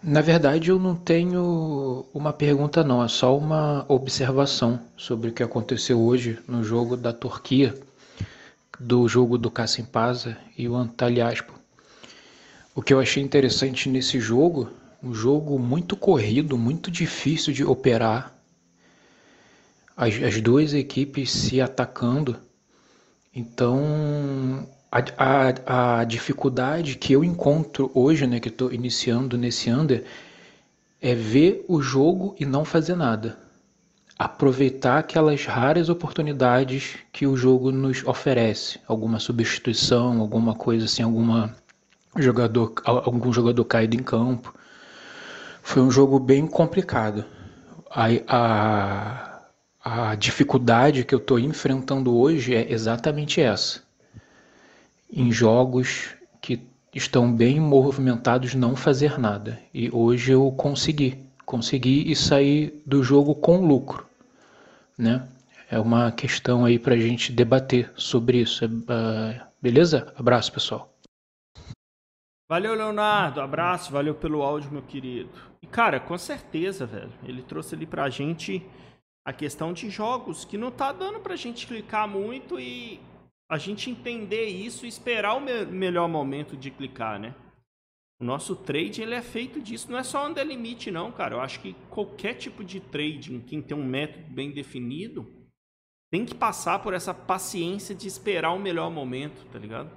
[0.03, 5.43] Na verdade, eu não tenho uma pergunta, não, é só uma observação sobre o que
[5.43, 7.75] aconteceu hoje no jogo da Turquia,
[8.79, 11.55] do jogo do Kassim Paza e o Antalyaspor.
[12.73, 14.71] O que eu achei interessante nesse jogo,
[15.03, 18.35] um jogo muito corrido, muito difícil de operar,
[19.95, 22.37] as, as duas equipes se atacando.
[23.35, 30.03] Então, a, a, a dificuldade que eu encontro hoje, né, que estou iniciando nesse under,
[31.01, 33.39] é ver o jogo e não fazer nada.
[34.19, 41.55] Aproveitar aquelas raras oportunidades que o jogo nos oferece, alguma substituição, alguma coisa assim, alguma
[42.17, 44.53] jogador, algum jogador caído em campo.
[45.63, 47.23] Foi um jogo bem complicado.
[47.89, 49.41] A, a,
[49.83, 53.80] a dificuldade que eu estou enfrentando hoje é exatamente essa
[55.11, 56.59] em jogos que
[56.93, 59.59] estão bem movimentados não fazer nada.
[59.73, 64.05] E hoje eu consegui, consegui e sair do jogo com lucro,
[64.97, 65.27] né?
[65.69, 68.65] É uma questão aí para a gente debater sobre isso.
[68.65, 70.13] Uh, beleza?
[70.17, 70.93] Abraço, pessoal.
[72.49, 73.39] Valeu, Leonardo.
[73.39, 75.29] Abraço, valeu pelo áudio, meu querido.
[75.61, 77.13] E, cara, com certeza, velho.
[77.23, 78.61] Ele trouxe ali pra gente
[79.25, 82.99] a questão de jogos que não tá dando pra gente clicar muito e
[83.51, 87.35] a gente entender isso e esperar o me melhor momento de clicar, né?
[88.17, 91.35] O nosso trade ele é feito disso, não é só under limite não, cara.
[91.35, 95.29] Eu acho que qualquer tipo de trading, quem tem um método bem definido,
[96.09, 99.91] tem que passar por essa paciência de esperar o melhor momento, tá ligado?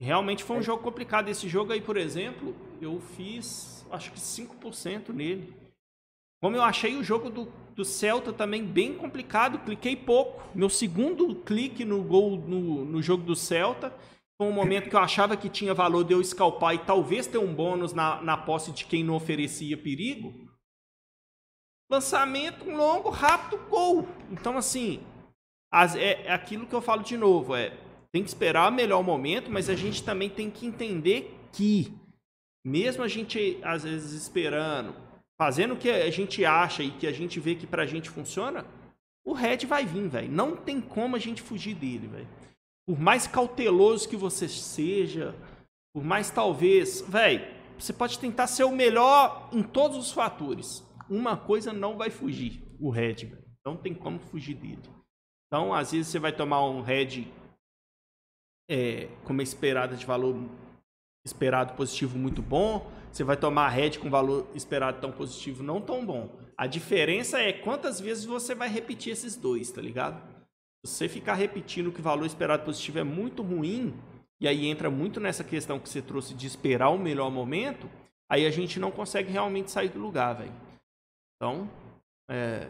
[0.00, 0.64] Realmente foi um é.
[0.64, 1.28] jogo complicado.
[1.28, 5.54] Esse jogo aí, por exemplo, eu fiz acho que 5% nele.
[6.42, 10.42] Como eu achei o jogo do, do Celta também bem complicado, cliquei pouco.
[10.52, 13.96] Meu segundo clique no gol no, no jogo do Celta
[14.36, 17.38] foi um momento que eu achava que tinha valor de eu escalpar e talvez ter
[17.38, 20.34] um bônus na, na posse de quem não oferecia perigo.
[21.88, 24.08] Lançamento longo, rápido, gol.
[24.28, 25.00] Então, assim,
[25.72, 27.78] as, é, é aquilo que eu falo de novo: é
[28.12, 31.94] tem que esperar o melhor momento, mas a gente também tem que entender que,
[32.66, 35.07] mesmo a gente às vezes esperando
[35.38, 38.66] fazendo o que a gente acha e que a gente vê que pra gente funciona,
[39.24, 40.30] o Red vai vir, velho.
[40.30, 42.28] Não tem como a gente fugir dele, velho.
[42.86, 45.34] Por mais cauteloso que você seja,
[45.94, 47.46] por mais talvez, velho,
[47.78, 50.84] você pode tentar ser o melhor em todos os fatores.
[51.08, 53.44] Uma coisa não vai fugir, o Red, velho.
[53.64, 54.82] Não tem como fugir dele.
[55.46, 57.26] Então, às vezes você vai tomar um Red
[58.68, 60.36] é, com uma esperada de valor
[61.24, 65.80] esperado positivo muito bom, você vai tomar a head com valor esperado tão positivo não
[65.80, 66.30] tão bom.
[66.56, 70.22] A diferença é quantas vezes você vai repetir esses dois, tá ligado?
[70.84, 73.94] Você ficar repetindo que o valor esperado positivo é muito ruim,
[74.40, 77.90] e aí entra muito nessa questão que você trouxe de esperar o melhor momento,
[78.30, 80.52] aí a gente não consegue realmente sair do lugar, velho.
[81.36, 81.68] Então,
[82.30, 82.68] é,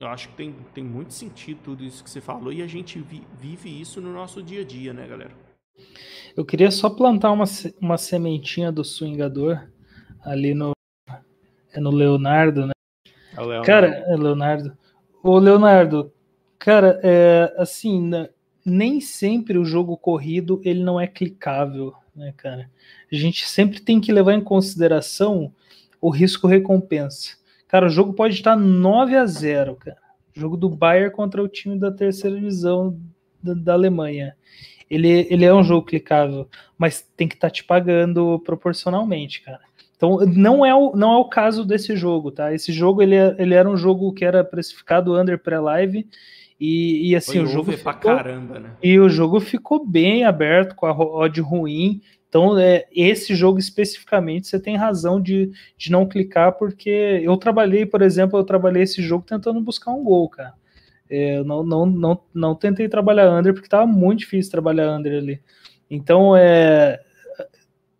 [0.00, 2.98] eu acho que tem, tem muito sentido tudo isso que você falou e a gente
[2.98, 5.36] vi, vive isso no nosso dia a dia, né, galera?
[6.40, 7.44] Eu queria só plantar uma,
[7.78, 9.60] uma sementinha do swingador
[10.24, 10.72] ali no,
[11.70, 12.72] é no Leonardo, né?
[13.36, 13.66] É Leonardo.
[13.66, 14.78] Cara, é Leonardo.
[15.22, 16.10] Ô, Leonardo,
[16.58, 18.10] cara, é, assim,
[18.64, 22.70] nem sempre o jogo corrido ele não é clicável, né, cara?
[23.12, 25.52] A gente sempre tem que levar em consideração
[26.00, 27.36] o risco-recompensa.
[27.68, 29.98] Cara, o jogo pode estar 9 a 0 cara.
[30.32, 32.98] Jogo do Bayern contra o time da terceira divisão
[33.42, 34.34] da, da Alemanha
[34.90, 39.60] ele, ele é um jogo clicável, mas tem que estar tá te pagando proporcionalmente, cara.
[39.96, 42.52] Então não é o, não é o caso desse jogo, tá?
[42.52, 46.06] Esse jogo ele, ele era um jogo que era precificado under pré-live
[46.58, 48.70] e, e, assim Foi o jogo ficou, caramba, né?
[48.82, 52.02] E o jogo ficou bem aberto com a odd ruim.
[52.28, 57.86] Então, é, esse jogo especificamente, você tem razão de, de não clicar, porque eu trabalhei,
[57.86, 60.54] por exemplo, eu trabalhei esse jogo tentando buscar um gol, cara.
[61.10, 65.18] É, eu não, não, não, não tentei trabalhar under porque estava muito difícil trabalhar under
[65.18, 65.40] ali.
[65.90, 67.00] Então, é,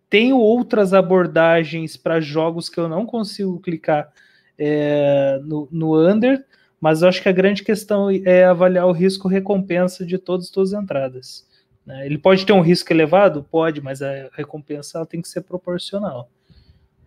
[0.08, 4.12] tenho outras abordagens para jogos que eu não consigo clicar
[4.56, 6.44] é, no, no under,
[6.80, 10.72] mas eu acho que a grande questão é avaliar o risco-recompensa de todas as suas
[10.72, 11.46] entradas.
[11.84, 12.06] Né?
[12.06, 13.44] Ele pode ter um risco elevado?
[13.50, 16.30] Pode, mas a recompensa tem que ser proporcional.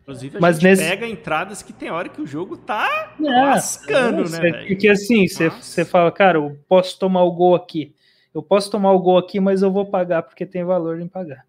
[0.04, 0.84] Inclusive, a Mas gente nesse...
[0.84, 4.66] pega entradas que tem hora que o jogo tá é, lascando, é, né?
[4.68, 7.96] Porque assim, você fala, cara, eu posso tomar o gol aqui.
[8.34, 11.46] Eu posso tomar o gol aqui, mas eu vou pagar porque tem valor em pagar.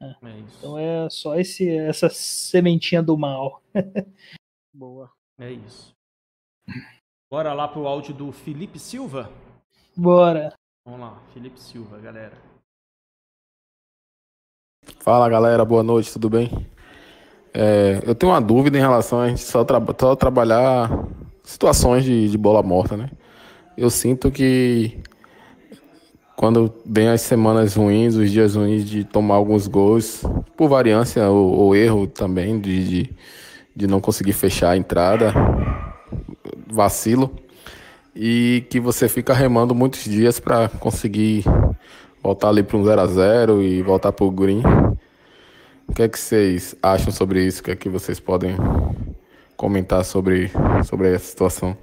[0.00, 0.06] É.
[0.06, 3.62] É então é só esse, essa sementinha do mal.
[4.74, 5.08] Boa.
[5.38, 5.94] É isso.
[7.30, 9.30] Bora lá pro áudio do Felipe Silva?
[9.96, 10.52] Bora.
[10.84, 12.36] Vamos lá, Felipe Silva, galera.
[14.98, 16.50] Fala galera, boa noite, tudo bem?
[17.54, 21.06] É, eu tenho uma dúvida em relação a gente só, tra só trabalhar
[21.44, 23.10] situações de, de bola morta, né?
[23.76, 24.98] Eu sinto que
[26.36, 30.22] quando vem as semanas ruins, os dias ruins de tomar alguns gols,
[30.56, 33.10] por variância ou, ou erro também de, de,
[33.76, 35.32] de não conseguir fechar a entrada,
[36.66, 37.30] vacilo,
[38.14, 41.44] e que você fica remando muitos dias para conseguir
[42.22, 44.62] voltar ali para um 0 a 0 e voltar para o green.
[45.92, 47.60] O que é que vocês acham sobre isso?
[47.60, 48.56] O que é que vocês podem
[49.58, 50.50] comentar sobre,
[50.86, 51.76] sobre essa situação?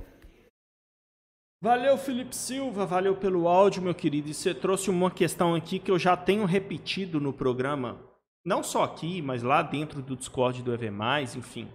[1.62, 4.28] Valeu, Felipe Silva, valeu pelo áudio, meu querido.
[4.28, 8.00] E você trouxe uma questão aqui que eu já tenho repetido no programa,
[8.44, 10.88] não só aqui, mas lá dentro do Discord do EV,
[11.38, 11.68] enfim.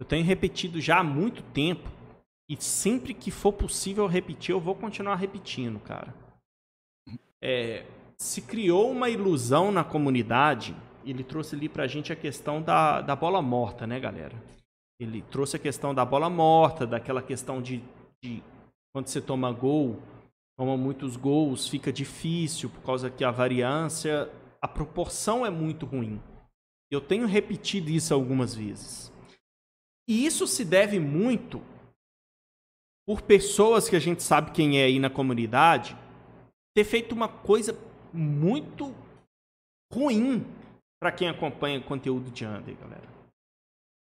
[0.00, 1.88] Eu tenho repetido já há muito tempo
[2.50, 6.12] e sempre que for possível repetir, eu vou continuar repetindo, cara.
[7.40, 7.86] É,
[8.18, 10.74] se criou uma ilusão na comunidade,
[11.10, 14.34] ele trouxe ali pra gente a questão da, da bola morta, né, galera?
[14.98, 17.82] Ele trouxe a questão da bola morta, daquela questão de,
[18.22, 18.42] de
[18.92, 20.00] quando você toma gol,
[20.58, 24.30] toma muitos gols, fica difícil por causa que a variância,
[24.60, 26.20] a proporção é muito ruim.
[26.90, 29.12] Eu tenho repetido isso algumas vezes.
[30.08, 31.60] E isso se deve muito
[33.06, 35.96] por pessoas que a gente sabe quem é aí na comunidade
[36.74, 37.78] ter feito uma coisa
[38.12, 38.94] muito
[39.92, 40.44] ruim
[41.00, 43.08] para quem acompanha conteúdo de Under, galera.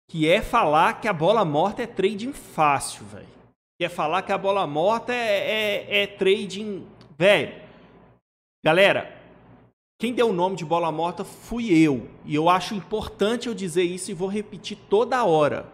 [0.08, 3.34] Que é falar que a bola morta é trading fácil, velho
[3.78, 6.86] que é falar que a bola morta é, é, é trading.
[7.18, 7.54] Velho,
[8.64, 9.16] galera,
[9.98, 12.08] quem deu o nome de bola morta fui eu.
[12.24, 15.72] E eu acho importante eu dizer isso e vou repetir toda hora.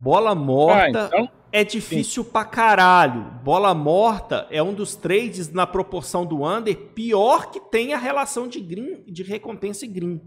[0.00, 1.30] Bola morta ah, então...
[1.52, 2.30] é difícil Sim.
[2.30, 3.22] pra caralho.
[3.44, 8.48] Bola morta é um dos trades na proporção do under pior que tem a relação
[8.48, 10.20] de green, de recompensa e green.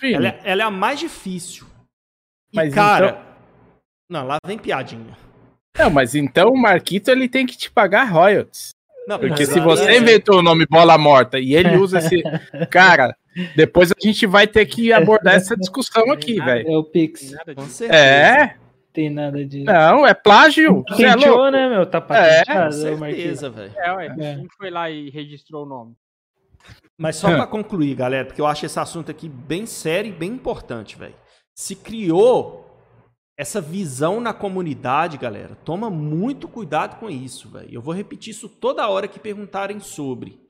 [0.00, 1.66] Ela, é, ela, é a mais difícil.
[2.52, 3.08] E, Mas cara.
[3.08, 3.28] Então...
[4.10, 5.16] Não, lá vem piadinha.
[5.76, 8.70] Não, mas então o Marquito ele tem que te pagar royalties.
[9.06, 9.98] Não, Porque se você é...
[9.98, 12.22] inventou o nome Bola Morta e ele usa esse.
[12.70, 13.16] Cara,
[13.54, 16.68] depois a gente vai ter que abordar essa discussão aqui, velho.
[16.68, 17.34] É o Pix.
[17.90, 18.56] É.
[18.98, 19.62] Tem nada de.
[19.62, 20.82] Não, é plágio.
[20.82, 21.86] Patenteou, é né, meu?
[21.86, 23.72] Tá patenteado, é, certeza, velho.
[23.76, 24.32] É, ué, é.
[24.32, 25.94] a gente foi lá e registrou o nome.
[26.98, 30.32] Mas só para concluir, galera, porque eu acho esse assunto aqui bem sério e bem
[30.32, 31.14] importante, velho.
[31.54, 32.76] Se criou
[33.36, 37.68] essa visão na comunidade, galera, toma muito cuidado com isso, velho.
[37.70, 40.40] Eu vou repetir isso toda hora que perguntarem sobre.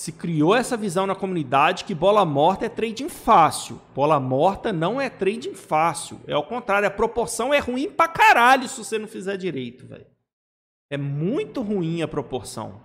[0.00, 3.80] Se criou essa visão na comunidade que bola morta é trading fácil.
[3.94, 6.20] Bola morta não é trading fácil.
[6.26, 10.06] É ao contrário, a proporção é ruim pra caralho se você não fizer direito, velho.
[10.90, 12.80] É muito ruim a proporção.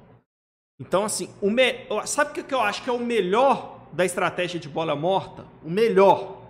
[0.80, 1.85] Então, assim, o me...
[2.06, 5.45] sabe o que eu acho que é o melhor da estratégia de bola morta?
[5.64, 6.41] O melhor.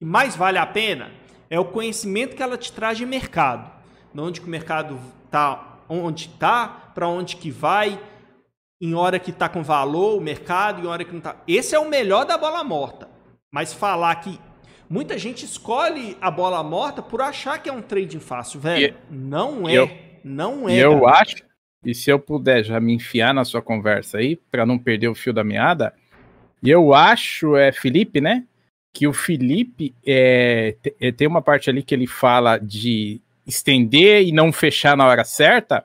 [0.00, 1.10] E mais vale a pena?
[1.50, 3.70] é o conhecimento que ela te traz de mercado.
[4.14, 8.00] De onde o mercado está, onde está, para onde que vai,
[8.80, 11.36] em hora que está com valor o mercado, em hora que não está.
[11.46, 13.08] Esse é o melhor da bola morta.
[13.50, 14.38] Mas falar que
[14.88, 18.96] muita gente escolhe a bola morta por achar que é um trading fácil, velho.
[19.10, 19.74] E, não é.
[19.74, 19.90] Eu,
[20.24, 20.76] não é.
[20.76, 21.20] Eu cara.
[21.20, 21.36] acho.
[21.84, 25.14] E se eu puder já me enfiar na sua conversa aí, para não perder o
[25.14, 25.94] fio da meada,
[26.62, 28.44] eu acho, é Felipe, né?
[28.92, 34.32] que o Felipe é, é, tem uma parte ali que ele fala de estender e
[34.32, 35.84] não fechar na hora certa,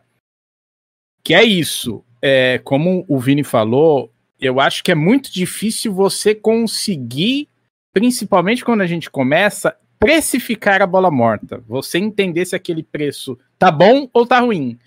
[1.23, 2.03] que é isso.
[2.27, 7.47] É, como o Vini falou, eu acho que é muito difícil você conseguir,
[7.93, 11.64] principalmente quando a gente começa, precificar a bola morta.
[11.68, 14.80] Você entender se aquele preço tá bom ou tá ruim.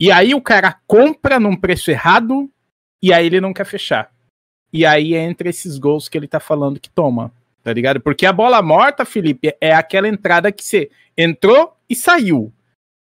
[0.00, 2.50] E aí o cara compra num preço errado
[3.02, 4.10] e aí ele não quer fechar.
[4.72, 7.32] E aí entra esses gols que ele tá falando que toma
[7.66, 8.00] tá ligado?
[8.00, 12.52] Porque a bola morta, Felipe, é aquela entrada que você entrou e saiu.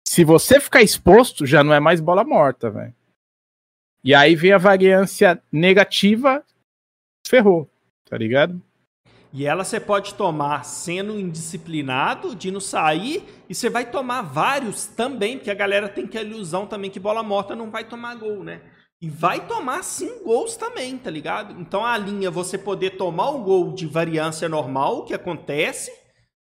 [0.07, 2.93] Se você ficar exposto, já não é mais bola morta, velho.
[4.07, 6.41] E aí vem a variância negativa,
[7.27, 7.69] ferrou,
[8.09, 8.61] tá ligado?
[9.33, 14.85] E ela você pode tomar sendo indisciplinado, de não sair, e você vai tomar vários
[14.85, 18.15] também, porque a galera tem que a ilusão também que bola morta não vai tomar
[18.15, 18.61] gol, né?
[19.01, 21.59] E vai tomar sim gols também, tá ligado?
[21.59, 25.91] Então a linha você poder tomar um gol de variância normal, que acontece.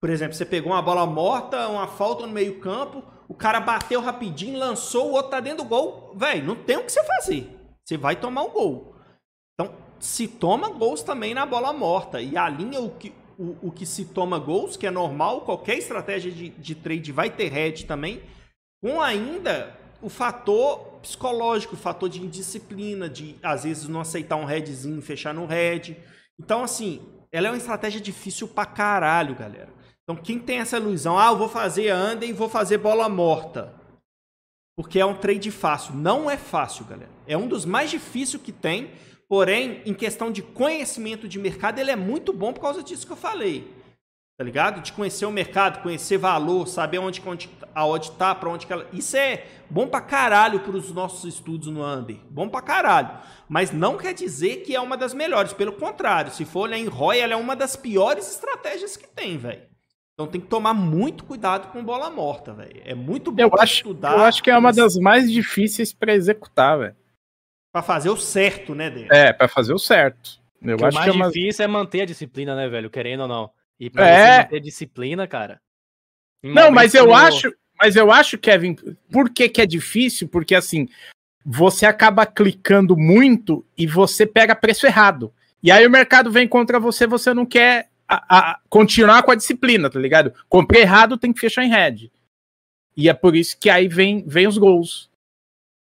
[0.01, 4.59] Por exemplo, você pegou uma bola morta, uma falta no meio-campo, o cara bateu rapidinho,
[4.59, 6.13] lançou, o outro tá dentro do gol.
[6.15, 7.51] Velho, não tem o que você fazer.
[7.83, 8.95] Você vai tomar um gol.
[9.55, 12.21] Então, se toma gols também na bola morta.
[12.21, 15.79] E a linha, o que, o, o que se toma gols, que é normal, qualquer
[15.79, 18.21] estratégia de, de trade vai ter head também
[18.85, 24.45] Com ainda o fator psicológico, o fator de indisciplina, de às vezes não aceitar um
[24.45, 25.97] headzinho fechar no head.
[26.39, 27.01] Então, assim,
[27.33, 29.73] ela é uma estratégia difícil pra caralho, galera.
[30.03, 33.75] Então, quem tem essa ilusão, ah, eu vou fazer under e vou fazer bola morta.
[34.77, 35.95] Porque é um trade fácil.
[35.95, 37.11] Não é fácil, galera.
[37.27, 38.91] É um dos mais difíceis que tem.
[39.29, 43.13] Porém, em questão de conhecimento de mercado, ele é muito bom por causa disso que
[43.13, 43.73] eu falei.
[44.37, 44.83] Tá ligado?
[44.83, 48.73] De conhecer o mercado, conhecer valor, saber onde, onde a odd tá, pra onde que
[48.73, 48.89] ela.
[48.93, 52.19] Isso é bom pra caralho pros nossos estudos no Under.
[52.29, 53.19] Bom pra caralho.
[53.49, 55.53] Mas não quer dizer que é uma das melhores.
[55.53, 59.39] Pelo contrário, se for olhar em ROI, ela é uma das piores estratégias que tem,
[59.39, 59.72] velho.
[60.23, 62.81] Então tem que tomar muito cuidado com bola morta, velho.
[62.85, 64.13] É muito bom Eu acho, estudar.
[64.13, 66.97] eu acho que é uma das mais difíceis pra executar, velho.
[67.73, 69.09] Pra fazer o certo, né, Dê?
[69.11, 70.41] É, pra fazer o certo.
[70.61, 71.27] Eu Porque o acho mais que é uma...
[71.31, 72.89] difícil é manter a disciplina, né, velho?
[72.91, 73.51] Querendo ou não.
[73.81, 74.37] E pra É.
[74.37, 75.61] você manter a disciplina, cara.
[76.43, 78.77] Não, mas eu como- acho, mas eu acho, Kevin,
[79.11, 80.29] por que, que é difícil?
[80.29, 80.89] Porque assim,
[81.45, 85.33] você acaba clicando muito e você pega preço errado.
[85.63, 89.35] E aí o mercado vem contra você, você não quer a- a- continuar com a
[89.35, 90.33] disciplina, tá ligado?
[90.49, 92.11] Comprei errado, tem que fechar em red.
[92.97, 95.11] E é por isso que aí vem, vem os gols.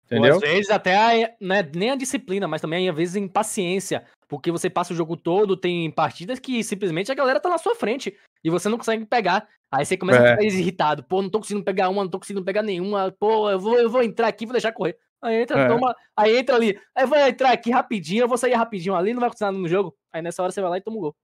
[0.05, 0.35] Entendeu?
[0.35, 0.95] às vezes até
[1.25, 4.03] a, não é nem a disciplina, mas também às vezes impaciência.
[4.27, 7.73] Porque você passa o jogo todo, tem partidas que simplesmente a galera tá na sua
[7.75, 9.47] frente e você não consegue pegar.
[9.71, 10.33] Aí você começa É.
[10.33, 11.03] a ficar irritado.
[11.03, 13.11] Pô, não tô conseguindo pegar uma, não tô conseguindo pegar nenhuma.
[13.19, 14.97] Pô, eu vou, eu vou entrar aqui, vou deixar correr.
[15.21, 15.67] Aí entra, É.
[15.67, 15.95] toma.
[16.15, 16.79] Aí entra ali.
[16.95, 19.67] Aí vai entrar aqui rapidinho, eu vou sair rapidinho ali, não vai acontecer nada no
[19.67, 19.95] jogo.
[20.11, 21.15] Aí nessa hora você vai lá e toma um gol.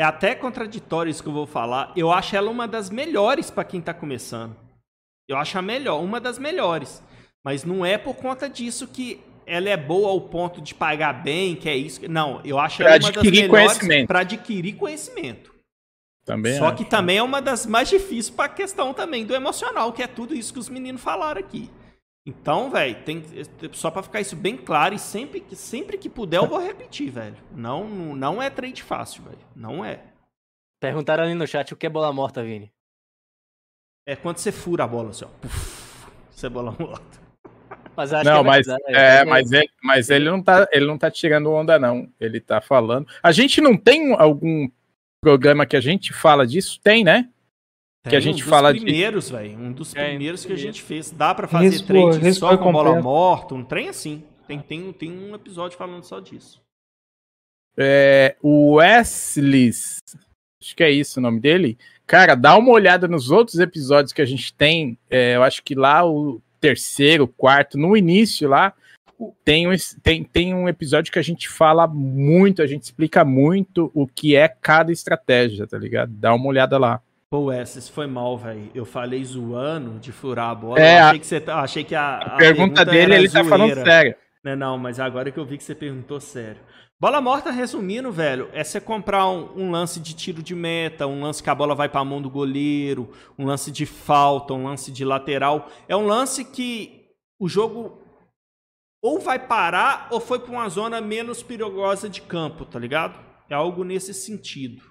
[0.00, 1.92] É até contraditório isso que eu vou falar.
[1.94, 4.56] Eu acho ela uma das melhores pra quem tá começando.
[5.28, 7.02] Eu acho a melhor, uma das melhores.
[7.44, 11.54] Mas não é por conta disso que ela é boa ao ponto de pagar bem,
[11.54, 12.00] que é isso.
[12.08, 15.54] Não, eu acho Pra ela uma das melhores para adquirir conhecimento.
[16.24, 16.76] Também Só acho.
[16.76, 20.34] que também é uma das mais difíceis pra questão também do emocional, que é tudo
[20.34, 21.70] isso que os meninos falaram aqui.
[22.26, 23.24] Então, velho, tem
[23.72, 27.10] só pra ficar isso bem claro e sempre que sempre que puder eu vou repetir,
[27.10, 27.36] velho.
[27.50, 29.38] Não não é trade fácil, velho.
[29.56, 30.02] Não é.
[30.78, 32.70] Perguntaram ali no chat o que é bola morta, Vini.
[34.06, 35.28] É quando você fura a bola assim, ó.
[35.28, 37.20] Puf, Isso é bola morta.
[37.96, 39.24] Mas acho Não, que é mas, é, né?
[39.24, 42.08] mas, ele, mas ele não tá, ele não tá tirando onda, não.
[42.20, 43.06] Ele tá falando.
[43.22, 44.70] A gente não tem algum
[45.22, 46.80] programa que a gente fala disso?
[46.82, 47.28] Tem, né?
[48.08, 49.58] Que a gente um dos fala de- primeiros, velho.
[49.58, 51.10] Um dos É, primeiros que a gente fez.
[51.10, 54.22] Dá pra fazer Risco- trade risco só com bola morta, um trem assim.
[54.48, 56.60] Tem, tem, tem um episódio falando só disso.
[57.76, 61.78] É, o Wesley, acho que é isso o nome dele.
[62.06, 64.98] Cara, dá uma olhada nos outros episódios que a gente tem.
[65.08, 68.72] é, eu acho que lá o terceiro, quarto, no início lá,
[69.44, 69.72] tem um,
[70.02, 74.34] tem, tem um episódio que a gente fala muito, a gente explica muito o que
[74.34, 76.10] é cada estratégia, tá ligado?
[76.12, 77.00] Dá uma olhada lá.
[77.30, 78.70] Pô, Wes, foi mal, velho.
[78.74, 80.80] Eu falei zoando de furar a bola.
[80.80, 83.44] É, a- achei que você tá- achei que a, A, pergunta dele, era ele tá
[83.44, 83.84] falando zoeira.
[83.84, 84.14] sério.
[84.42, 86.60] Né, não, mas agora que eu vi que você perguntou sério.
[86.98, 91.22] Bola morta, resumindo, velho, é você comprar um, um lance de tiro de meta, um
[91.22, 94.90] lance que a bola vai pra mão do goleiro, um lance de falta, um lance
[94.90, 95.70] de lateral.
[95.88, 97.06] É um lance que
[97.38, 98.02] o jogo
[99.02, 103.18] ou vai parar ou foi pra uma zona menos perigosa de campo, tá ligado?
[103.48, 104.82] É algo nesse sentido.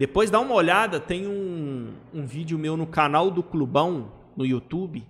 [0.00, 5.06] Depois dá uma olhada, tem um, um vídeo meu no canal do Clubão, no YouTube,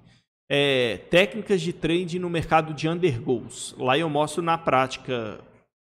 [0.51, 3.73] é, técnicas de trade no mercado de undergoals.
[3.79, 5.39] Lá eu mostro na prática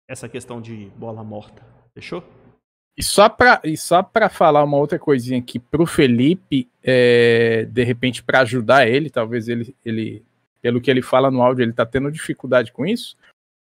[0.08, 1.66] essa questão de bola morta.
[1.92, 2.24] Fechou?
[2.96, 7.84] E só para e só para falar uma outra coisinha aqui pro Felipe, é, de
[7.84, 10.24] repente para ajudar ele, talvez ele, ele,
[10.62, 13.18] pelo que ele fala no áudio, ele tá tendo dificuldade com isso.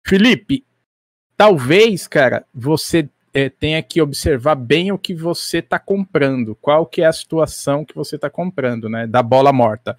[0.07, 0.63] Felipe,
[1.35, 7.01] talvez, cara, você é, tenha que observar bem o que você tá comprando, qual que
[7.01, 9.97] é a situação que você tá comprando, né, da bola morta.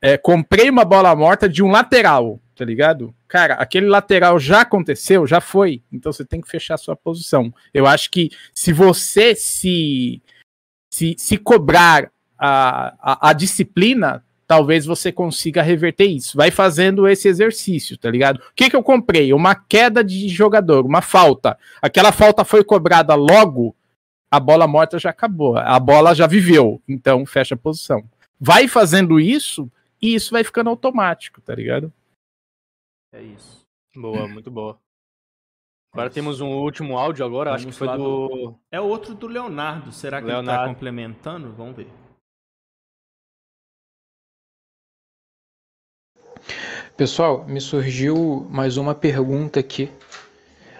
[0.00, 3.12] É, comprei uma bola morta de um lateral, tá ligado?
[3.26, 7.52] Cara, aquele lateral já aconteceu, já foi, então você tem que fechar sua posição.
[7.74, 10.22] Eu acho que se você se,
[10.88, 16.36] se, se cobrar a, a, a disciplina, talvez você consiga reverter isso.
[16.36, 18.38] Vai fazendo esse exercício, tá ligado?
[18.38, 19.32] O que, que eu comprei?
[19.32, 21.58] Uma queda de jogador, uma falta.
[21.80, 23.74] Aquela falta foi cobrada logo,
[24.30, 25.56] a bola morta já acabou.
[25.56, 28.02] A bola já viveu, então fecha a posição.
[28.40, 29.70] Vai fazendo isso
[30.00, 31.92] e isso vai ficando automático, tá ligado?
[33.12, 33.62] É isso.
[33.94, 34.78] Boa, muito boa.
[35.92, 38.54] Agora temos um último áudio agora, acho que Vamos foi lá do.
[38.70, 39.92] É outro do Leonardo.
[39.92, 40.74] Será que ele tá Leonardo.
[40.74, 41.52] complementando?
[41.52, 41.88] Vamos ver.
[47.02, 49.90] Pessoal, me surgiu mais uma pergunta aqui,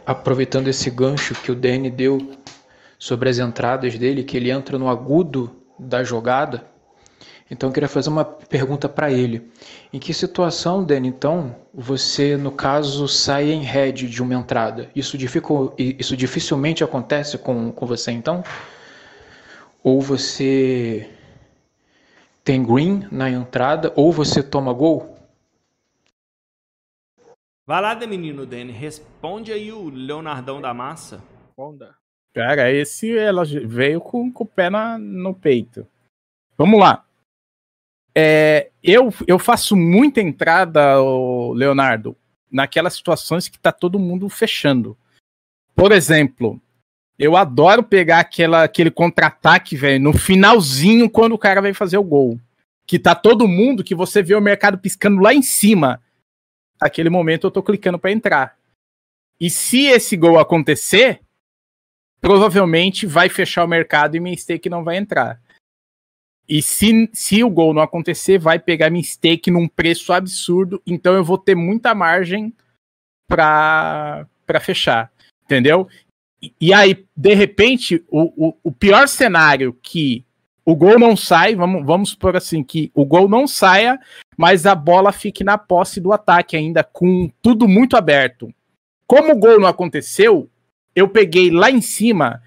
[0.07, 2.37] aproveitando esse gancho que o Danny deu
[2.97, 6.65] sobre as entradas dele, que ele entra no agudo da jogada.
[7.51, 9.51] Então eu queria fazer uma pergunta para ele.
[9.93, 14.89] Em que situação, Dani, então, você, no caso, sai em head de uma entrada?
[14.95, 15.75] Isso, dificu...
[15.77, 18.45] Isso dificilmente acontece com, com você, então?
[19.83, 21.11] Ou você
[22.45, 25.12] tem green na entrada, ou você toma gol?
[27.65, 31.23] Vai lá, menino Dani, responde aí o Leonardão da Massa.
[31.57, 31.95] Honda.
[32.35, 35.87] Cara, esse ela veio com, com o pé na, no peito.
[36.59, 37.05] Vamos lá.
[38.15, 40.97] É, eu, eu faço muita entrada,
[41.55, 42.17] Leonardo,
[42.51, 44.97] naquelas situações que tá todo mundo fechando.
[45.75, 46.61] Por exemplo,
[47.19, 52.05] eu adoro pegar aquela, aquele contra-ataque, velho, no finalzinho, quando o cara vai fazer o
[52.05, 52.39] gol.
[52.87, 56.03] Que tá todo mundo, que você vê o mercado piscando lá em cima.
[56.83, 58.59] Aquele momento eu tô clicando para entrar.
[59.41, 61.21] E se esse gol acontecer,
[62.21, 65.41] provavelmente vai fechar o mercado e minha stake não vai entrar.
[66.49, 71.15] E se, se o gol não acontecer, vai pegar minha stake num preço absurdo, então
[71.15, 72.53] eu vou ter muita margem
[73.29, 74.27] para
[74.61, 75.11] fechar,
[75.45, 75.89] entendeu?
[76.43, 80.25] E, e, aí, de repente, o, o, o, pior cenário que
[80.65, 83.99] o gol não sai, vamos, vamos por assim, que o gol não saia,
[84.37, 88.53] mas a bola fique na posse do ataque ainda, com tudo muito aberto.
[89.07, 90.49] Como o gol não aconteceu,
[90.95, 92.41] eu peguei lá em cima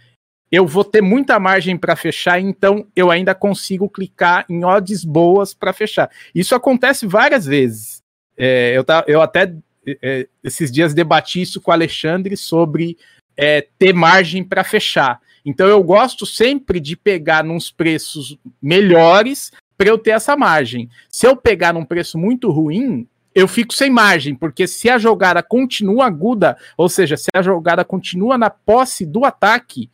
[0.51, 5.53] eu vou ter muita margem para fechar, então eu ainda consigo clicar em odds boas
[5.53, 6.09] para fechar.
[6.33, 8.01] Isso acontece várias vezes.
[8.37, 9.53] É, eu, tá, eu até
[10.01, 12.97] é, esses dias debati isso com o Alexandre sobre
[13.35, 15.19] é, ter margem para fechar.
[15.43, 20.89] Então eu gosto sempre de pegar nos preços melhores para eu ter essa margem.
[21.10, 25.43] Se eu pegar num preço muito ruim, eu fico sem margem, porque se a jogada
[25.43, 29.89] continua aguda, ou seja, se a jogada continua na posse do ataque,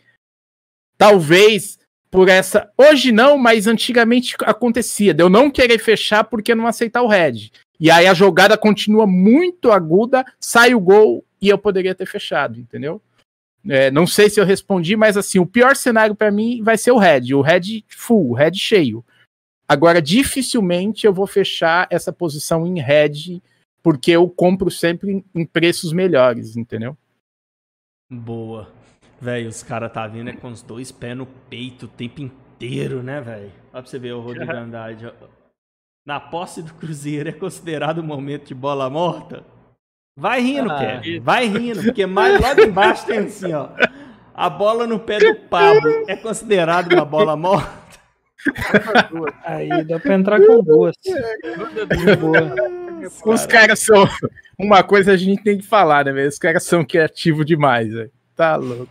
[0.98, 1.80] talvez
[2.12, 2.70] por essa.
[2.78, 5.14] Hoje não, mas antigamente acontecia.
[5.14, 7.50] De eu não querer fechar porque não aceitar o red.
[7.80, 12.60] E aí a jogada continua muito aguda, sai o gol e eu poderia ter fechado,
[12.60, 13.02] entendeu?
[13.68, 16.92] É, não sei se eu respondi, mas assim, o pior cenário para mim vai ser
[16.92, 19.04] o red, o red full, o red cheio.
[19.72, 23.42] Agora, dificilmente eu vou fechar essa posição em red,
[23.82, 26.98] porque eu compro sempre em preços melhores, entendeu?
[28.12, 28.70] Boa.
[29.22, 33.02] Velho, os caras tá vindo é com os dois pés no peito o tempo inteiro,
[33.02, 33.50] né, velho?
[33.72, 35.10] Olha pra você ver o Rodrigo Andrade.
[36.06, 39.42] Na posse do Cruzeiro é considerado um momento de bola morta?
[40.20, 41.22] Vai rindo, ah, Kevin.
[41.22, 43.70] Vai rindo, porque mais logo embaixo tem assim, ó.
[44.34, 47.81] A bola no pé do Pablo é considerado uma bola morta?
[49.44, 50.96] Aí dá pra entrar com duas.
[53.26, 54.08] Os caras são.
[54.58, 56.30] Uma coisa a gente tem que falar, né, velho?
[56.30, 58.12] Os caras são criativos demais, velho.
[58.36, 58.88] Tá louco.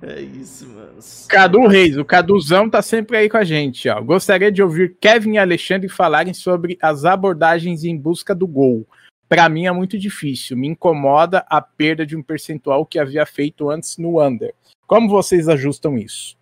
[0.00, 0.98] É isso, mano.
[1.28, 4.00] Cadu Reis, o Caduzão tá sempre aí com a gente, ó.
[4.00, 8.86] Gostaria de ouvir Kevin e Alexandre falarem sobre as abordagens em busca do gol.
[9.28, 13.68] Para mim é muito difícil, me incomoda a perda de um percentual que havia feito
[13.68, 14.54] antes no under.
[14.86, 16.37] Como vocês ajustam isso?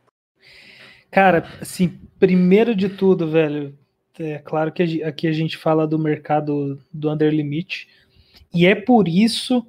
[1.10, 3.76] Cara, assim, primeiro de tudo, velho,
[4.18, 7.88] é claro que aqui a gente fala do mercado do under limit,
[8.52, 9.66] e é por isso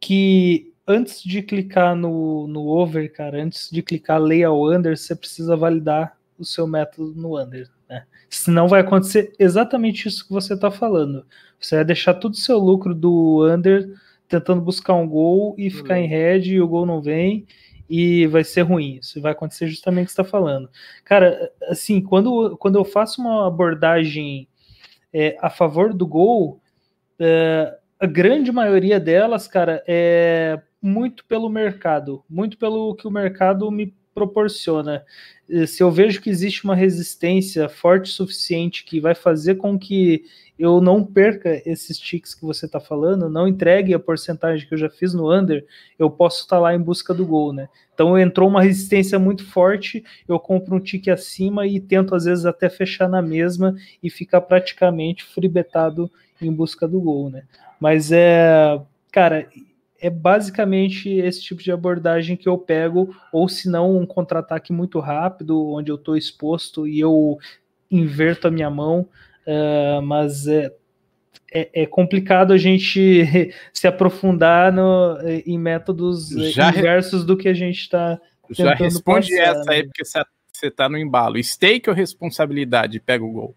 [0.00, 5.14] que antes de clicar no, no over, cara, antes de clicar lay ao under, você
[5.14, 8.04] precisa validar o seu método no under, né?
[8.28, 11.24] Senão vai acontecer exatamente isso que você está falando.
[11.60, 13.88] Você vai deixar todo o seu lucro do under
[14.26, 17.46] tentando buscar um gol e ficar em head e o gol não vem
[17.94, 18.98] e vai ser ruim.
[19.02, 20.70] Isso vai acontecer justamente o que você está falando.
[21.04, 24.48] Cara, assim, quando, quando eu faço uma abordagem
[25.12, 26.58] é, a favor do gol,
[27.18, 33.70] é, a grande maioria delas, cara, é muito pelo mercado, muito pelo que o mercado
[33.70, 35.04] me proporciona.
[35.66, 40.24] Se eu vejo que existe uma resistência forte o suficiente que vai fazer com que
[40.58, 44.78] eu não perca esses ticks que você está falando, não entregue a porcentagem que eu
[44.78, 45.66] já fiz no under,
[45.98, 47.68] eu posso estar tá lá em busca do gol, né?
[47.92, 52.46] Então entrou uma resistência muito forte, eu compro um tique acima e tento às vezes
[52.46, 56.10] até fechar na mesma e ficar praticamente fribetado
[56.40, 57.42] em busca do gol, né?
[57.80, 58.80] Mas é,
[59.10, 59.48] cara,
[60.02, 64.98] é basicamente esse tipo de abordagem que eu pego, ou se não, um contra-ataque muito
[64.98, 67.38] rápido, onde eu estou exposto e eu
[67.88, 69.08] inverto a minha mão,
[69.46, 70.74] uh, mas é,
[71.52, 77.54] é, é, complicado a gente se aprofundar no, em métodos já inversos do que a
[77.54, 78.20] gente está
[78.50, 79.76] Já responde passar, essa né?
[79.76, 81.40] aí, porque você está no embalo.
[81.40, 82.98] Stake ou responsabilidade?
[82.98, 83.56] Pega o gol.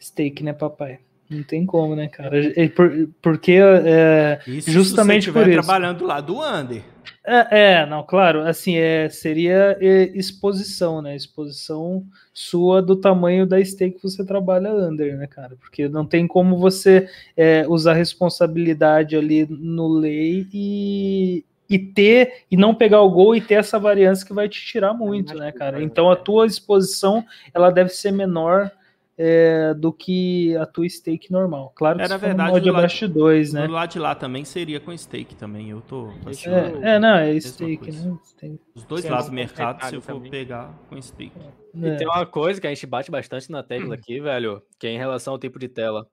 [0.00, 1.00] Stake, né, papai?
[1.28, 2.30] Não tem como, né, cara?
[2.74, 5.62] Por, porque é, isso justamente se você por isso.
[5.62, 6.82] trabalhando lá do Under.
[7.28, 11.16] É, é, não, claro, assim, é, seria é, exposição, né?
[11.16, 15.56] Exposição sua do tamanho da stake que você trabalha under, né, cara?
[15.56, 22.56] Porque não tem como você é, usar responsabilidade ali no lei e, e ter, e
[22.56, 25.82] não pegar o gol e ter essa variância que vai te tirar muito, né, cara?
[25.82, 28.70] Então a tua exposição, ela deve ser menor
[29.18, 31.72] é, do que a tua stake normal.
[31.74, 33.66] Claro que Era for verdade, no de 2, né?
[33.66, 35.70] Do lado de lá também seria com stake também.
[35.70, 36.10] Eu tô.
[36.22, 38.16] tô assim, É, é, não, é stake, né?
[38.74, 40.30] Os dois Sim, lados do sim, mercado, se eu for também.
[40.30, 41.32] pegar com stake.
[41.74, 41.96] E É.
[41.96, 44.98] tem uma coisa que a gente bate bastante na tecla aqui, velho, que é em
[44.98, 46.06] relação ao tempo de tela.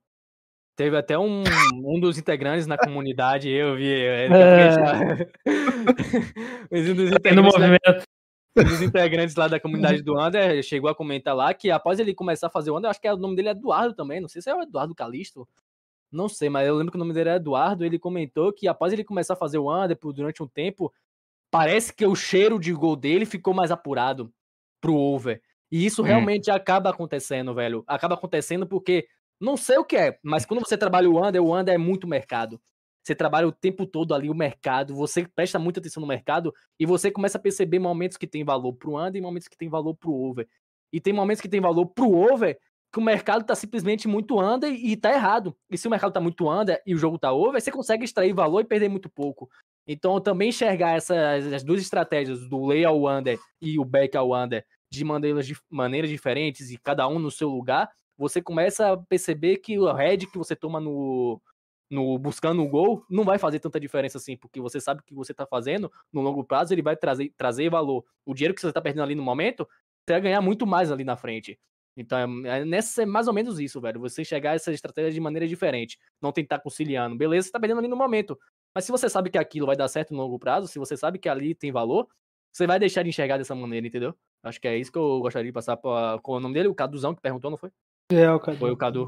[0.75, 1.43] Teve até um,
[1.85, 3.93] um dos integrantes na comunidade, eu vi.
[3.93, 5.27] é, gente já-
[6.71, 8.03] Mas um dos Tá integrantes da- movimento.
[8.55, 12.13] Um dos integrantes lá da comunidade do Under chegou a comentar lá que após ele
[12.13, 14.27] começar a fazer o Under, acho que é- o nome dele é Eduardo também, não
[14.29, 15.47] sei se é o Eduardo Calisto,
[16.11, 18.93] não sei, mas eu lembro que o nome dele é Eduardo, ele comentou que após
[18.93, 20.93] ele começar a fazer o Under por durante um tempo,
[21.49, 24.31] parece que o cheiro de gol dele ficou mais apurado
[24.81, 25.41] pro over.
[25.71, 26.05] E isso Hum.
[26.05, 27.83] realmente acaba acontecendo, velho.
[27.87, 29.07] Acaba acontecendo porque
[29.39, 32.07] não sei o que é, mas quando você trabalha o Under, o Under é muito
[32.07, 32.61] mercado.
[33.03, 36.85] Você trabalha o tempo todo ali o mercado, você presta muita atenção no mercado e
[36.85, 39.93] você começa a perceber momentos que tem valor pro under e momentos que tem valor
[39.95, 40.47] pro over.
[40.91, 42.57] E tem momentos que tem valor pro over
[42.93, 45.57] que o mercado tá simplesmente muito under e tá errado.
[45.69, 48.33] E se o mercado tá muito under e o jogo tá over, você consegue extrair
[48.33, 49.49] valor e perder muito pouco.
[49.87, 54.31] Então também enxergar essas as duas estratégias do lay ao under e o back ao
[54.33, 58.97] under de maneiras, dif- maneiras diferentes e cada um no seu lugar, você começa a
[58.97, 61.41] perceber que o head que você toma no,
[61.93, 65.33] no buscando o gol não vai fazer tanta diferença assim, porque você sabe que você
[65.33, 68.03] tá fazendo no longo prazo, ele vai trazer, trazer valor.
[68.25, 69.67] O dinheiro que você tá perdendo ali no momento,
[70.05, 71.59] você vai ganhar muito mais ali na frente.
[71.95, 73.99] Então, é, é nessa, é mais ou menos isso, velho.
[73.99, 75.99] Você chegar a essa estratégia de maneira diferente.
[76.19, 77.15] Não tentar conciliando.
[77.15, 78.39] Beleza, você tá perdendo ali no momento.
[78.73, 81.19] Mas se você sabe que aquilo vai dar certo no longo prazo, se você sabe
[81.19, 82.07] que ali tem valor,
[82.51, 84.15] você vai deixar de enxergar dessa maneira, entendeu?
[84.41, 86.19] Acho que é isso que eu gostaria de passar pra.
[86.23, 86.67] Qual é o nome dele?
[86.69, 87.69] O Caduzão que perguntou, não foi?
[88.11, 88.57] É, o Cadu.
[88.57, 89.07] Foi o Cadu.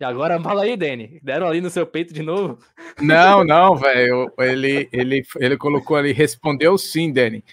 [0.00, 1.20] E agora fala aí, Dani.
[1.22, 2.58] Deram ali no seu peito de novo?
[3.00, 4.32] Não, não, velho.
[4.38, 7.44] Ele, ele, ele colocou ali, respondeu sim, Dani.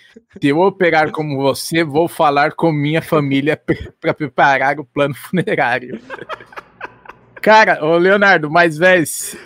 [0.42, 3.60] Se eu operar como você, vou falar com minha família
[4.00, 6.00] para preparar o plano funerário.
[7.42, 9.06] Cara, ô Leonardo, mas, velho,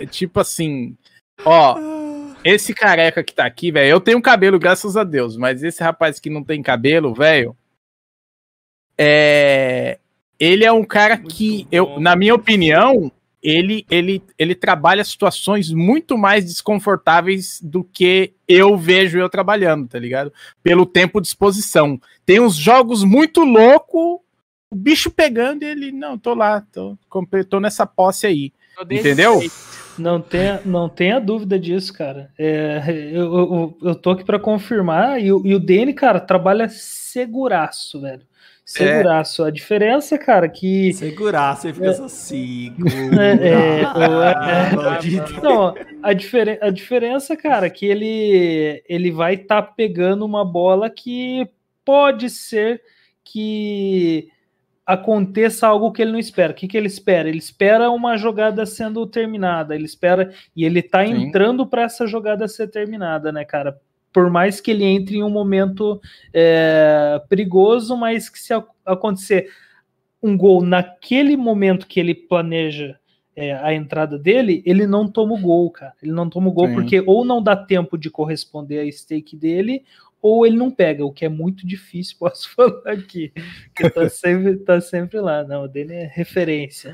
[0.09, 0.95] tipo assim,
[1.43, 1.77] ó,
[2.45, 6.17] esse careca que tá aqui, velho, eu tenho cabelo, graças a Deus, mas esse rapaz
[6.17, 7.57] que não tem cabelo, velho,
[8.97, 9.98] é.
[10.39, 13.11] Ele é um cara Muito que, eu, na minha opinião,
[13.41, 19.99] ele, ele, ele trabalha situações muito mais desconfortáveis do que eu vejo eu trabalhando, tá
[19.99, 20.31] ligado?
[20.63, 21.99] Pelo tempo de exposição.
[22.25, 24.23] Tem uns jogos muito louco,
[24.71, 26.97] o bicho pegando e ele, não, tô lá, tô,
[27.49, 28.53] tô nessa posse aí.
[28.99, 29.39] Entendeu?
[29.97, 32.31] Não tenha, não tenha dúvida disso, cara.
[32.37, 36.69] É, eu, eu, eu tô aqui pra confirmar e, o- e o Dene, cara, trabalha
[36.69, 38.21] seguraço, velho.
[38.69, 39.43] Seguraço.
[39.43, 40.93] A diferença, cara, que.
[40.93, 42.87] Segurar, você fica só cinco.
[43.19, 44.75] É, é, é.
[44.75, 45.41] maldito.
[45.41, 45.73] Não,
[46.03, 51.49] a, diferen a diferença, cara, é que ele, ele vai estar pegando uma bola que
[51.83, 52.79] pode ser
[53.23, 54.29] que
[54.85, 56.51] aconteça algo que ele não espera.
[56.51, 57.27] O que, que ele espera?
[57.27, 61.13] Ele espera uma jogada sendo terminada, ele espera e ele tá Sim.
[61.13, 63.79] entrando para essa jogada ser terminada, né, cara?
[64.11, 66.01] Por mais que ele entre em um momento
[66.33, 68.53] é, perigoso, mas que se
[68.85, 69.49] acontecer
[70.21, 72.97] um gol naquele momento que ele planeja
[73.35, 75.93] é, a entrada dele, ele não toma o gol, cara.
[76.01, 76.73] Ele não toma o gol Sim.
[76.73, 79.83] porque ou não dá tempo de corresponder a stake dele,
[80.21, 83.31] ou ele não pega, o que é muito difícil, posso falar aqui.
[83.73, 85.43] Porque tá sempre, tá sempre lá.
[85.43, 86.91] Não, o dele é referência.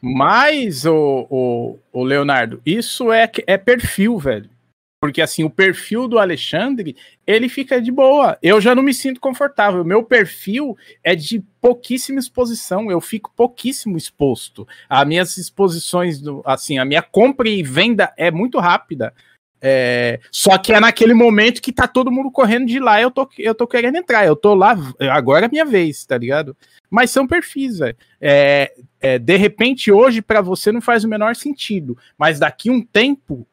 [0.00, 4.50] Mas, o, o, o Leonardo, isso é, que- é perfil, velho.
[5.04, 8.38] Porque assim, o perfil do Alexandre, ele fica de boa.
[8.42, 9.84] Eu já não me sinto confortável.
[9.84, 12.90] Meu perfil é de pouquíssima exposição.
[12.90, 14.66] Eu fico pouquíssimo exposto.
[14.88, 19.12] As minhas exposições, do, assim, a minha compra e venda é muito rápida.
[19.60, 23.28] É, só que é naquele momento que tá todo mundo correndo de lá, eu tô,
[23.38, 24.24] eu tô querendo entrar.
[24.24, 24.74] Eu tô lá,
[25.10, 26.56] agora é minha vez, tá ligado?
[26.88, 27.96] Mas são perfis, velho.
[28.18, 28.72] É,
[29.02, 31.94] é, de repente, hoje, para você não faz o menor sentido.
[32.16, 33.46] Mas daqui um tempo,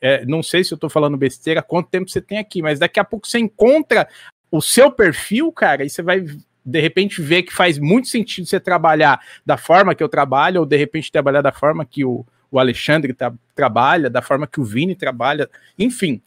[0.00, 3.00] é, não sei se eu tô falando besteira, quanto tempo você tem aqui, mas daqui
[3.00, 4.08] a pouco você encontra
[4.50, 6.24] o seu perfil, cara, e você vai
[6.64, 10.66] de repente ver que faz muito sentido você trabalhar da forma que eu trabalho, ou
[10.66, 14.64] de repente trabalhar da forma que o, o Alexandre tra- trabalha, da forma que o
[14.64, 15.48] Vini trabalha,
[15.78, 16.20] enfim.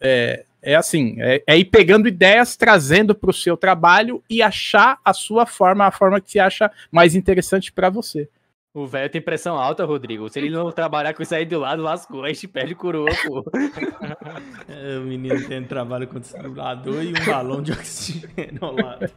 [0.00, 4.98] É, é assim, é, é ir pegando ideias, trazendo para o seu trabalho e achar
[5.04, 8.28] a sua forma, a forma que você acha mais interessante para você.
[8.76, 10.28] O velho tem pressão alta, Rodrigo.
[10.28, 12.24] Se ele não trabalhar com isso aí do lado, lascou.
[12.24, 13.42] A gente perde coroa, pô.
[14.68, 19.10] É, o menino tem trabalho com desfibrilador e um balão de oxigênio ao lado.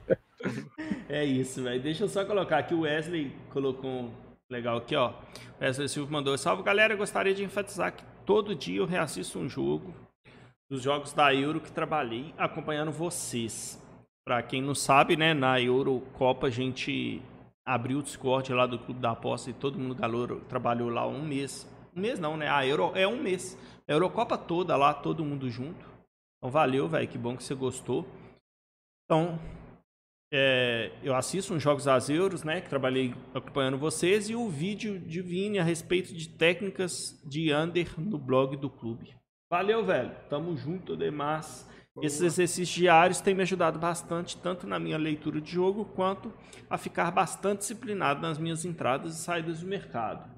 [1.09, 1.81] É isso, velho.
[1.81, 2.73] Deixa eu só colocar aqui.
[2.73, 4.11] O Wesley colocou um
[4.49, 5.09] legal aqui, ó.
[5.09, 9.49] O Wesley Silva mandou: Salve galera, gostaria de enfatizar que todo dia eu reassisto um
[9.49, 9.93] jogo
[10.69, 13.77] dos jogos da Euro que trabalhei acompanhando vocês.
[14.25, 17.21] Pra quem não sabe, né, na Eurocopa a gente
[17.69, 21.23] abriu o Discord lá do Clube da Aposta e todo mundo galoro trabalhou lá um
[21.23, 21.69] mês.
[21.95, 22.49] Um mês não, né?
[22.49, 23.55] A Euro é um mês.
[23.87, 25.85] A Eurocopa toda lá, todo mundo junto.
[26.37, 27.07] Então valeu, velho.
[27.07, 28.07] Que bom que você gostou.
[29.05, 29.39] Então,
[30.33, 32.59] é, eu assisto uns jogos das Euros, né?
[32.59, 34.31] Que trabalhei acompanhando vocês.
[34.31, 39.15] E o vídeo de Vini a respeito de técnicas de under no blog do clube.
[39.51, 40.11] Valeu, velho.
[40.27, 41.68] Tamo junto, demais.
[42.01, 46.31] Esses exercícios diários têm me ajudado bastante, tanto na minha leitura de jogo, quanto
[46.69, 50.29] a ficar bastante disciplinado nas minhas entradas e saídas do mercado.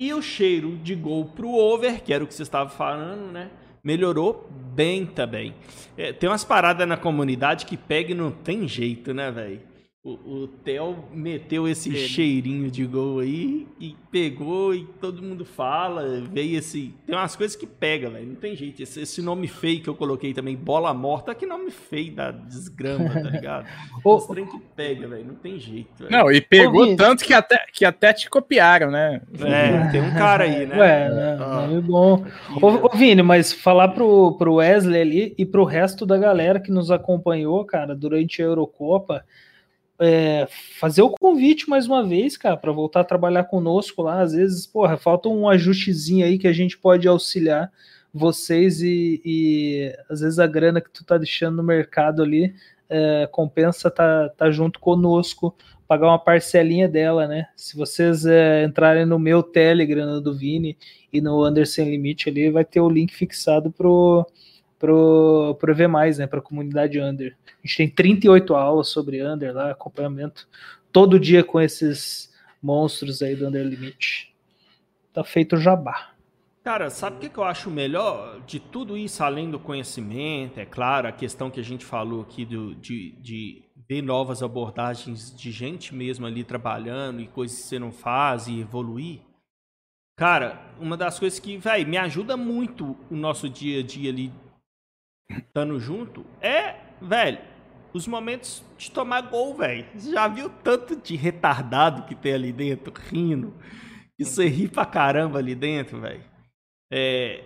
[0.00, 3.50] E o cheiro de gol pro over, que era o que você estava falando, né?
[3.82, 5.54] Melhorou bem também.
[5.96, 9.75] É, tem umas paradas na comunidade que pega e não tem jeito, né, velho?
[10.06, 11.98] O, o Theo meteu esse Ele.
[11.98, 16.20] cheirinho de gol aí e pegou e todo mundo fala.
[16.32, 16.94] Veio esse.
[17.04, 18.24] Tem umas coisas que pega, velho.
[18.28, 18.80] Não tem jeito.
[18.80, 23.08] Esse, esse nome feio que eu coloquei também, bola morta, que nome feio da desgrama,
[23.20, 23.66] tá ligado?
[24.04, 25.24] Os trem que pega, velho.
[25.24, 26.12] Não tem jeito, velho.
[26.12, 29.20] Não, e pegou tanto que até, que até te copiaram, né?
[29.40, 30.78] É, tem um cara aí, né?
[30.78, 31.38] Ué, né?
[31.40, 32.14] Ó, Meio bom.
[32.14, 32.80] aqui, Ô, né?
[32.84, 36.92] ô, Vini, mas falar pro, pro Wesley ali e pro resto da galera que nos
[36.92, 39.24] acompanhou, cara, durante a Eurocopa,
[40.00, 40.46] é,
[40.78, 44.20] fazer o convite mais uma vez, cara, para voltar a trabalhar conosco lá.
[44.20, 47.70] Às vezes, porra, falta um ajustezinho aí que a gente pode auxiliar
[48.12, 52.54] vocês e, e às vezes a grana que tu tá deixando no mercado ali
[52.88, 55.54] é, compensa tá, tá junto conosco,
[55.86, 57.46] pagar uma parcelinha dela, né?
[57.56, 60.76] Se vocês é, entrarem no meu Telegram, do Vini
[61.12, 64.26] e no Anderson Limite ali, vai ter o link fixado pro
[64.78, 65.88] pro, pro EV+,
[66.18, 67.36] né, para a comunidade Under.
[67.46, 70.48] A gente tem 38 aulas sobre Under lá, acompanhamento
[70.92, 72.32] todo dia com esses
[72.62, 74.34] monstros aí do Under Limite.
[75.12, 76.10] Tá feito jabá.
[76.66, 80.58] Cara, sabe o que, que eu acho melhor de tudo isso, além do conhecimento?
[80.58, 85.32] É claro, a questão que a gente falou aqui do, de, de ver novas abordagens
[85.32, 89.20] de gente mesmo ali trabalhando e coisas que você não faz e evoluir.
[90.18, 94.32] Cara, uma das coisas que, velho, me ajuda muito o nosso dia a dia ali
[95.30, 97.38] estando junto é, velho,
[97.92, 99.86] os momentos de tomar gol, velho.
[99.94, 103.54] Você já viu tanto de retardado que tem ali dentro, rindo?
[104.18, 106.24] E você ri pra caramba ali dentro, velho.
[106.90, 107.44] É,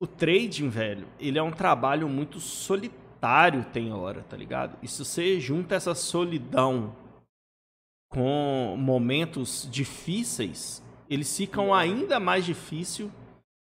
[0.00, 4.76] o trading, velho, ele é um trabalho muito solitário, tem hora, tá ligado?
[4.82, 6.94] E se você junta essa solidão
[8.10, 13.10] com momentos difíceis, eles ficam ainda mais difícil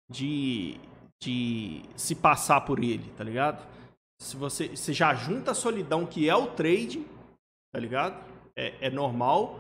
[0.09, 0.79] de,
[1.19, 3.65] de se passar por ele, tá ligado?
[4.19, 7.05] Se você, você já junta a solidão que é o trading,
[7.71, 8.23] tá ligado?
[8.55, 9.59] É, é normal.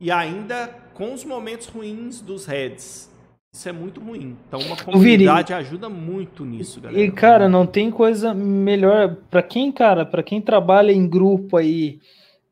[0.00, 3.10] E ainda com os momentos ruins dos heads.
[3.52, 4.36] Isso é muito ruim.
[4.46, 7.02] Então uma comunidade ajuda muito nisso, galera.
[7.02, 11.98] E cara, não tem coisa melhor para quem, cara, para quem trabalha em grupo aí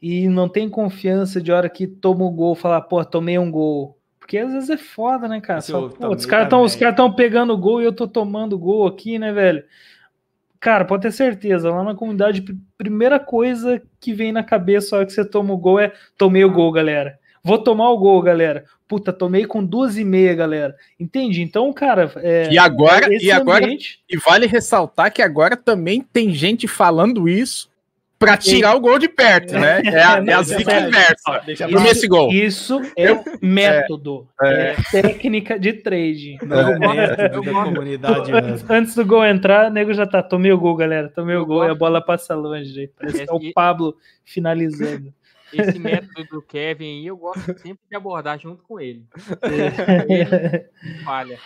[0.01, 3.94] e não tem confiança de hora que toma o gol, falar, pô, tomei um gol.
[4.24, 5.60] Porque às vezes é foda, né, cara?
[5.60, 9.30] Só, pô, os caras estão cara pegando gol e eu tô tomando gol aqui, né,
[9.30, 9.62] velho?
[10.59, 15.01] Cara, pode ter certeza, lá na comunidade, pr- primeira coisa que vem na cabeça na
[15.01, 17.18] hora que você toma o gol é tomei o gol, galera.
[17.42, 18.64] Vou tomar o gol, galera.
[18.88, 20.74] Puta, tomei com duas e meia, galera.
[20.98, 21.42] Entende?
[21.42, 26.01] Então, cara, é, E agora, esse e agora, ambiente- e vale ressaltar que agora também
[26.01, 27.68] tem gente falando isso
[28.19, 29.82] pra tirar o gol de perto, né?
[29.85, 31.43] É a, é a zica inversa.
[31.70, 32.32] Toma esse gol.
[32.32, 33.09] Isso é
[33.43, 36.39] método, é, técnica de trade.
[36.41, 37.65] É o método eu da gosto.
[37.65, 38.32] comunidade.
[38.32, 40.23] Antes, antes do gol entrar, o nego já tá.
[40.23, 41.09] Tomei o gol, galera.
[41.09, 42.91] Tomei o gol e a bola passa longe.
[42.99, 45.12] Parece que é o Esse- Pablo finalizando.
[45.53, 49.05] Esse método do Kevin aí, eu gosto sempre de abordar junto com ele.
[51.05, 51.39] Falha.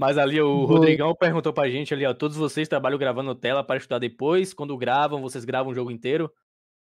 [0.00, 0.78] Mas ali o Boa.
[0.78, 4.54] Rodrigão perguntou pra gente ali, ó, todos vocês trabalham gravando tela para estudar depois?
[4.54, 6.32] Quando gravam, vocês gravam o jogo inteiro?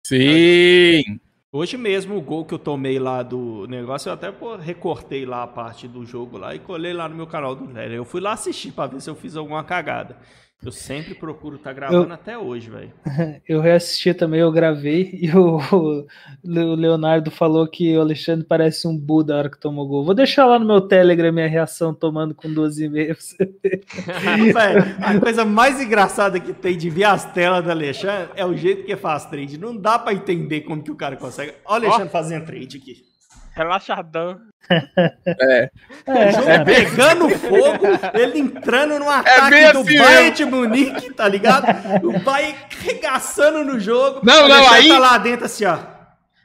[0.07, 1.21] Sim.
[1.53, 5.43] Hoje mesmo o gol que eu tomei lá do negócio, eu até pô, recortei lá
[5.43, 7.93] a parte do jogo lá e colei lá no meu canal do velho.
[7.93, 10.17] Eu fui lá assistir pra ver se eu fiz alguma cagada.
[10.63, 12.93] Eu sempre procuro estar gravando até hoje, velho.
[13.47, 16.07] Eu reassisti também, eu gravei, e o, o
[16.43, 20.05] Leonardo falou que o Alexandre parece um Buda na hora que tomou gol.
[20.05, 23.07] Vou deixar lá no meu Telegram minha reação tomando com 12,5.
[23.07, 23.85] pra você ver.
[24.55, 28.57] Velho, a coisa mais engraçada que tem de ver as telas do Alexandre é o
[28.57, 29.59] jeito que faz trade.
[29.59, 31.53] Não dá pra entender como que o cara consegue.
[31.67, 33.14] Olha o Alexandre fazendo trade aqui.
[33.55, 34.41] Relaxadão.
[34.69, 35.71] É.
[36.07, 41.13] É, O jogo pegando fogo, ele entrando no ataque bem do assim Bayern de Munique,
[41.15, 41.67] tá ligado?
[42.03, 44.21] O Bayern regaçando no jogo.
[44.25, 45.79] Não, o não, aí- tá lá dentro assim, ó.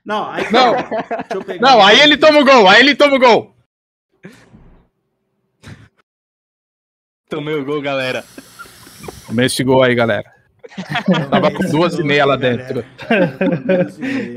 [0.05, 0.51] Não, aí...
[0.51, 0.73] Não.
[0.73, 0.87] Deixa
[1.31, 3.55] eu pegar Não, aí ele toma o gol, aí ele toma o gol.
[7.29, 8.23] Tomei o gol, galera.
[9.27, 10.31] Toma esse gol aí, galera.
[11.29, 12.83] Tava com duas e meia lá dentro.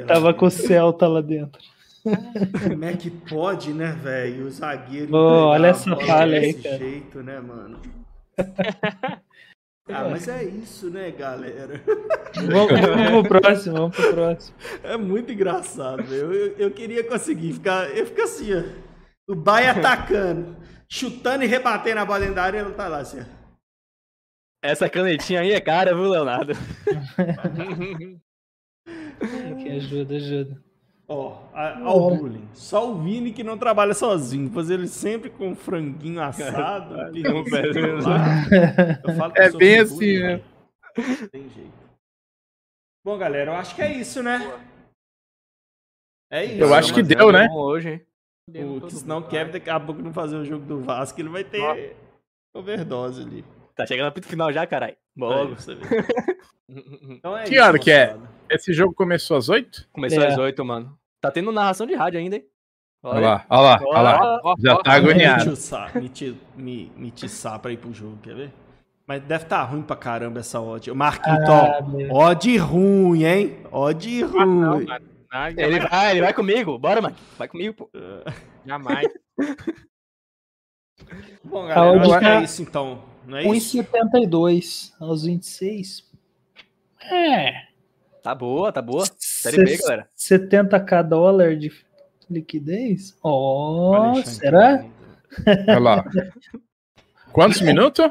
[0.07, 1.61] tava com o Celta lá dentro.
[2.03, 4.47] Como é que pode, né, velho?
[4.47, 5.07] O zagueiro.
[5.07, 6.79] Entregar olha a essa bola falha aí, desse cara.
[6.79, 7.81] jeito, né, mano?
[9.89, 11.83] Ah, mas é isso, né, galera?
[12.37, 14.57] Vamos, vamos pro próximo, vamos pro próximo.
[14.85, 16.33] É muito engraçado, velho.
[16.33, 17.91] Eu, eu queria conseguir ficar.
[17.91, 18.63] Eu fico assim, ó.
[19.29, 20.57] O Bahia atacando,
[20.89, 23.25] chutando e rebatendo a bola dentro da área, ele tá lá assim, ó.
[24.63, 26.53] Essa canetinha aí é cara, viu, Leonardo?
[29.63, 30.63] Que ajuda, ajuda.
[31.15, 32.49] Ó, a- ao bullying.
[32.55, 34.51] Só o Vini que não trabalha sozinho.
[34.51, 36.95] Fazer ele sempre com franguinho assado.
[37.01, 37.11] É
[39.47, 40.29] eu sou bem bullying, assim, né?
[40.29, 40.45] velho.
[41.21, 41.73] Não Tem jeito.
[43.05, 44.39] Bom, galera, eu acho que é isso, né?
[46.31, 46.63] É isso.
[46.63, 47.49] Eu acho que deu, é né?
[47.53, 48.07] Hoje, hein?
[48.81, 51.45] Porque senão o Kevin daqui a pouco não fazer o jogo do Vasco, ele vai
[51.45, 51.97] ter
[52.55, 53.45] overdose ali.
[53.75, 54.97] Tá chegando no pito final já, caralho.
[55.17, 55.55] Logo.
[55.57, 56.07] ver.
[57.11, 58.17] Então é Que isso, hora que é?
[58.51, 59.89] Esse jogo começou às oito?
[59.93, 60.27] Começou É.
[60.29, 60.99] às 8, mano.
[61.23, 62.45] Tá tendo narração de rádio ainda, hein?
[63.05, 64.41] Olha lá, olha lá, olha lá.
[64.45, 65.45] Ó, Já ó, tá agoniado.
[65.45, 68.53] Me tiçar, me, ti- me, me tiçar pra ir pro jogo, quer ver?
[69.07, 70.93] Mas deve tá ruim pra caramba essa odd.
[70.93, 71.79] Marquinhos, Ah,
[72.11, 73.57] ó, odd ruim, hein?
[73.71, 74.85] Odd Ah, não, ruim.
[74.87, 75.07] mano.
[75.33, 75.91] Não, Ele jamais.
[75.91, 76.79] vai, ele vai comigo.
[76.79, 77.17] Bora, mano.
[77.39, 77.91] Vai comigo, pô.
[78.67, 79.09] jamais.
[81.45, 83.03] Bom, galera, acho que tá é isso então.
[83.27, 83.79] Não é isso?
[83.79, 86.11] 1,72 aos 26.
[87.11, 87.72] É.
[88.23, 89.05] Tá boa, tá boa.
[89.19, 90.09] Série B, Ses- galera.
[90.17, 91.73] 70k dólar de
[92.31, 93.19] liquidez?
[93.23, 94.85] Ó, Alexandre, será?
[95.69, 96.05] Olha lá.
[97.33, 98.11] Quantos minutos?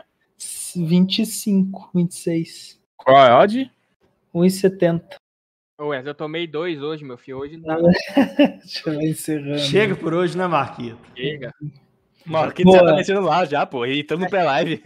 [0.75, 2.79] 25, 26.
[2.97, 3.71] Qual é a odd?
[4.33, 5.01] 1,70.
[5.79, 7.39] Ô, eu tomei dois hoje, meu filho.
[7.39, 7.81] Hoje não
[8.59, 9.59] Deixa eu encerrando.
[9.59, 10.99] Chega por hoje, né, Marquinhos?
[11.15, 11.53] chega.
[12.25, 12.53] Boa.
[12.73, 13.85] já tá mexendo lá já, pô.
[13.85, 14.81] E tamo pré-live.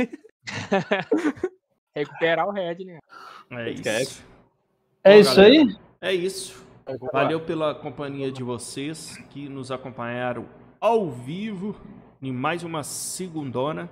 [1.96, 3.00] Recuperar o Red, né?
[3.52, 4.24] É isso.
[5.08, 5.78] É Bom, isso galera, aí?
[6.02, 6.66] É isso.
[7.14, 10.50] Valeu pela companhia de vocês que nos acompanharam
[10.82, 11.76] ao vivo
[12.20, 13.88] em mais uma segundona.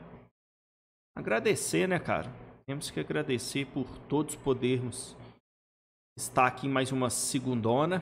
[1.15, 2.33] Agradecer, né, cara?
[2.65, 5.15] Temos que agradecer por todos podermos
[6.17, 8.01] estar aqui em mais uma segundona,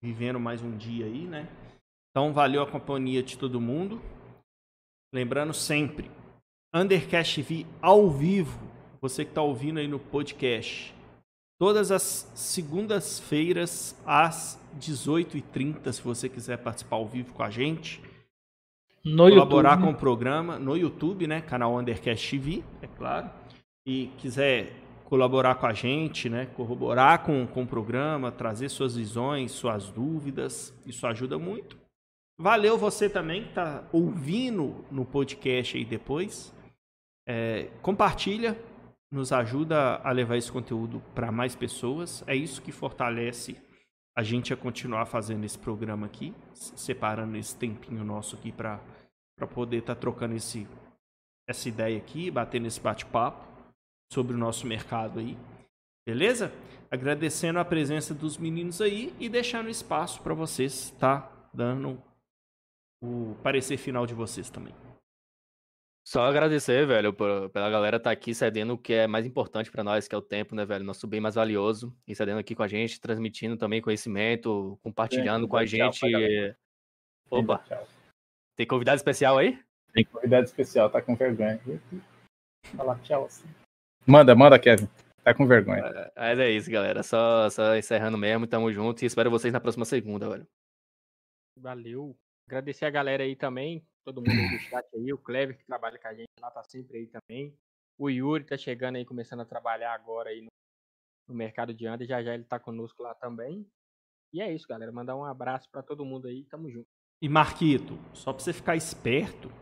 [0.00, 1.48] vivendo mais um dia aí, né?
[2.12, 4.00] Então, valeu a companhia de todo mundo.
[5.12, 6.08] Lembrando sempre,
[6.72, 8.56] Undercast TV ao vivo,
[9.00, 10.94] você que está ouvindo aí no podcast,
[11.60, 18.00] todas as segundas-feiras às 18h30, se você quiser participar ao vivo com a gente,
[19.04, 19.84] No colaborar YouTube.
[19.84, 21.42] com o programa no YouTube, né?
[21.42, 23.28] Canal Undercast TV, é claro.
[23.86, 24.72] E quiser
[25.04, 26.46] colaborar com a gente, né?
[26.56, 31.76] Corroborar com, com o programa, trazer suas visões, suas dúvidas, isso ajuda muito.
[32.38, 36.54] Valeu você também que está ouvindo no podcast aí depois.
[37.28, 38.56] É, compartilha,
[39.10, 42.22] nos ajuda a levar esse conteúdo para mais pessoas.
[42.26, 43.56] É isso que fortalece
[44.16, 48.80] a gente a continuar fazendo esse programa aqui, se- separando esse tempinho nosso aqui para
[49.52, 50.66] poder estar trocando esse,
[51.48, 53.44] essa ideia aqui, batendo esse bate-papo
[54.12, 55.36] sobre o nosso mercado aí.
[56.06, 56.52] Beleza?
[56.90, 62.02] Agradecendo a presença dos meninos aí e deixando espaço para vocês estar dando
[63.02, 64.74] o parecer final de vocês também.
[66.06, 69.84] Só agradecer, velho, por- pela galera estar aqui cedendo o que é mais importante pra
[69.84, 70.84] nós, que é o tempo, né, velho?
[70.84, 71.94] Nosso bem mais valioso.
[72.06, 76.00] E cedendo aqui com a gente, transmitindo também conhecimento, compartilhando com a gente.
[77.30, 77.86] Opa, Tchau.
[78.56, 79.58] tem convidado especial aí?
[79.92, 81.60] Tem convidado especial, tá com vergonha.
[82.76, 83.46] Fala tchau assim.
[84.06, 84.88] Manda, manda, Kevin.
[85.22, 85.82] Tá com vergonha.
[86.16, 87.02] Mas é isso, galera.
[87.02, 90.46] Só, só encerrando mesmo, tamo junto e espero vocês na próxima segunda, velho.
[91.56, 92.16] Valeu.
[92.48, 95.98] Agradecer a galera aí também, todo mundo aí do chat aí, o Clever que trabalha
[95.98, 97.56] com a gente lá, tá sempre aí também.
[97.98, 100.48] O Yuri tá chegando aí, começando a trabalhar agora aí no,
[101.28, 103.66] no mercado de Anda, já já ele tá conosco lá também.
[104.32, 104.92] E é isso, galera.
[104.92, 106.86] Mandar um abraço pra todo mundo aí, tamo junto.
[107.20, 109.52] E Marquito, só pra você ficar esperto,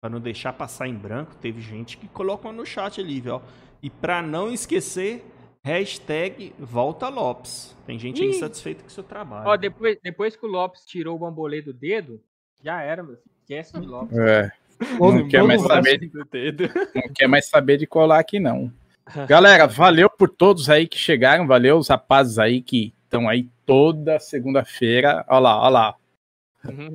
[0.00, 3.40] pra não deixar passar em branco, teve gente que colocou no chat ali, viu?
[3.82, 5.24] E pra não esquecer,
[5.64, 7.74] hashtag Volta Lopes.
[7.86, 8.28] Tem gente Ih.
[8.28, 9.48] insatisfeita com o seu trabalho.
[9.48, 12.22] Ó, depois, depois que o Lopes tirou o bambolê do dedo,
[12.62, 13.37] já era, meu filho.
[13.86, 14.16] Lopes.
[14.18, 14.50] É,
[14.98, 16.10] Todo- não quer mais saber de,
[16.94, 18.72] não quer mais saber de colar aqui, não.
[19.26, 24.18] Galera, valeu por todos aí que chegaram, valeu os rapazes aí que estão aí toda
[24.20, 25.24] segunda-feira.
[25.28, 25.94] Olha lá, olha lá.
[26.68, 26.94] Uhum.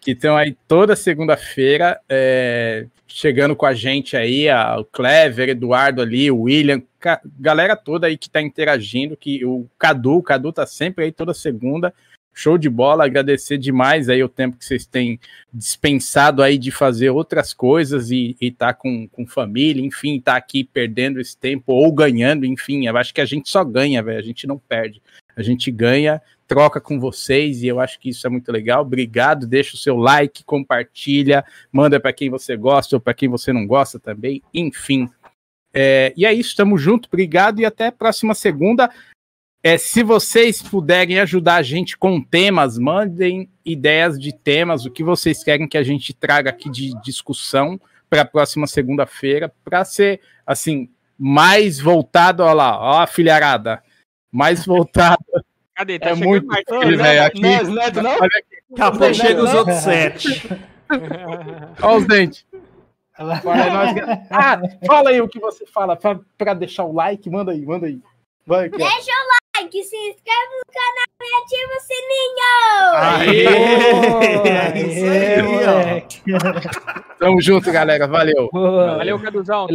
[0.00, 6.02] que estão aí toda segunda-feira é, chegando com a gente aí, a, o Clever, Eduardo
[6.02, 10.52] ali, o William, ca- galera toda aí que tá interagindo, que o Cadu, o Cadu
[10.52, 11.94] tá sempre aí toda segunda,
[12.36, 15.18] show de bola, agradecer demais aí o tempo que vocês têm
[15.52, 20.62] dispensado aí de fazer outras coisas e, e tá com, com família, enfim, tá aqui
[20.62, 24.22] perdendo esse tempo ou ganhando, enfim, eu acho que a gente só ganha, velho, a
[24.22, 25.00] gente não perde,
[25.34, 28.82] a gente ganha troca com vocês e eu acho que isso é muito legal.
[28.82, 33.52] Obrigado, deixa o seu like, compartilha, manda para quem você gosta ou para quem você
[33.52, 35.08] não gosta também, enfim.
[35.74, 38.90] É, e é isso, estamos juntos, obrigado e até a próxima segunda.
[39.62, 45.02] É, se vocês puderem ajudar a gente com temas, mandem ideias de temas, o que
[45.02, 50.20] vocês querem que a gente traga aqui de discussão para a próxima segunda-feira, para ser
[50.46, 50.88] assim
[51.18, 53.82] mais voltado, olha lá, ó a filharada,
[54.30, 55.24] mais voltado
[55.76, 55.98] Cadê?
[55.98, 56.64] Tá é chegando muito mais.
[56.68, 57.40] ele, velho, aqui.
[57.42, 58.10] Não, não, é tu não?
[58.12, 60.48] Olha aqui, Daqui a pouco chega os outros sete.
[61.82, 62.46] olha os dentes.
[63.18, 67.86] Ah, fala aí o que você fala pra, pra deixar o like, manda aí, manda
[67.86, 68.00] aí.
[68.46, 68.70] Vai.
[68.70, 69.45] Deixa o like,
[69.82, 72.52] se inscreve no canal e ativa o sininho.
[72.94, 73.46] Aê!
[74.48, 75.78] É isso aí, ó.
[75.78, 76.22] moleque.
[77.18, 78.06] Tamo junto, galera.
[78.06, 78.50] Valeu.
[78.52, 78.98] Boa.
[78.98, 79.66] Valeu, Caduzão.